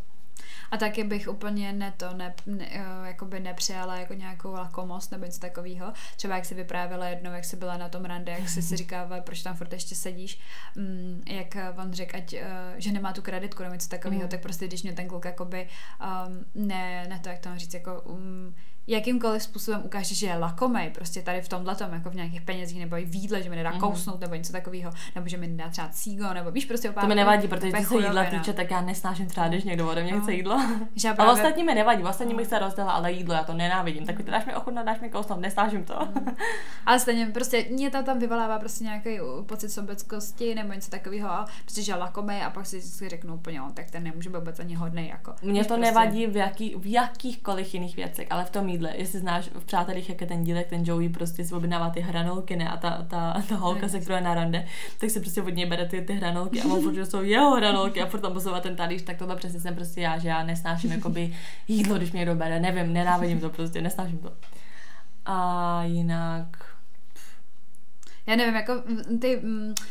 A 0.72 0.78
taky 0.78 1.04
bych 1.04 1.28
úplně 1.28 1.74
ne 1.74 1.94
to, 1.98 2.14
ne, 2.14 2.34
ne, 2.46 2.68
eh, 2.72 3.08
jakoby 3.08 3.40
nepřijala 3.40 3.98
jako 3.98 4.14
nějakou 4.14 4.54
lakomost 4.54 5.12
nebo 5.12 5.26
něco 5.26 5.40
takového. 5.40 5.94
Třeba 6.16 6.36
jak 6.36 6.46
si 6.46 6.56
vyprávěla 6.56 7.08
jednou, 7.08 7.32
jak 7.32 7.46
jsi 7.46 7.56
byla 7.56 7.78
na 7.78 7.90
tom 7.90 8.06
rande, 8.06 8.32
jak 8.32 8.50
jsi 8.50 8.62
si 8.62 8.78
říkala, 8.82 9.22
proč 9.22 9.42
tam 9.42 9.56
furt 9.56 9.74
ještě 9.74 9.96
sedíš, 9.96 10.40
mm, 10.76 11.24
jak 11.28 11.58
on 11.78 11.94
řekl, 11.94 12.18
ať, 12.18 12.34
eh, 12.34 12.46
že 12.78 12.92
nemá 12.92 13.14
tu 13.14 13.22
kreditku 13.22 13.64
nebo 13.64 13.74
něco 13.74 13.90
takového, 13.90 14.24
mm. 14.24 14.30
tak 14.30 14.42
prostě 14.42 14.68
když 14.68 14.84
mě 14.84 14.94
ten 14.94 15.08
kluk 15.08 15.26
jakoby 15.26 15.68
um, 16.28 16.46
ne, 16.68 17.08
ne 17.08 17.20
to, 17.20 17.30
jak 17.30 17.40
to 17.40 17.50
mám 17.50 17.60
říct, 17.60 17.74
jako 17.74 18.02
um, 18.02 18.56
jakýmkoliv 18.92 19.44
způsobem 19.44 19.82
ukáže, 19.86 20.16
že 20.16 20.28
je 20.28 20.38
lakomej, 20.38 20.90
prostě 20.90 21.22
tady 21.22 21.42
v 21.42 21.50
tomhle 21.50 21.76
tom, 21.76 21.94
jako 21.94 22.10
v 22.10 22.16
nějakých 22.16 22.42
penězích, 22.42 22.80
nebo 22.80 22.98
i 22.98 23.06
v 23.06 23.16
jídle, 23.16 23.44
že 23.44 23.50
mi 23.50 23.56
nedá 23.56 23.72
mm. 23.72 23.80
kousnout, 23.80 24.22
nebo 24.22 24.36
něco 24.36 24.54
takového, 24.54 24.92
nebo 25.16 25.28
že 25.28 25.38
mi 25.38 25.48
nedá 25.48 25.70
třeba 25.70 25.90
cígo, 25.90 26.34
nebo 26.34 26.52
víš, 26.52 26.66
prostě 26.66 26.90
opád, 26.90 27.02
To 27.02 27.08
mi 27.08 27.16
nevadí, 27.16 27.48
protože 27.48 27.72
ty 27.72 27.86
se 27.86 27.96
jídla 27.96 28.26
týče, 28.26 28.54
tak 28.54 28.72
já 28.72 28.82
nesnáším 28.82 29.28
třeba, 29.28 29.48
když 29.48 29.64
někdo 29.64 29.90
ode 29.90 30.04
mě 30.04 30.12
no. 30.12 30.22
chce 30.22 30.34
jídlo. 30.34 30.62
Že 30.96 31.14
právě... 31.14 31.32
Ale 31.32 31.34
ostatní 31.34 31.64
mi 31.64 31.76
nevadí, 31.76 32.04
ostatní 32.04 32.36
bych 32.36 32.48
se 32.48 32.60
rozdala, 32.60 32.92
ale 32.92 33.12
jídlo 33.12 33.34
já 33.34 33.44
to 33.44 33.54
nenávidím. 33.54 34.06
Tak 34.06 34.18
ty 34.18 34.24
dáš 34.24 34.46
mi 34.46 34.56
ochutnat, 34.56 34.86
dáš 34.86 35.00
mi 35.00 35.10
kousnout, 35.10 35.40
nesnáším 35.40 35.84
to. 35.84 36.00
Mm. 36.06 36.36
ale 36.86 37.00
stejně 37.00 37.26
prostě 37.26 37.66
mě 37.72 37.92
to 37.92 38.04
tam 38.04 38.20
vyvolává 38.20 38.60
prostě 38.60 38.84
nějaký 38.84 39.20
pocit 39.46 39.70
sobeckosti 39.70 40.56
nebo 40.56 40.74
něco 40.74 40.92
takového, 40.92 41.30
prostě 41.62 41.82
že 41.82 41.96
lakomej 41.96 42.44
a 42.44 42.50
pak 42.50 42.66
si, 42.66 42.82
si 42.82 43.10
řeknu 43.10 43.36
úplně, 43.36 43.62
tak 43.74 43.92
ten 43.92 44.04
nemůže 44.04 44.30
být 44.30 44.38
vůbec 44.38 44.60
ani 44.60 44.76
hodný. 44.76 45.10
Jako. 45.10 45.34
Mně 45.42 45.64
to 45.64 45.68
prostě... 45.68 45.82
nevadí 45.82 46.28
v, 46.28 46.38
jaký, 46.38 46.76
v 46.76 46.92
jakýchkoliv 46.92 47.74
jiných 47.74 47.96
věcech, 47.96 48.28
ale 48.30 48.46
v 48.46 48.50
tom 48.50 48.70
jídle, 48.70 48.81
jestli 48.94 49.20
znáš 49.20 49.50
v 49.54 49.66
Přátelích, 49.66 50.10
jak 50.10 50.22
je 50.22 50.28
ten 50.28 50.44
dílek, 50.44 50.68
ten 50.68 50.84
Joey 50.86 51.10
prostě 51.10 51.46
si 51.46 51.54
objednává 51.56 51.90
ty 51.90 52.02
hranolky, 52.02 52.56
ne, 52.56 52.70
a 52.70 52.78
ta, 52.78 53.06
ta, 53.10 53.42
ta 53.50 53.56
holka, 53.56 53.88
se 53.88 54.00
kterou 54.00 54.16
je 54.16 54.22
na 54.22 54.34
rande, 54.34 54.66
tak 55.00 55.10
si 55.10 55.20
prostě 55.20 55.42
od 55.42 55.56
něj 55.56 55.66
bere 55.66 55.86
ty, 55.86 56.02
ty 56.02 56.14
hranolky 56.14 56.62
a 56.62 56.66
on 56.66 56.96
že 56.96 57.06
jsou 57.06 57.24
jeho 57.24 57.56
hranolky 57.56 58.02
a 58.02 58.06
furt 58.06 58.20
tam 58.20 58.34
posouvá 58.34 58.60
ten 58.60 58.76
talíř, 58.76 59.02
tak 59.02 59.18
tohle 59.18 59.36
přesně 59.36 59.60
jsem 59.60 59.76
prostě 59.76 60.02
já, 60.02 60.18
že 60.18 60.28
já 60.28 60.44
nesnáším 60.44 60.92
jakoby 60.92 61.36
jídlo, 61.68 61.98
když 61.98 62.12
mě 62.12 62.20
někdo 62.20 62.36
bere, 62.36 62.60
nevím, 62.60 62.94
nenávidím 62.94 63.40
to 63.40 63.50
prostě, 63.50 63.82
nesnáším 63.82 64.18
to. 64.18 64.32
A 65.26 65.84
jinak 65.84 66.58
já 68.28 68.36
nevím, 68.36 68.56
jako 68.56 68.74
ty, 69.22 69.42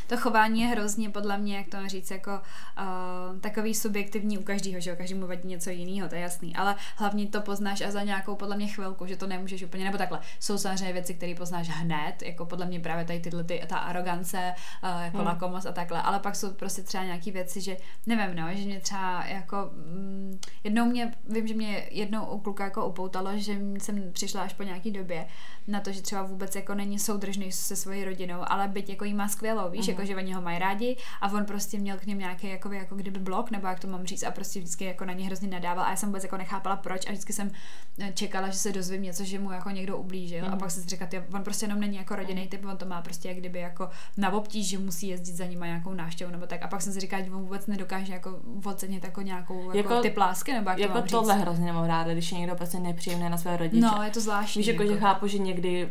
to 0.06 0.16
chování 0.16 0.60
je 0.60 0.66
hrozně 0.66 1.10
podle 1.10 1.38
mě, 1.38 1.56
jak 1.56 1.68
to 1.68 1.76
mám 1.76 1.88
říct, 1.88 2.10
jako 2.10 2.30
uh, 2.30 3.38
takový 3.38 3.74
subjektivní 3.74 4.38
u 4.38 4.42
každého, 4.42 4.80
že 4.80 4.90
jo, 4.90 4.96
každému 4.96 5.26
vadí 5.26 5.48
něco 5.48 5.70
jiného, 5.70 6.08
to 6.08 6.14
je 6.14 6.20
jasný, 6.20 6.56
ale 6.56 6.76
hlavně 6.96 7.26
to 7.26 7.40
poznáš 7.40 7.80
a 7.80 7.90
za 7.90 8.02
nějakou 8.02 8.36
podle 8.36 8.56
mě 8.56 8.66
chvilku, 8.66 9.06
že 9.06 9.16
to 9.16 9.26
nemůžeš 9.26 9.62
úplně, 9.62 9.84
nebo 9.84 9.98
takhle, 9.98 10.20
jsou 10.40 10.58
samozřejmě 10.58 10.92
věci, 10.92 11.14
které 11.14 11.34
poznáš 11.34 11.68
hned, 11.68 12.22
jako 12.22 12.46
podle 12.46 12.66
mě 12.66 12.80
právě 12.80 13.04
tady 13.04 13.20
tyhle, 13.20 13.44
ty, 13.44 13.62
ta 13.66 13.78
arogance, 13.78 14.54
uh, 14.82 15.02
jako 15.02 15.18
hmm. 15.18 15.26
lakomost 15.26 15.66
a 15.66 15.72
takhle, 15.72 16.02
ale 16.02 16.18
pak 16.18 16.36
jsou 16.36 16.52
prostě 16.52 16.82
třeba 16.82 17.04
nějaké 17.04 17.30
věci, 17.30 17.60
že 17.60 17.76
nevím, 18.06 18.36
no, 18.36 18.48
že 18.54 18.64
mě 18.64 18.80
třeba 18.80 19.24
jako 19.26 19.70
mm, 19.72 20.40
jednou 20.64 20.84
mě, 20.84 21.12
vím, 21.28 21.46
že 21.46 21.54
mě 21.54 21.88
jednou 21.90 22.26
u 22.26 22.38
kluka 22.38 22.64
jako 22.64 22.86
upoutalo, 22.86 23.30
že 23.34 23.52
jsem 23.78 24.12
přišla 24.12 24.42
až 24.42 24.54
po 24.54 24.62
nějaký 24.62 24.90
době 24.90 25.26
na 25.68 25.80
to, 25.80 25.92
že 25.92 26.02
třeba 26.02 26.22
vůbec 26.22 26.56
jako 26.56 26.74
není 26.74 26.98
soudržný 26.98 27.52
se 27.52 27.76
svojí 27.76 28.04
rodinou 28.04 28.19
rodinou, 28.20 28.52
ale 28.52 28.68
byť 28.68 28.88
jako 28.88 29.04
jí 29.04 29.14
má 29.14 29.28
skvělou, 29.28 29.70
víš, 29.70 29.87
uh-huh. 29.87 29.90
jako 29.90 30.04
že 30.04 30.16
oni 30.16 30.33
ho 30.33 30.42
mají 30.42 30.59
rádi 30.59 30.96
a 31.20 31.33
on 31.33 31.44
prostě 31.44 31.78
měl 31.78 31.96
k 31.96 32.06
něm 32.06 32.18
nějaký 32.18 32.48
jako, 32.48 32.72
jako 32.72 32.94
kdyby 32.94 33.20
blok, 33.20 33.50
nebo 33.50 33.66
jak 33.66 33.80
to 33.80 33.88
mám 33.88 34.06
říct, 34.06 34.22
a 34.22 34.30
prostě 34.30 34.59
vždycky 34.59 34.85
jako 34.85 35.04
na 35.04 35.12
ně 35.12 35.26
hrozně 35.26 35.48
nadával 35.48 35.85
a 35.85 35.90
já 35.90 35.96
jsem 35.96 36.09
vůbec 36.09 36.22
jako 36.22 36.37
nechápala 36.37 36.76
proč 36.76 37.06
a 37.06 37.11
vždycky 37.11 37.33
jsem 37.33 37.50
eh, 37.98 38.12
čekala, 38.14 38.48
že 38.48 38.59
se 38.59 38.72
dozvím 38.72 39.02
něco, 39.02 39.24
že 39.24 39.38
mu 39.38 39.52
jako 39.52 39.70
někdo 39.70 39.96
ublížil 39.96 40.44
uh-huh. 40.44 40.48
a 40.48 40.50
mhm. 40.50 40.59
pak 40.59 40.70
jsem 40.70 40.83
si 40.83 40.88
říkala, 40.88 41.11
on 41.35 41.42
prostě 41.44 41.64
jenom 41.64 41.80
není 41.80 41.96
jako 41.96 42.16
rodinný 42.16 42.48
typ, 42.48 42.64
on 42.64 42.76
to 42.76 42.87
má 42.87 43.02
prostě 43.02 43.28
jak 43.28 43.37
kdyby 43.37 43.59
jako 43.59 43.88
na 44.16 44.33
obtíž, 44.33 44.68
že 44.68 44.78
musí 44.78 45.09
jezdit 45.09 45.35
za 45.35 45.46
nima 45.46 45.66
nějakou 45.66 45.94
návštěvu 45.94 46.30
nebo 46.30 46.46
tak 46.46 46.62
a 46.62 46.68
pak 46.68 46.83
jsem 46.83 46.92
si 46.92 47.00
říkala, 47.00 47.22
že 47.22 47.30
on 47.30 47.42
vůbec 47.42 47.66
nedokáže 47.66 48.12
jako 48.12 48.40
ocenit 48.64 49.04
jako 49.04 49.22
nějakou 49.22 49.61
jako, 49.61 49.76
jako 49.76 50.00
ty 50.00 50.11
plásky 50.11 50.52
nebo 50.52 50.70
jak 50.70 50.78
jako 50.78 50.92
to 50.92 50.98
mám 50.98 51.09
tohle 51.09 51.35
říct. 51.35 51.42
hrozně 51.42 51.66
nemám 51.66 51.85
ráda, 51.85 52.12
když 52.12 52.33
je 52.33 52.38
někdo 52.38 52.54
prostě 52.54 52.78
nepříjemný 52.78 53.30
na 53.30 53.37
své 53.37 53.56
rodiče. 53.56 53.87
No, 53.87 54.02
je 54.02 54.11
to 54.11 54.20
zvláštní. 54.20 54.61
Víš, 54.61 54.66
jako, 54.66 54.83
jako, 54.83 54.94
že 54.94 55.00
chápu, 55.00 55.26
že 55.26 55.38
někdy 55.38 55.88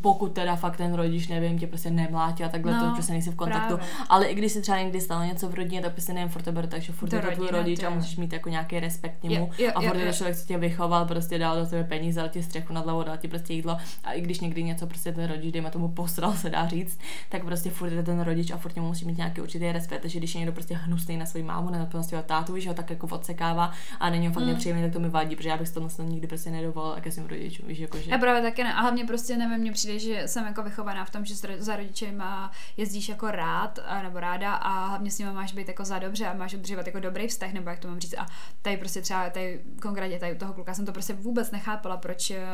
pokud 0.00 0.32
teda 0.32 0.56
fakt 0.56 0.76
ten 0.76 0.94
rodič, 0.94 1.28
nevím, 1.28 1.58
tě 1.58 1.66
prostě 1.66 1.90
nemlátí 1.90 2.44
a 2.44 2.48
takhle, 2.48 2.72
no, 2.72 2.88
to 2.88 2.94
prostě 2.94 3.12
nejsi 3.12 3.30
v 3.30 3.34
kontaktu. 3.34 3.76
Právě. 3.76 3.94
Ale 4.08 4.26
i 4.26 4.34
když 4.34 4.52
si 4.52 4.60
třeba 4.60 4.78
někdy 4.78 5.00
stalo 5.00 5.24
něco 5.24 5.48
v 5.48 5.54
rodině, 5.54 5.80
tak 5.80 5.92
prostě 5.92 6.12
nevím, 6.12 6.28
furt 6.28 6.42
to 6.42 6.52
beru, 6.52 6.66
takže 6.66 6.92
furt 6.92 7.08
to 7.08 7.16
je 7.16 7.22
to 7.22 7.30
tvůj 7.30 7.48
rodič 7.48 7.82
a 7.82 7.90
musíš 7.90 8.16
mít 8.16 8.32
jako 8.32 8.48
nějaký 8.48 8.80
respekt 8.80 9.20
k 9.20 9.22
němu. 9.22 9.50
Je, 9.58 9.64
je, 9.64 9.72
a 9.72 9.80
furt 9.80 9.96
je, 9.96 10.12
člověk, 10.12 10.36
co 10.36 10.46
tě 10.46 10.58
vychoval, 10.58 11.06
prostě 11.06 11.38
dal 11.38 11.56
do 11.56 11.66
tebe 11.66 11.84
peníze, 11.84 12.20
dal 12.20 12.28
ti 12.28 12.42
střechu 12.42 12.72
nad 12.72 12.84
hlavou, 12.84 13.02
dal 13.02 13.16
ti 13.16 13.28
prostě 13.28 13.54
jídlo. 13.54 13.76
A 14.04 14.12
i 14.12 14.20
když 14.20 14.40
někdy 14.40 14.62
něco 14.62 14.86
prostě 14.86 15.12
ten 15.12 15.28
rodič, 15.28 15.52
dejme 15.52 15.70
tomu 15.70 15.88
posral, 15.88 16.32
se 16.32 16.50
dá 16.50 16.66
říct, 16.66 16.98
tak 17.28 17.44
prostě 17.44 17.70
furt 17.70 17.92
je 17.92 18.02
ten 18.02 18.20
rodič 18.20 18.50
a 18.50 18.56
furt 18.56 18.76
němu 18.76 18.88
musí 18.88 19.04
mít 19.04 19.16
nějaký 19.16 19.40
určitý 19.40 19.72
respekt. 19.72 20.00
Takže 20.00 20.18
když 20.18 20.34
je 20.34 20.38
někdo 20.38 20.52
prostě 20.52 20.74
hnusný 20.74 21.16
na 21.16 21.26
svou 21.26 21.42
mámu 21.42 21.70
nebo 21.70 21.86
na 21.94 22.02
svého 22.02 22.22
tátu, 22.22 22.58
že 22.58 22.68
ho 22.68 22.74
tak 22.74 22.90
jako 22.90 23.06
odsekává 23.06 23.70
a 24.00 24.10
není 24.10 24.26
ho 24.26 24.32
fakt 24.32 24.42
mm. 24.42 24.48
nepříjemný, 24.48 24.82
tak 24.82 24.92
to 24.92 25.00
mi 25.00 25.08
vadí, 25.08 25.36
protože 25.36 25.48
já 25.48 25.56
bych 25.56 25.70
to 25.70 26.02
nikdy 26.02 26.26
prostě 26.26 26.50
nedovolil 26.50 26.96
ke 27.00 27.12
svým 27.12 27.26
rodičům. 27.26 27.68
Víš, 27.68 27.78
jako, 27.78 27.98
že... 27.98 28.10
Já 28.10 28.18
právě 28.18 28.42
taky 28.42 28.64
ne. 28.64 28.74
A 28.74 28.80
hlavně 28.80 29.04
prostě 29.04 29.36
nevím, 29.36 29.58
mně 29.58 29.72
přijde, 29.78 29.98
že 29.98 30.28
jsem 30.28 30.46
jako 30.46 30.62
vychovaná 30.62 31.04
v 31.04 31.10
tom, 31.10 31.24
že 31.24 31.34
za 31.58 31.76
rodičem 31.76 32.24
jezdíš 32.76 33.08
jako 33.08 33.30
rád 33.30 33.78
nebo 34.02 34.20
ráda 34.20 34.54
a 34.54 34.86
hlavně 34.86 35.10
s 35.10 35.18
nimi 35.18 35.32
máš 35.32 35.52
být 35.52 35.68
jako 35.68 35.84
za 35.84 35.98
dobře 35.98 36.26
a 36.26 36.34
máš 36.34 36.54
udržovat 36.54 36.86
jako 36.86 37.00
dobrý 37.00 37.28
vztah, 37.28 37.52
nebo 37.52 37.70
jak 37.70 37.78
to 37.78 37.88
mám 37.88 38.00
říct. 38.00 38.14
A 38.18 38.26
tady 38.62 38.76
prostě 38.76 39.00
třeba 39.00 39.30
tady 39.30 39.60
konkrétně 39.82 40.18
tady 40.18 40.32
u 40.32 40.38
toho 40.38 40.52
kluka 40.52 40.74
jsem 40.74 40.86
to 40.86 40.92
prostě 40.92 41.12
vůbec 41.12 41.50
nechápala, 41.50 41.96
proč 41.96 42.30
eh, 42.30 42.46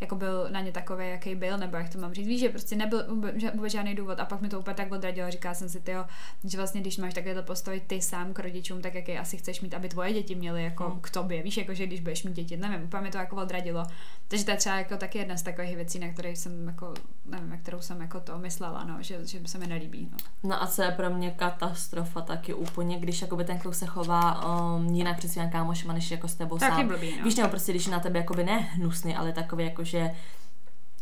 jako 0.00 0.16
byl 0.16 0.48
na 0.50 0.60
ně 0.60 0.72
takový, 0.72 1.08
jaký 1.08 1.34
byl, 1.34 1.58
nebo 1.58 1.76
jak 1.76 1.88
to 1.88 1.98
mám 1.98 2.14
říct. 2.14 2.26
Víš, 2.26 2.40
že 2.40 2.48
prostě 2.48 2.76
nebyl 2.76 3.06
vůbec 3.54 3.72
žádný 3.72 3.94
důvod 3.94 4.20
a 4.20 4.24
pak 4.24 4.40
mi 4.40 4.48
to 4.48 4.60
úplně 4.60 4.74
tak 4.74 4.92
odradilo. 4.92 5.30
Říká 5.30 5.54
jsem 5.54 5.68
si, 5.68 5.80
tyjo, 5.80 6.04
že 6.44 6.56
vlastně 6.56 6.80
když 6.80 6.98
máš 6.98 7.14
takhle 7.14 7.42
postavit 7.42 7.84
ty 7.86 8.02
sám 8.02 8.32
k 8.32 8.38
rodičům, 8.38 8.82
tak 8.82 8.94
jaký 8.94 9.18
asi 9.18 9.36
chceš 9.36 9.60
mít, 9.60 9.74
aby 9.74 9.88
tvoje 9.88 10.12
děti 10.12 10.34
měly 10.34 10.64
jako 10.64 10.84
hmm. 10.88 11.00
k 11.00 11.10
tobě. 11.10 11.42
Víš, 11.42 11.56
jako 11.56 11.74
že 11.74 11.86
když 11.86 12.00
budeš 12.00 12.24
mít 12.24 12.34
děti, 12.34 12.56
nevím, 12.56 12.82
úplně 12.82 13.02
mi 13.02 13.10
to 13.10 13.18
jako 13.18 13.36
odradilo. 13.36 13.86
Takže 14.28 14.44
to 14.44 14.50
je 14.50 14.56
třeba 14.56 14.76
jako 14.76 14.96
taky 14.96 15.18
jedna 15.18 15.36
z 15.36 15.42
takových 15.42 15.76
věcí, 15.76 15.98
na 15.98 16.08
které 16.08 16.36
jsem 16.36 16.65
jako, 16.68 16.94
nevím, 17.24 17.48
nevím, 17.48 17.62
kterou 17.62 17.80
jsem 17.80 18.00
jako 18.00 18.20
to 18.20 18.38
myslela, 18.38 18.84
no, 18.84 19.02
že, 19.02 19.26
že 19.26 19.40
se 19.46 19.58
mi 19.58 19.66
nelíbí. 19.66 20.08
No. 20.12 20.16
no 20.42 20.62
a 20.62 20.66
co 20.66 20.82
je 20.82 20.90
pro 20.90 21.10
mě 21.10 21.30
katastrofa 21.30 22.20
taky 22.20 22.54
úplně, 22.54 22.98
když 22.98 23.22
jakoby 23.22 23.44
ten 23.44 23.58
kluk 23.58 23.74
se 23.74 23.86
chová 23.86 24.44
um, 24.76 24.86
jinak 24.86 25.18
před 25.18 25.28
svým 25.28 25.50
kámošema, 25.50 25.92
než 25.92 26.10
jako 26.10 26.28
s 26.28 26.34
tebou 26.34 26.58
taky 26.58 26.76
sám. 26.76 26.88
Blbý, 26.88 27.16
no. 27.18 27.24
Víš, 27.24 27.34
nebo 27.34 27.48
prostě, 27.48 27.72
když 27.72 27.86
na 27.86 28.00
tebe 28.00 28.18
jakoby 28.18 28.44
ne 28.44 28.58
hnusný, 28.58 29.16
ale 29.16 29.32
takový 29.32 29.64
jako, 29.64 29.84
že 29.84 30.10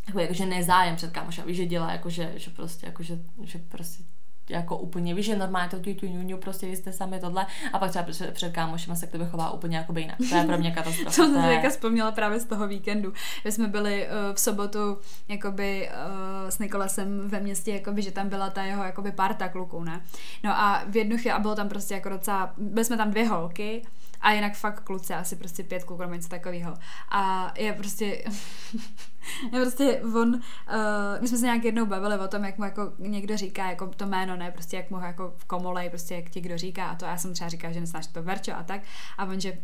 jako, 0.07 0.21
jako 0.21 0.35
že 0.35 0.47
nezájem 0.47 0.97
před 0.97 1.13
kámošem, 1.13 1.47
víš, 1.47 1.57
že 1.57 1.67
dělá 1.67 1.93
jako, 1.93 2.11
že, 2.11 2.33
že 2.37 2.51
prostě, 2.51 2.87
jako, 2.87 3.03
že, 3.03 3.19
že 3.43 3.59
prostě 3.59 4.05
jako 4.51 4.77
úplně, 4.79 5.15
víš, 5.15 5.27
že 5.27 5.37
normálně 5.37 5.71
to 5.71 5.95
tu 5.95 6.07
ňuňu, 6.07 6.37
prostě 6.37 6.67
jste 6.67 6.93
sami 6.93 7.21
tohle 7.21 7.47
a 7.73 7.79
pak 7.79 7.91
třeba 7.91 8.05
před, 8.05 8.35
před 8.35 8.53
kámošem 8.53 8.97
se 8.97 9.07
k 9.07 9.11
tobě 9.11 9.27
chová 9.27 9.51
úplně 9.51 9.77
jako 9.77 9.99
jinak. 9.99 10.17
To 10.31 10.37
je 10.37 10.45
pro 10.45 10.59
mě 10.59 10.71
katastrofa. 10.71 11.11
to 11.17 11.33
jsem 11.33 11.51
je... 11.51 11.71
vzpomněla 11.71 12.13
právě 12.13 12.41
z 12.41 12.45
toho 12.45 12.69
víkendu, 12.69 13.13
že 13.45 13.53
jsme 13.53 13.69
byli 13.69 14.07
uh, 14.07 14.35
v 14.35 14.41
sobotu 14.41 14.99
jakoby 15.29 15.89
uh, 15.89 16.51
s 16.51 16.59
Nikolasem 16.59 17.29
ve 17.29 17.41
městě, 17.41 17.73
jakoby, 17.73 18.03
že 18.03 18.11
tam 18.11 18.29
byla 18.29 18.51
ta 18.51 18.63
jeho 18.63 18.85
jakoby 18.85 19.13
parta 19.13 19.49
kluků, 19.49 19.85
ne? 19.85 20.01
No 20.45 20.51
a 20.51 20.85
v 20.89 20.97
jednu 20.97 21.17
chvíli, 21.17 21.31
a 21.31 21.39
bylo 21.39 21.55
tam 21.55 21.69
prostě 21.69 21.95
jako 21.95 22.09
docela, 22.09 22.55
byli 22.57 22.85
jsme 22.85 22.97
tam 22.97 23.11
dvě 23.11 23.29
holky 23.29 23.83
a 24.25 24.33
jinak 24.33 24.55
fakt 24.55 24.81
kluci, 24.81 25.15
asi 25.15 25.37
prostě 25.37 25.63
pět 25.63 25.85
kluků 25.85 26.03
nebo 26.03 26.15
něco 26.15 26.29
takového. 26.29 26.75
A 27.11 27.53
je 27.59 27.73
prostě 27.73 28.05
je 29.53 29.61
prostě 29.61 30.03
on, 30.03 30.35
uh, 30.35 30.41
my 31.21 31.29
jsme 31.29 31.39
se 31.39 31.45
nějak 31.45 31.65
jednou 31.65 31.87
bavili 31.87 32.19
o 32.19 32.29
tom, 32.29 32.45
jak 32.45 32.59
mu 32.59 32.65
jako 32.65 32.93
někdo 32.99 33.37
říká, 33.37 33.71
jako 33.71 33.87
to 33.87 34.07
jméno, 34.07 34.37
ne, 34.37 34.51
prostě 34.51 34.77
jak 34.77 34.91
mu 34.91 34.99
jako 34.99 35.35
komolej, 35.47 35.91
prostě 35.91 36.15
jak 36.15 36.31
ti 36.31 36.41
kdo 36.41 36.59
říká 36.59 36.87
a 36.87 36.95
to 36.95 37.05
já 37.05 37.17
jsem 37.17 37.33
třeba 37.33 37.49
říká, 37.49 37.73
že 37.73 37.81
nesnáš 37.81 38.07
to 38.07 38.23
Verčo 38.23 38.53
a 38.53 38.63
tak 38.63 38.81
a 39.19 39.25
on, 39.25 39.41
že 39.41 39.59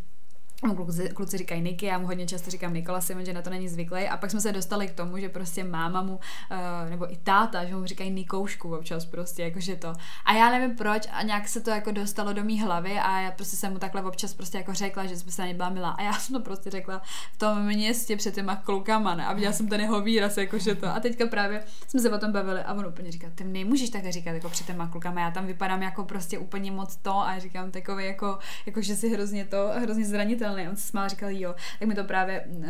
Kluci, 0.61 1.09
kluci 1.09 1.39
říkají 1.39 1.63
Niky, 1.63 1.87
já 1.87 1.99
mu 1.99 2.07
hodně 2.07 2.27
často 2.27 2.51
říkám 2.51 2.75
Nikola 2.75 3.01
Simon, 3.01 3.25
že 3.25 3.33
na 3.33 3.43
to 3.43 3.51
není 3.51 3.69
zvyklý. 3.69 4.09
A 4.09 4.17
pak 4.17 4.31
jsme 4.31 4.41
se 4.41 4.53
dostali 4.53 4.89
k 4.89 4.95
tomu, 4.95 5.19
že 5.19 5.29
prostě 5.29 5.65
máma 5.65 6.03
mu, 6.03 6.13
uh, 6.15 6.91
nebo 6.91 7.13
i 7.13 7.17
táta, 7.17 7.65
že 7.65 7.77
mu 7.77 7.87
říkají 7.87 8.11
Nikoušku 8.11 8.77
občas 8.77 9.05
prostě, 9.05 9.43
jakože 9.43 9.77
to. 9.77 9.93
A 10.25 10.33
já 10.35 10.51
nevím 10.51 10.77
proč 10.77 11.07
a 11.13 11.23
nějak 11.23 11.49
se 11.49 11.61
to 11.61 11.71
jako 11.71 11.91
dostalo 11.91 12.33
do 12.33 12.45
mý 12.45 12.61
hlavy 12.61 12.99
a 12.99 13.21
já 13.21 13.31
prostě 13.31 13.57
jsem 13.57 13.73
mu 13.73 13.79
takhle 13.79 14.03
občas 14.03 14.35
prostě 14.35 14.59
jako 14.59 14.75
řekla, 14.75 15.07
že 15.07 15.17
jsme 15.17 15.33
se 15.33 15.43
nebyla 15.43 15.69
milá. 15.69 15.91
A 15.91 16.03
já 16.03 16.13
jsem 16.13 16.37
to 16.37 16.43
prostě 16.43 16.71
řekla 16.71 17.03
v 17.33 17.39
tom 17.39 17.67
městě 17.67 18.17
před 18.17 18.35
těma 18.35 18.57
klukama, 18.57 19.15
ne? 19.15 19.27
A 19.27 19.33
viděla 19.33 19.53
jsem 19.53 19.69
ten 19.69 19.81
jeho 19.81 20.01
výraz, 20.01 20.37
jakože 20.37 20.75
to. 20.75 20.87
A 20.87 21.01
teďka 21.01 21.27
právě 21.27 21.65
jsme 21.89 22.01
se 22.01 22.11
o 22.11 22.19
tom 22.19 22.33
bavili 22.33 22.61
a 22.61 22.75
on 22.75 22.87
úplně 22.87 23.13
říká, 23.13 23.27
ty 23.35 23.45
nemůžeš 23.45 23.91
takhle 23.91 24.13
říkat 24.13 24.31
jako 24.31 24.49
před 24.49 24.67
těma 24.67 24.89
klukama, 24.89 25.21
já 25.21 25.31
tam 25.31 25.47
vypadám 25.47 25.83
jako 25.83 26.05
prostě 26.05 26.39
úplně 26.39 26.71
moc 26.71 26.97
to 26.97 27.19
a 27.19 27.39
říkám 27.39 27.71
takový 27.71 28.05
jako, 28.05 28.39
jako 28.67 28.83
že 28.83 28.97
si 28.97 29.09
hrozně 29.09 29.45
to, 29.45 29.71
hrozně 29.79 30.05
zranitelný 30.05 30.50
neuvěřitelný. 30.51 30.69
On 30.69 30.77
se 30.77 30.89
smál, 30.89 31.09
říkal 31.09 31.31
jo, 31.31 31.55
tak 31.79 31.89
mi 31.89 31.95
to 31.95 32.05
právě, 32.05 32.45
uh, 32.47 32.65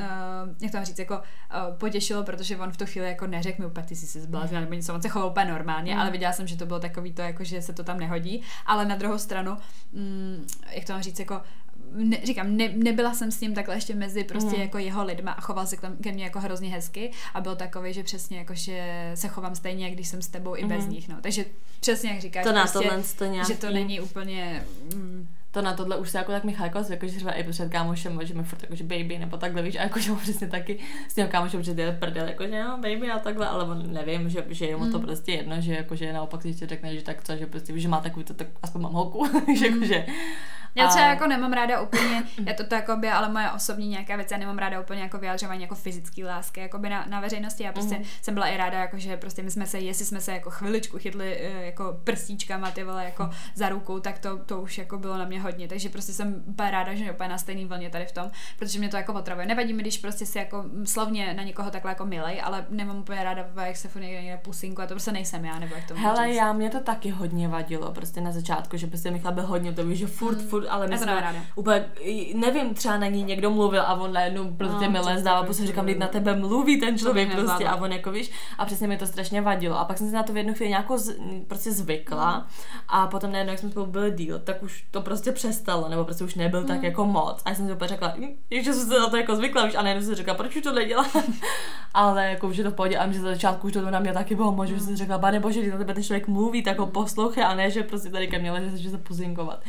jak 0.61 0.73
to 0.73 0.77
mám 0.77 0.85
říct, 0.85 0.99
jako 0.99 1.15
uh, 1.15 1.77
potěšilo, 1.79 2.25
protože 2.25 2.57
on 2.57 2.73
v 2.73 2.77
tu 2.77 2.87
chvíli 2.87 3.09
jako 3.09 3.27
neřekl 3.27 3.63
mi 3.63 3.67
úplně, 3.67 3.87
ty 3.87 3.97
jsi 3.97 4.07
se 4.07 4.21
zbláznil, 4.21 4.61
nebo 4.61 4.75
něco, 4.75 4.95
on 4.95 5.03
se 5.03 5.09
choval 5.09 5.31
úplně 5.31 5.47
normálně, 5.47 5.95
mm. 5.95 6.01
ale 6.01 6.11
viděla 6.11 6.33
jsem, 6.33 6.47
že 6.47 6.57
to 6.57 6.67
bylo 6.67 6.81
takový 6.81 7.13
to, 7.13 7.23
jako, 7.23 7.45
že 7.45 7.63
se 7.63 7.73
to 7.73 7.85
tam 7.85 7.99
nehodí, 7.99 8.43
ale 8.67 8.85
na 8.85 8.97
druhou 8.97 9.19
stranu, 9.19 9.57
mm, 9.93 10.47
jak 10.71 10.85
to 10.85 10.93
mám 10.93 11.03
říct, 11.03 11.19
jako 11.19 11.43
ne, 11.93 12.19
říkám, 12.25 12.57
ne, 12.57 12.69
nebyla 12.69 13.15
jsem 13.15 13.31
s 13.31 13.41
ním 13.41 13.55
takhle 13.55 13.75
ještě 13.75 13.95
mezi 13.95 14.25
prostě 14.25 14.57
mm. 14.57 14.63
jako 14.63 14.79
jeho 14.79 15.05
lidma 15.05 15.33
a 15.33 15.41
choval 15.41 15.67
se 15.67 15.77
k 15.77 15.81
ke 16.03 16.13
mně 16.13 16.25
jako 16.25 16.41
hrozně 16.41 16.71
hezky 16.71 17.11
a 17.35 17.41
byl 17.41 17.57
takový, 17.57 17.93
že 17.93 18.03
přesně 18.03 18.39
jako, 18.39 18.55
že 18.55 19.13
se 19.15 19.29
chovám 19.29 19.55
stejně, 19.55 19.85
jak 19.85 19.95
když 19.95 20.09
jsem 20.09 20.23
s 20.23 20.29
tebou 20.29 20.51
mm. 20.51 20.57
i 20.57 20.65
bez 20.65 20.85
mhm. 20.85 20.93
nich, 20.93 21.09
no. 21.09 21.17
Takže 21.21 21.45
přesně 21.81 22.11
jak 22.11 22.21
říkáš, 22.21 22.45
to 22.45 22.53
prostě, 22.53 23.15
to 23.19 23.25
nějaký... 23.25 23.53
že 23.53 23.59
to 23.59 23.71
není 23.71 24.01
úplně... 24.01 24.65
Mm, 24.95 25.29
to 25.51 25.63
na 25.63 25.73
tohle 25.73 25.97
už 25.97 26.11
se 26.11 26.19
jako 26.19 26.33
tak 26.33 26.45
Michal 26.45 26.67
jako 26.67 26.83
zvykl, 26.83 27.07
že 27.09 27.17
třeba 27.17 27.33
i 27.33 27.45
před 27.51 27.69
kámošem, 27.69 28.21
že 28.23 28.35
mi 28.35 28.43
furt 28.43 28.63
jako, 28.63 28.75
že 28.75 28.85
baby, 28.85 29.19
nebo 29.19 29.37
takhle, 29.37 29.63
víš, 29.63 29.77
a 29.77 29.83
jako, 29.83 29.99
že 29.99 30.13
přesně 30.13 30.47
taky 30.47 30.79
s 31.09 31.15
tím 31.15 31.29
kámošem, 31.29 31.63
že 31.63 31.73
je 31.73 31.93
prdel, 31.93 32.29
jako, 32.29 32.45
že 32.45 32.65
no, 32.65 32.77
baby 32.79 33.11
a 33.11 33.19
takhle, 33.19 33.47
ale 33.49 33.65
on 33.65 33.93
nevím, 33.93 34.29
že, 34.29 34.45
že 34.49 34.67
je 34.67 34.77
mu 34.77 34.91
to 34.91 34.99
Mm. 34.99 35.05
prostě 35.05 35.33
jedno, 35.33 35.61
že 35.61 35.75
jako, 35.75 35.97
že 35.97 36.13
naopak 36.13 36.43
si 36.43 36.49
ještě 36.49 36.67
řekne, 36.67 36.95
že 36.97 37.03
tak 37.03 37.25
co, 37.25 37.37
že 37.37 37.47
prostě, 37.47 37.79
že 37.79 37.89
má 37.89 38.01
takový 38.01 38.25
to, 38.25 38.35
tak 38.35 38.47
aspoň 38.63 38.83
mám 38.83 38.93
holku, 38.93 39.27
že 39.59 39.67
jako, 39.67 39.85
že 39.85 40.07
Já 40.75 40.87
třeba 40.89 41.05
A- 41.05 41.09
jako 41.09 41.27
nemám 41.27 41.53
ráda 41.53 41.81
úplně, 41.81 42.23
já 42.47 42.55
to, 42.55 42.65
to 42.67 42.75
jako 42.75 42.97
by, 42.97 43.09
ale 43.11 43.29
moje 43.29 43.51
osobní 43.51 43.89
nějaká 43.89 44.17
věc, 44.17 44.31
já 44.31 44.39
nemám 44.39 44.59
ráda 44.59 44.81
úplně 44.81 45.03
jako 45.03 45.19
vyjadřování 45.19 45.63
jako 45.63 45.75
fyzický 45.75 46.25
lásky, 46.25 46.61
jako 46.61 46.79
by 46.79 46.89
na, 46.89 47.05
na 47.09 47.21
veřejnosti, 47.21 47.63
já 47.63 47.73
prostě 47.73 47.95
Mhm. 47.95 48.05
jsem 48.23 48.35
byla 48.35 48.47
i 48.47 48.57
ráda, 48.57 48.79
jako 48.79 48.99
že 48.99 49.17
prostě 49.17 49.43
my 49.43 49.51
jsme 49.51 49.67
se, 49.67 49.79
jestli 49.79 50.05
jsme 50.05 50.21
se 50.21 50.33
jako 50.33 50.51
chviličku 50.51 50.99
chytli 50.99 51.37
eh, 51.41 51.65
jako 51.67 51.97
prstíčkama, 52.05 52.71
ty 52.71 52.85
vole, 52.85 53.05
jako 53.05 53.31
za 53.55 53.69
rukou, 53.69 54.01
tak 54.01 54.19
to, 54.19 54.39
to 54.39 54.61
už 54.61 54.79
jako 54.79 54.99
bylo 54.99 55.19
na 55.19 55.25
mě 55.25 55.41
hodně, 55.41 55.69
takže 55.69 55.89
prostě 55.89 56.13
jsem 56.13 56.43
úplně 56.47 56.71
ráda, 56.71 56.95
že 56.95 57.13
úplně 57.13 57.29
na 57.29 57.39
stejný 57.39 57.65
vlně 57.65 57.91
tady 57.91 58.07
v 58.07 58.13
tom, 58.13 58.31
protože 58.59 58.79
mě 58.79 58.89
to 58.89 58.97
jako 58.97 59.13
potravuje. 59.13 59.47
Nevadí 59.47 59.73
mi, 59.73 59.83
když 59.83 59.99
prostě 59.99 60.27
si 60.27 60.39
jako 60.39 60.65
slovně 60.85 61.35
na 61.35 61.43
někoho 61.43 61.71
takhle 61.71 61.91
jako 61.91 62.07
milej, 62.07 62.41
ale 62.45 62.67
nemám 62.71 62.97
úplně 62.99 63.25
ráda, 63.25 63.47
jak 63.65 63.77
se 63.77 63.89
furt 63.89 64.03
někde, 64.03 64.23
někde 64.23 64.37
pusinku 64.39 64.83
a 64.83 64.87
to 64.87 64.95
prostě 64.95 65.13
nejsem 65.13 65.45
já, 65.45 65.59
nebo 65.59 65.75
jak 65.75 65.89
to 65.89 65.95
Hele, 65.95 66.33
já 66.33 66.53
mě 66.53 66.71
to 66.71 66.81
taky 66.81 67.11
hodně 67.11 67.49
vadilo, 67.49 67.93
prostě 67.93 68.21
na 68.21 68.33
začátku, 68.33 68.77
že 68.77 68.87
prostě 68.87 69.11
Michal 69.11 69.33
byl 69.33 69.47
hodně 69.47 69.73
to, 69.73 69.95
že 69.95 70.07
furt, 70.07 70.39
Mm. 70.41 70.49
furt, 70.49 70.60
ale 70.69 70.87
my 70.87 70.99
jsme 70.99 71.35
úplně, 71.57 71.85
nevím, 72.35 72.75
třeba 72.75 72.97
na 72.99 73.07
ní 73.07 73.23
někdo 73.23 73.51
mluvil 73.51 73.81
a 73.83 73.95
on 73.95 74.13
najednou 74.13 74.53
prostě 74.55 74.85
No, 74.85 74.91
mi 74.91 74.99
to 74.99 75.05
les 75.07 75.19
to 75.19 75.25
dává, 75.25 75.41
by 75.41 75.47
prostě 75.47 75.63
bylo. 75.63 75.73
říkám, 75.73 75.87
teď 75.87 75.99
na 75.99 76.07
tebe 76.07 76.37
mluví 76.37 76.81
ten 76.81 76.99
člověk 76.99 77.35
prostě. 77.37 77.67
a 77.67 77.77
on 77.77 77.93
jako 77.93 78.11
víš, 78.13 78.31
a 78.59 78.65
přesně 78.67 78.89
mi 78.89 78.97
to 78.97 79.07
strašně 79.07 79.41
vadilo. 79.43 79.79
A 79.79 79.85
pak 79.85 79.99
jsem 79.99 80.09
se 80.11 80.15
na 80.17 80.23
to 80.23 80.33
v 80.33 80.37
jednu 80.37 80.55
chvíli 80.55 80.69
nějakou 80.71 80.99
z, 80.99 81.17
prostě 81.49 81.73
zvykla 81.73 82.47
a 82.89 83.07
potom 83.07 83.33
najednou, 83.33 83.51
jak 83.51 83.61
jsme 83.61 83.71
spolu 83.71 83.87
byli 83.87 84.11
díl, 84.11 84.39
tak 84.39 84.63
už 84.63 84.85
to 84.91 85.01
prostě 85.03 85.33
přestalo, 85.33 85.89
nebo 85.89 86.05
prostě 86.05 86.25
už 86.25 86.35
nebyl 86.35 86.65
tak 86.65 86.79
Mm. 86.79 86.85
jako 86.85 87.05
moc. 87.07 87.43
A 87.45 87.49
já 87.49 87.55
jsem 87.55 87.67
si 87.67 87.73
úplně 87.73 87.89
řekla, 87.89 88.15
"Hm, 88.19 88.37
že 88.63 88.73
jsem 88.73 88.89
se 88.89 89.01
na 89.01 89.09
to 89.09 89.17
jako 89.17 89.37
zvykla, 89.37 89.65
víš, 89.67 89.75
a 89.75 89.83
najednou 89.83 90.03
jsem 90.05 90.11
si 90.13 90.17
řekla, 90.17 90.35
proč 90.35 90.57
už 90.57 90.63
to 90.63 90.73
nedělám, 90.73 91.07
ale 91.95 92.31
jako 92.31 92.49
už 92.49 92.57
je 92.57 92.65
to 92.65 92.71
v 92.71 92.75
pohodě 92.75 92.99
a 92.99 93.13
že 93.13 93.21
za 93.21 93.29
začátku 93.31 93.67
už 93.67 93.73
to 93.73 93.91
na 93.91 93.99
mě 93.99 94.13
taky 94.13 94.35
bylo 94.35 94.53
moc, 94.53 94.69
že 94.69 94.81
jsem 94.81 94.87
si 94.89 94.97
řekla, 94.97 95.19
pane 95.19 95.41
bože, 95.41 95.61
když 95.61 95.73
na 95.73 95.79
tebe 95.79 95.95
ten 95.95 96.03
člověk 96.03 96.29
mluví, 96.29 96.63
tak 96.63 96.79
ho 96.79 96.87
poslouchej 96.87 97.45
a 97.45 97.55
ne, 97.55 97.71
že 97.71 97.83
prostě 97.83 98.09
tady 98.11 98.29
ke 98.29 98.39
mně 98.39 98.53
leže, 98.53 98.77
že 98.77 98.91
se 98.91 98.99
puzinkovat. 98.99 99.61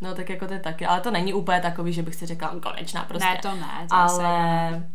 No 0.00 0.14
tak 0.14 0.30
jako 0.30 0.46
to 0.46 0.52
je 0.52 0.60
taky, 0.60 0.86
ale 0.86 1.00
to 1.00 1.10
není 1.10 1.34
úplně 1.34 1.60
takový, 1.60 1.92
že 1.92 2.02
bych 2.02 2.14
si 2.14 2.26
řekla 2.26 2.54
konečná 2.62 3.04
prostě. 3.04 3.28
Ne, 3.28 3.38
to 3.42 3.54
ne, 3.54 3.86
to 3.88 3.94
ale 3.94 4.90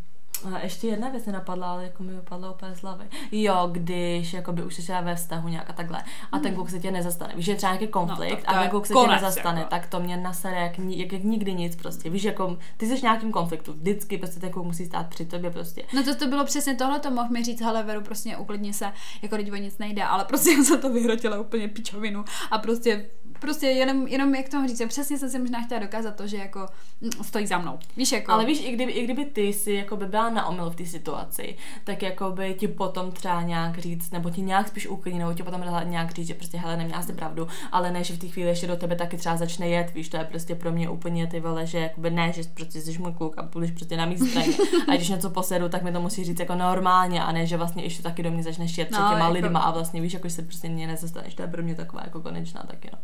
a 0.54 0.60
ještě 0.60 0.88
jedna 0.88 1.10
věc 1.10 1.26
mi 1.26 1.32
napadla, 1.32 1.72
ale 1.72 1.84
jako 1.84 2.04
mi 2.04 2.14
vypadla 2.14 2.52
úplně 2.52 2.76
z 2.76 2.82
hlavy. 2.82 3.06
Jo, 3.32 3.70
když 3.72 4.34
jakoby 4.34 4.64
už 4.64 4.76
jsi 4.76 4.82
třeba 4.82 5.02
ve 5.02 5.16
vztahu 5.16 5.48
nějak 5.48 5.70
a 5.70 5.74
takhle 5.74 6.04
a 6.32 6.40
ten 6.40 6.56
kluk 6.56 6.70
se 6.70 6.80
tě 6.80 6.92
nezastane. 6.92 7.34
Víš, 7.36 7.46
že 7.46 7.52
je 7.52 7.56
třeba 7.56 7.74
nějaký 7.74 7.88
konflikt 7.88 8.20
Hmm. 8.26 8.30
No, 8.32 8.36
tak 8.36 8.46
to 8.46 8.58
a 8.58 8.62
ten 8.62 8.70
kluk 8.70 8.86
se 8.86 8.94
tě 8.94 9.08
nezastane, 9.08 9.60
jako. 9.60 9.70
tak 9.70 9.88
to 9.88 10.00
mě 10.00 10.18
nasere 10.18 10.62
jak, 10.62 10.80
jak, 10.80 11.14
jak, 11.14 11.24
nikdy 11.24 11.54
nic 11.54 11.76
prostě. 11.76 12.10
Víš, 12.10 12.24
jako 12.24 12.58
ty 12.78 12.88
jsi 12.88 12.98
v 12.98 13.02
nějakým 13.02 13.32
konfliktu, 13.32 13.74
vždycky 13.74 14.18
prostě 14.18 14.40
ten 14.40 14.50
kluk 14.50 14.66
musí 14.66 14.86
stát 14.86 15.08
při 15.08 15.26
tobě 15.26 15.52
prostě. 15.52 15.84
No 15.94 16.04
to, 16.04 16.16
to 16.16 16.28
bylo 16.28 16.46
přesně 16.46 16.76
tohle, 16.76 17.00
to 17.00 17.12
mohl 17.12 17.30
mi 17.30 17.44
říct, 17.44 17.62
hele 17.62 17.84
Veru, 17.84 18.02
prostě 18.02 18.38
uklidni 18.38 18.74
se, 18.74 18.92
jako 19.22 19.36
teď 19.36 19.52
o 19.52 19.56
nic 19.56 19.78
nejde, 19.78 20.04
ale 20.04 20.26
prostě 20.26 20.50
jsem 20.64 20.82
to 20.82 20.90
vyhrotila 20.90 21.40
úplně 21.40 21.68
pičovinu 21.68 22.26
a 22.52 22.58
prostě 22.58 23.06
prostě 23.40 23.68
jenom, 23.68 24.08
jenom 24.08 24.36
jak 24.36 24.50
tomu 24.50 24.68
říct, 24.68 24.82
přesně 24.88 25.18
jsem 25.18 25.30
si 25.30 25.40
možná 25.40 25.62
chtěla 25.62 25.80
dokázat 25.82 26.16
to, 26.16 26.28
že 26.28 26.38
jako 26.38 26.68
mm, 27.02 27.24
stojí 27.24 27.48
za 27.48 27.58
mnou. 27.58 27.80
Víš, 27.98 28.12
jako. 28.12 28.32
Ale 28.32 28.46
víš, 28.46 28.62
i 28.66 28.72
kdyby, 28.72 28.92
i 28.92 29.04
kdyby 29.04 29.26
ty 29.26 29.54
si 29.54 29.72
jako 29.72 29.98
by 29.98 30.06
byla 30.06 30.30
na 30.30 30.46
omyl 30.46 30.70
v 30.70 30.76
té 30.76 30.86
situaci, 30.86 31.56
tak 31.84 32.02
jako 32.02 32.32
by 32.32 32.54
ti 32.54 32.68
potom 32.68 33.12
třeba 33.12 33.42
nějak 33.42 33.78
říct, 33.80 34.12
nebo 34.12 34.30
ti 34.30 34.42
nějak 34.42 34.68
spíš 34.68 34.88
uklidnit, 34.88 35.20
nebo 35.20 35.34
ti 35.34 35.44
potom 35.44 35.64
nějak 35.84 36.12
říct, 36.12 36.28
že 36.28 36.34
prostě 36.34 36.58
hele, 36.58 36.78
neměla 36.78 37.02
jsi 37.02 37.14
pravdu, 37.14 37.48
ale 37.72 37.92
ne, 37.92 38.04
že 38.04 38.14
v 38.14 38.20
té 38.20 38.28
chvíli 38.28 38.50
ještě 38.50 38.68
do 38.68 38.76
tebe 38.76 38.96
taky 38.96 39.18
třeba 39.18 39.38
začne 39.38 39.68
jet, 39.68 39.94
víš, 39.94 40.10
to 40.10 40.18
je 40.18 40.24
prostě 40.24 40.56
pro 40.56 40.72
mě 40.72 40.90
úplně 40.90 41.28
ty 41.28 41.40
vole, 41.40 41.66
že 41.66 41.80
jakoby 41.80 42.10
ne, 42.12 42.32
že 42.34 42.42
prostě 42.54 42.82
jsi 42.82 42.98
můj 43.00 43.14
kluk 43.14 43.38
a 43.38 43.42
budeš 43.42 43.72
prostě 43.72 43.98
na 43.98 44.06
mý 44.06 44.18
straně. 44.18 44.54
A 44.88 44.96
když 44.96 45.10
něco 45.10 45.30
posedu, 45.30 45.70
tak 45.70 45.84
mi 45.84 45.92
to 45.92 46.02
musí 46.02 46.24
říct 46.24 46.40
jako 46.40 46.56
normálně 46.56 47.24
a 47.24 47.32
ne, 47.32 47.46
že 47.46 47.58
vlastně 47.58 47.84
ještě 47.84 48.04
taky 48.04 48.24
do 48.24 48.32
mě 48.32 48.44
začneš 48.44 48.78
jet 48.78 48.90
před 48.90 49.02
No, 49.02 49.10
těma 49.10 49.20
jako- 49.20 49.34
lidma 49.34 49.60
a 49.60 49.72
vlastně 49.72 50.02
víš, 50.02 50.14
jako 50.14 50.28
že 50.28 50.34
se 50.36 50.42
prostě 50.42 50.70
mě 50.70 50.88
nezastaneš, 50.88 51.36
to 51.36 51.42
je 51.42 51.48
pro 51.48 51.64
mě 51.64 51.76
taková 51.76 52.02
jako 52.04 52.22
konečná 52.22 52.64
taky, 52.68 52.90
no. 52.94 53.00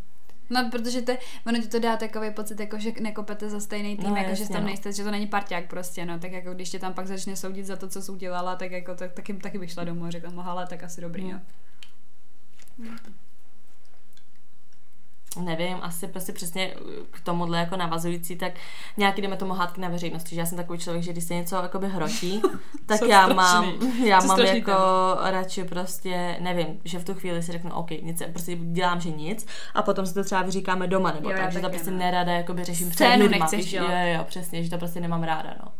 No, 0.54 0.70
protože 0.72 1.02
te, 1.02 1.18
ono 1.48 1.62
ti 1.62 1.68
to 1.68 1.80
dá 1.80 1.98
takový 1.98 2.32
pocit, 2.32 2.60
jako 2.60 2.80
že 2.80 2.92
nekopete 3.02 3.50
za 3.50 3.60
stejný 3.60 3.98
tým, 3.98 4.10
No, 4.10 4.16
jako 4.16 4.36
že 4.36 4.42
jasně, 4.42 4.54
tam 4.54 4.62
no. 4.64 4.68
nejste, 4.68 4.94
že 4.94 5.04
to 5.04 5.12
není 5.12 5.28
parťák 5.28 5.68
prostě, 5.70 6.06
no, 6.06 6.20
tak 6.20 6.32
jako 6.32 6.54
když 6.54 6.70
tě 6.70 6.80
tam 6.80 6.94
pak 6.94 7.08
začne 7.08 7.36
soudit 7.36 7.66
za 7.66 7.76
to, 7.76 7.88
co 7.90 8.02
jsi 8.02 8.12
udělala, 8.12 8.56
tak 8.56 8.72
jako 8.72 8.96
tak, 8.96 9.12
taky, 9.14 9.34
taky 9.34 9.58
bych 9.60 9.72
šla 9.72 9.84
domů 9.84 10.06
a 10.06 10.12
řekla 10.12 10.30
mu, 10.32 10.42
hele, 10.42 10.68
tak 10.68 10.84
asi 10.84 11.02
dobrý, 11.02 11.24
Hmm. 11.24 11.42
no. 12.78 12.92
Nevím, 15.39 15.78
asi 15.82 16.08
prostě 16.08 16.32
přesně 16.34 16.74
k 17.12 17.20
tomuhle 17.22 17.58
jako 17.58 17.76
navazující, 17.78 18.36
tak 18.36 18.54
nějaký 18.98 19.22
jdeme 19.22 19.38
tomu 19.38 19.54
hádky 19.54 19.82
na 19.82 19.89
veřejnosti, 19.89 20.36
že 20.36 20.41
já 20.41 20.46
jsem 20.46 20.58
takový 20.58 20.80
člověk, 20.80 21.04
že 21.04 21.12
když 21.12 21.24
se 21.24 21.34
něco 21.34 21.56
jakoby 21.56 21.89
hrotí, 21.89 22.41
tak 22.86 23.02
já 23.02 23.22
strašný. 23.24 23.36
mám, 23.36 23.74
já 24.06 24.22
Jsou 24.22 24.28
mám 24.28 24.39
jako 24.39 24.74
radši 25.24 25.63
prostě, 25.63 26.38
nevím, 26.39 26.67
že 26.84 27.00
v 27.00 27.06
tu 27.06 27.13
chvíli 27.13 27.44
si 27.44 27.52
řeknu, 27.52 27.74
OK, 27.74 27.91
nic, 27.91 28.17
se- 28.17 28.26
prostě 28.28 28.56
dělám, 28.56 29.02
že 29.02 29.12
nic 29.12 29.48
a 29.76 29.82
potom 29.82 30.06
si 30.06 30.13
to 30.13 30.24
třeba 30.24 30.41
vyříkáme 30.41 30.88
doma, 30.88 31.12
nebo 31.12 31.30
Jo, 31.30 31.38
tak, 31.38 31.52
že 31.52 31.60
to 31.60 31.70
prostě 31.70 31.91
no. 31.91 31.98
nerada 31.98 32.32
jakoby 32.32 32.63
řeším 32.63 32.89
před 32.89 32.96
Scénu 33.06 33.24
lidma, 33.24 33.38
nechceš 33.38 33.60
víš, 33.65 33.74
jo, 33.74 33.84
dělat. 33.88 34.04
jo, 34.04 34.24
přesně, 34.24 34.63
že 34.63 34.70
to 34.70 34.78
prostě 34.78 35.00
nemám 35.00 35.24
ráda, 35.24 35.54
no. 35.65 35.72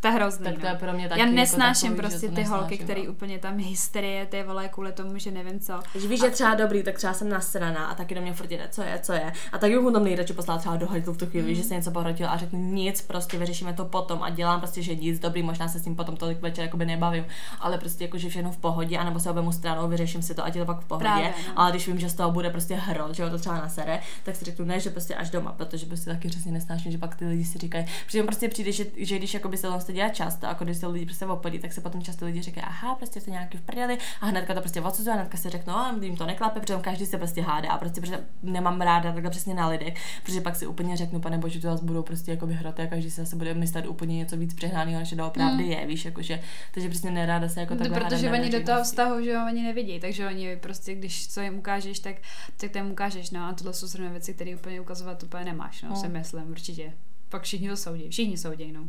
To 0.00 0.08
je 0.08 0.14
hrozný, 0.14 0.44
Tak 0.44 0.54
to 0.54 0.60
no. 0.62 0.68
je 0.68 0.74
pro 0.74 0.92
mě 0.92 1.08
taky 1.08 1.20
Já 1.20 1.26
jako 1.26 1.36
nesnáším 1.36 1.96
takový, 1.96 2.10
že 2.10 2.18
prostě 2.18 2.28
ty 2.28 2.42
holky, 2.42 2.62
nesnáším, 2.64 2.84
které 2.84 3.02
no. 3.06 3.12
úplně 3.12 3.38
tam 3.38 3.56
hysterie, 3.58 4.26
ty 4.26 4.42
vole, 4.42 4.68
kvůli 4.68 4.92
tomu, 4.92 5.18
že 5.18 5.30
nevím 5.30 5.60
co. 5.60 5.80
Že 5.94 6.08
víš, 6.08 6.20
že 6.20 6.30
třeba 6.30 6.54
dobrý, 6.54 6.82
tak 6.82 6.94
třeba 6.96 7.12
jsem 7.14 7.28
nasraná 7.28 7.86
a 7.86 7.94
taky 7.94 8.14
do 8.14 8.20
mě 8.22 8.32
furt 8.32 8.50
jde, 8.50 8.68
co 8.70 8.82
je, 8.82 8.98
co 9.02 9.12
je. 9.12 9.32
A 9.52 9.58
taky 9.58 9.72
bych 9.74 9.82
mu 9.82 9.90
tam 9.90 10.04
nejradši 10.04 10.32
poslala 10.32 10.60
třeba 10.60 10.76
do 10.76 10.86
hajtlu 10.86 11.12
v 11.12 11.16
tu 11.18 11.26
chvíli, 11.26 11.48
Mm. 11.48 11.54
že 11.54 11.62
se 11.64 11.74
něco 11.74 11.90
pohrotil 11.90 12.28
a 12.28 12.36
řeknu 12.36 12.72
nic, 12.72 13.02
prostě 13.02 13.38
vyřešíme 13.38 13.72
to 13.72 13.84
potom 13.84 14.22
a 14.22 14.30
dělám 14.30 14.60
prostě, 14.60 14.82
že 14.82 14.94
nic, 14.94 15.18
dobrý, 15.18 15.42
možná 15.42 15.68
se 15.68 15.78
s 15.78 15.82
tím 15.84 15.96
potom 15.96 16.16
tolik 16.16 16.40
večer 16.42 16.64
jakoby 16.64 16.86
nebavím, 16.86 17.24
ale 17.60 17.78
prostě 17.78 18.04
jako, 18.04 18.18
že 18.18 18.28
všechno 18.28 18.50
v 18.52 18.56
pohodě, 18.58 18.98
anebo 18.98 19.20
se 19.20 19.30
obemu 19.30 19.52
stranou, 19.52 19.88
vyřeším 19.88 20.22
si 20.22 20.34
to, 20.34 20.44
ať 20.44 20.54
je 20.54 20.60
to 20.62 20.66
pak 20.66 20.80
v 20.80 20.84
pohodě. 20.86 21.04
Právě, 21.04 21.28
no. 21.48 21.52
Ale 21.56 21.70
když 21.70 21.86
vím, 21.86 21.98
že 22.00 22.08
z 22.08 22.14
toho 22.14 22.30
bude 22.32 22.50
prostě 22.50 22.74
hrot, 22.74 23.14
že 23.14 23.24
ho 23.24 23.30
to 23.30 23.38
třeba 23.38 23.54
nasere, 23.56 24.00
tak 24.22 24.36
si 24.36 24.44
řeknu 24.44 24.64
ne, 24.64 24.80
že 24.80 24.90
prostě 24.90 25.14
až 25.14 25.30
doma, 25.30 25.52
protože 25.52 25.86
prostě 25.86 26.10
taky 26.10 26.28
přesně 26.28 26.52
nesnáším, 26.52 26.92
že 26.92 26.98
pak 26.98 27.14
ty 27.14 27.26
lidi 27.26 27.44
si 27.44 27.58
říkají, 27.58 27.86
protože 28.06 28.22
prostě 28.22 28.48
přijde, 28.48 28.72
že, 28.72 28.84
že 28.96 29.18
když 29.18 29.34
jakoby 29.34 29.56
se 29.56 29.68
vlastně 29.88 29.94
dělá 30.02 30.08
často, 30.30 30.46
jako 30.46 30.64
když 30.64 30.76
se 30.76 30.86
lidi 30.86 31.04
prostě 31.06 31.26
opodí, 31.26 31.58
tak 31.58 31.72
se 31.72 31.80
potom 31.80 32.02
často 32.02 32.24
lidi 32.24 32.42
říkají, 32.42 32.64
aha, 32.68 32.94
prostě 32.94 33.20
to 33.20 33.30
nějaký 33.30 33.58
v 33.58 33.60
prdeli 33.62 33.98
a 34.20 34.26
hnedka 34.26 34.54
to 34.54 34.60
prostě 34.60 34.80
odsuzuje, 34.80 35.14
a 35.14 35.18
hnedka 35.18 35.38
si 35.38 35.48
řeknou, 35.50 35.74
a 35.74 35.94
jim 36.00 36.16
to 36.16 36.26
neklape, 36.26 36.60
protože 36.60 36.78
každý 36.80 37.06
se 37.06 37.18
prostě 37.18 37.42
hádá 37.42 37.68
a 37.70 37.78
prostě 37.78 38.00
protože 38.00 38.20
nemám 38.42 38.80
ráda 38.80 39.12
takhle 39.12 39.30
přesně 39.30 39.54
na 39.54 39.68
lidech, 39.68 39.94
protože 40.24 40.40
pak 40.40 40.56
si 40.56 40.66
úplně 40.66 40.96
řeknu, 40.96 41.20
pane 41.20 41.38
bože, 41.38 41.60
to 41.60 41.70
zase 41.70 41.84
budou 41.84 42.02
prostě 42.02 42.30
jako 42.30 42.46
hroty 42.46 42.82
a 42.82 42.86
každý 42.86 43.10
se 43.10 43.24
zase 43.24 43.36
bude 43.36 43.54
myslet 43.54 43.86
úplně 43.86 44.16
něco 44.16 44.36
víc 44.36 44.54
přehnaného, 44.54 44.98
než 45.00 45.10
to 45.16 45.26
opravdu 45.26 45.54
Mm. 45.64 45.70
je, 45.70 45.86
víš, 45.86 46.04
jakože, 46.04 46.40
takže 46.74 46.88
prostě 46.88 47.10
neráda 47.10 47.48
se 47.48 47.60
jako 47.60 47.74
No, 47.74 47.80
takhle 47.80 48.00
protože 48.00 48.30
oni 48.30 48.50
do 48.50 48.62
toho 48.62 48.82
vztahu, 48.84 49.24
že 49.24 49.30
jo, 49.30 49.40
oni 49.46 49.62
nevidí, 49.62 50.00
takže 50.00 50.26
oni 50.26 50.56
prostě, 50.56 50.94
když 50.94 51.28
co 51.28 51.40
jim 51.40 51.58
ukážeš, 51.58 51.98
tak, 51.98 52.16
tak 52.56 52.70
to 52.70 52.78
jim 52.78 52.90
ukážeš, 52.90 53.30
no 53.30 53.44
a 53.44 53.52
tohle 53.52 53.72
jsou 53.74 53.86
zrovna 53.86 54.10
věci, 54.10 54.34
které 54.34 54.54
úplně 54.56 54.80
ukazovat 54.80 55.22
úplně 55.22 55.44
nemáš, 55.44 55.82
no, 55.82 55.88
Hmm. 55.88 55.96
si 56.00 56.08
myslím, 56.08 56.50
určitě. 56.50 56.92
Pak 57.28 57.42
všichni 57.42 57.68
to 57.68 57.76
soudí, 57.76 58.08
všichni 58.10 58.38
soudí, 58.38 58.72
no. 58.72 58.80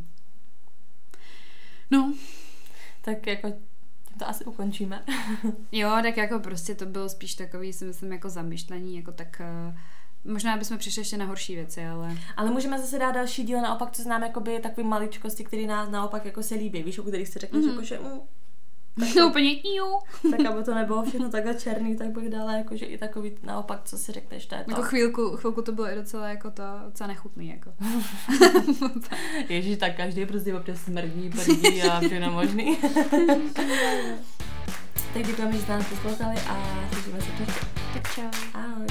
No, 1.90 2.14
Tak 3.02 3.26
jako 3.26 3.50
tím 3.50 4.18
to 4.18 4.28
asi 4.28 4.44
ukončíme. 4.44 5.04
jo, 5.72 5.90
tak 6.02 6.16
jako 6.16 6.38
prostě 6.38 6.74
to 6.74 6.86
bylo 6.86 7.08
spíš 7.08 7.34
takový, 7.34 7.72
si 7.72 7.84
myslím, 7.84 8.12
jako 8.12 8.28
zamyšlení, 8.28 8.96
jako 8.96 9.12
tak... 9.12 9.42
Uh, 9.68 10.32
možná 10.32 10.56
bychom 10.56 10.78
přišli 10.78 11.00
ještě 11.00 11.16
na 11.16 11.24
horší 11.24 11.54
věci, 11.54 11.86
ale... 11.86 12.16
Ale 12.36 12.50
můžeme 12.50 12.78
zase 12.78 12.98
dát 12.98 13.12
další 13.12 13.42
díl 13.44 13.60
naopak, 13.60 13.90
co 13.90 14.02
znám 14.02 14.22
jakoby 14.22 14.60
takový 14.60 14.86
maličkosti, 14.86 15.44
které 15.44 15.66
nás 15.66 15.88
naopak 15.90 16.24
jako 16.24 16.42
se 16.42 16.54
líbí, 16.54 16.82
víš, 16.82 16.98
o 16.98 17.02
kterých 17.02 17.28
si 17.28 17.38
řekneš, 17.38 17.64
Mhm. 17.64 17.70
mm-hmm. 17.70 17.74
jako, 17.74 17.84
že 17.84 17.98
mm, 17.98 18.20
No 18.96 19.26
úplně 19.28 19.56
tak 20.30 20.40
aby 20.46 20.64
to 20.64 20.74
nebylo 20.74 21.02
všechno 21.02 21.30
takhle 21.30 21.54
černý, 21.54 21.96
tak 21.96 22.08
bych 22.08 22.28
dala 22.28 22.52
jakože 22.52 22.86
i 22.86 22.98
takový 22.98 23.32
naopak, 23.42 23.80
co 23.84 23.98
si 23.98 24.12
řekneš, 24.12 24.46
to 24.46 24.54
je 24.54 24.64
to. 24.64 24.70
Jako 24.70 24.82
chvílku, 24.82 25.36
chvilku 25.36 25.62
to 25.62 25.72
bylo 25.72 25.90
i 25.92 25.94
docela 25.94 26.28
jako 26.28 26.50
to, 26.50 26.62
docela 26.86 27.06
nechutný, 27.06 27.48
jako. 27.48 27.72
Ježíš, 29.48 29.78
tak 29.78 29.96
každý 29.96 30.26
prostě 30.26 30.54
občas 30.54 30.80
smrdí, 30.80 31.30
prdí 31.30 31.82
a 31.82 32.00
všechno 32.00 32.30
možný. 32.30 32.76
tak 35.14 35.26
děkujeme, 35.26 35.52
že 35.52 35.58
jste 35.58 35.72
nás 35.72 35.86
poslouchali 35.88 36.36
a 36.48 36.84
těšíme 36.90 37.20
se 37.20 37.30
příště. 37.32 37.66
Tak 37.94 38.14
čau. 38.14 38.30
Ahoj. 38.54 38.86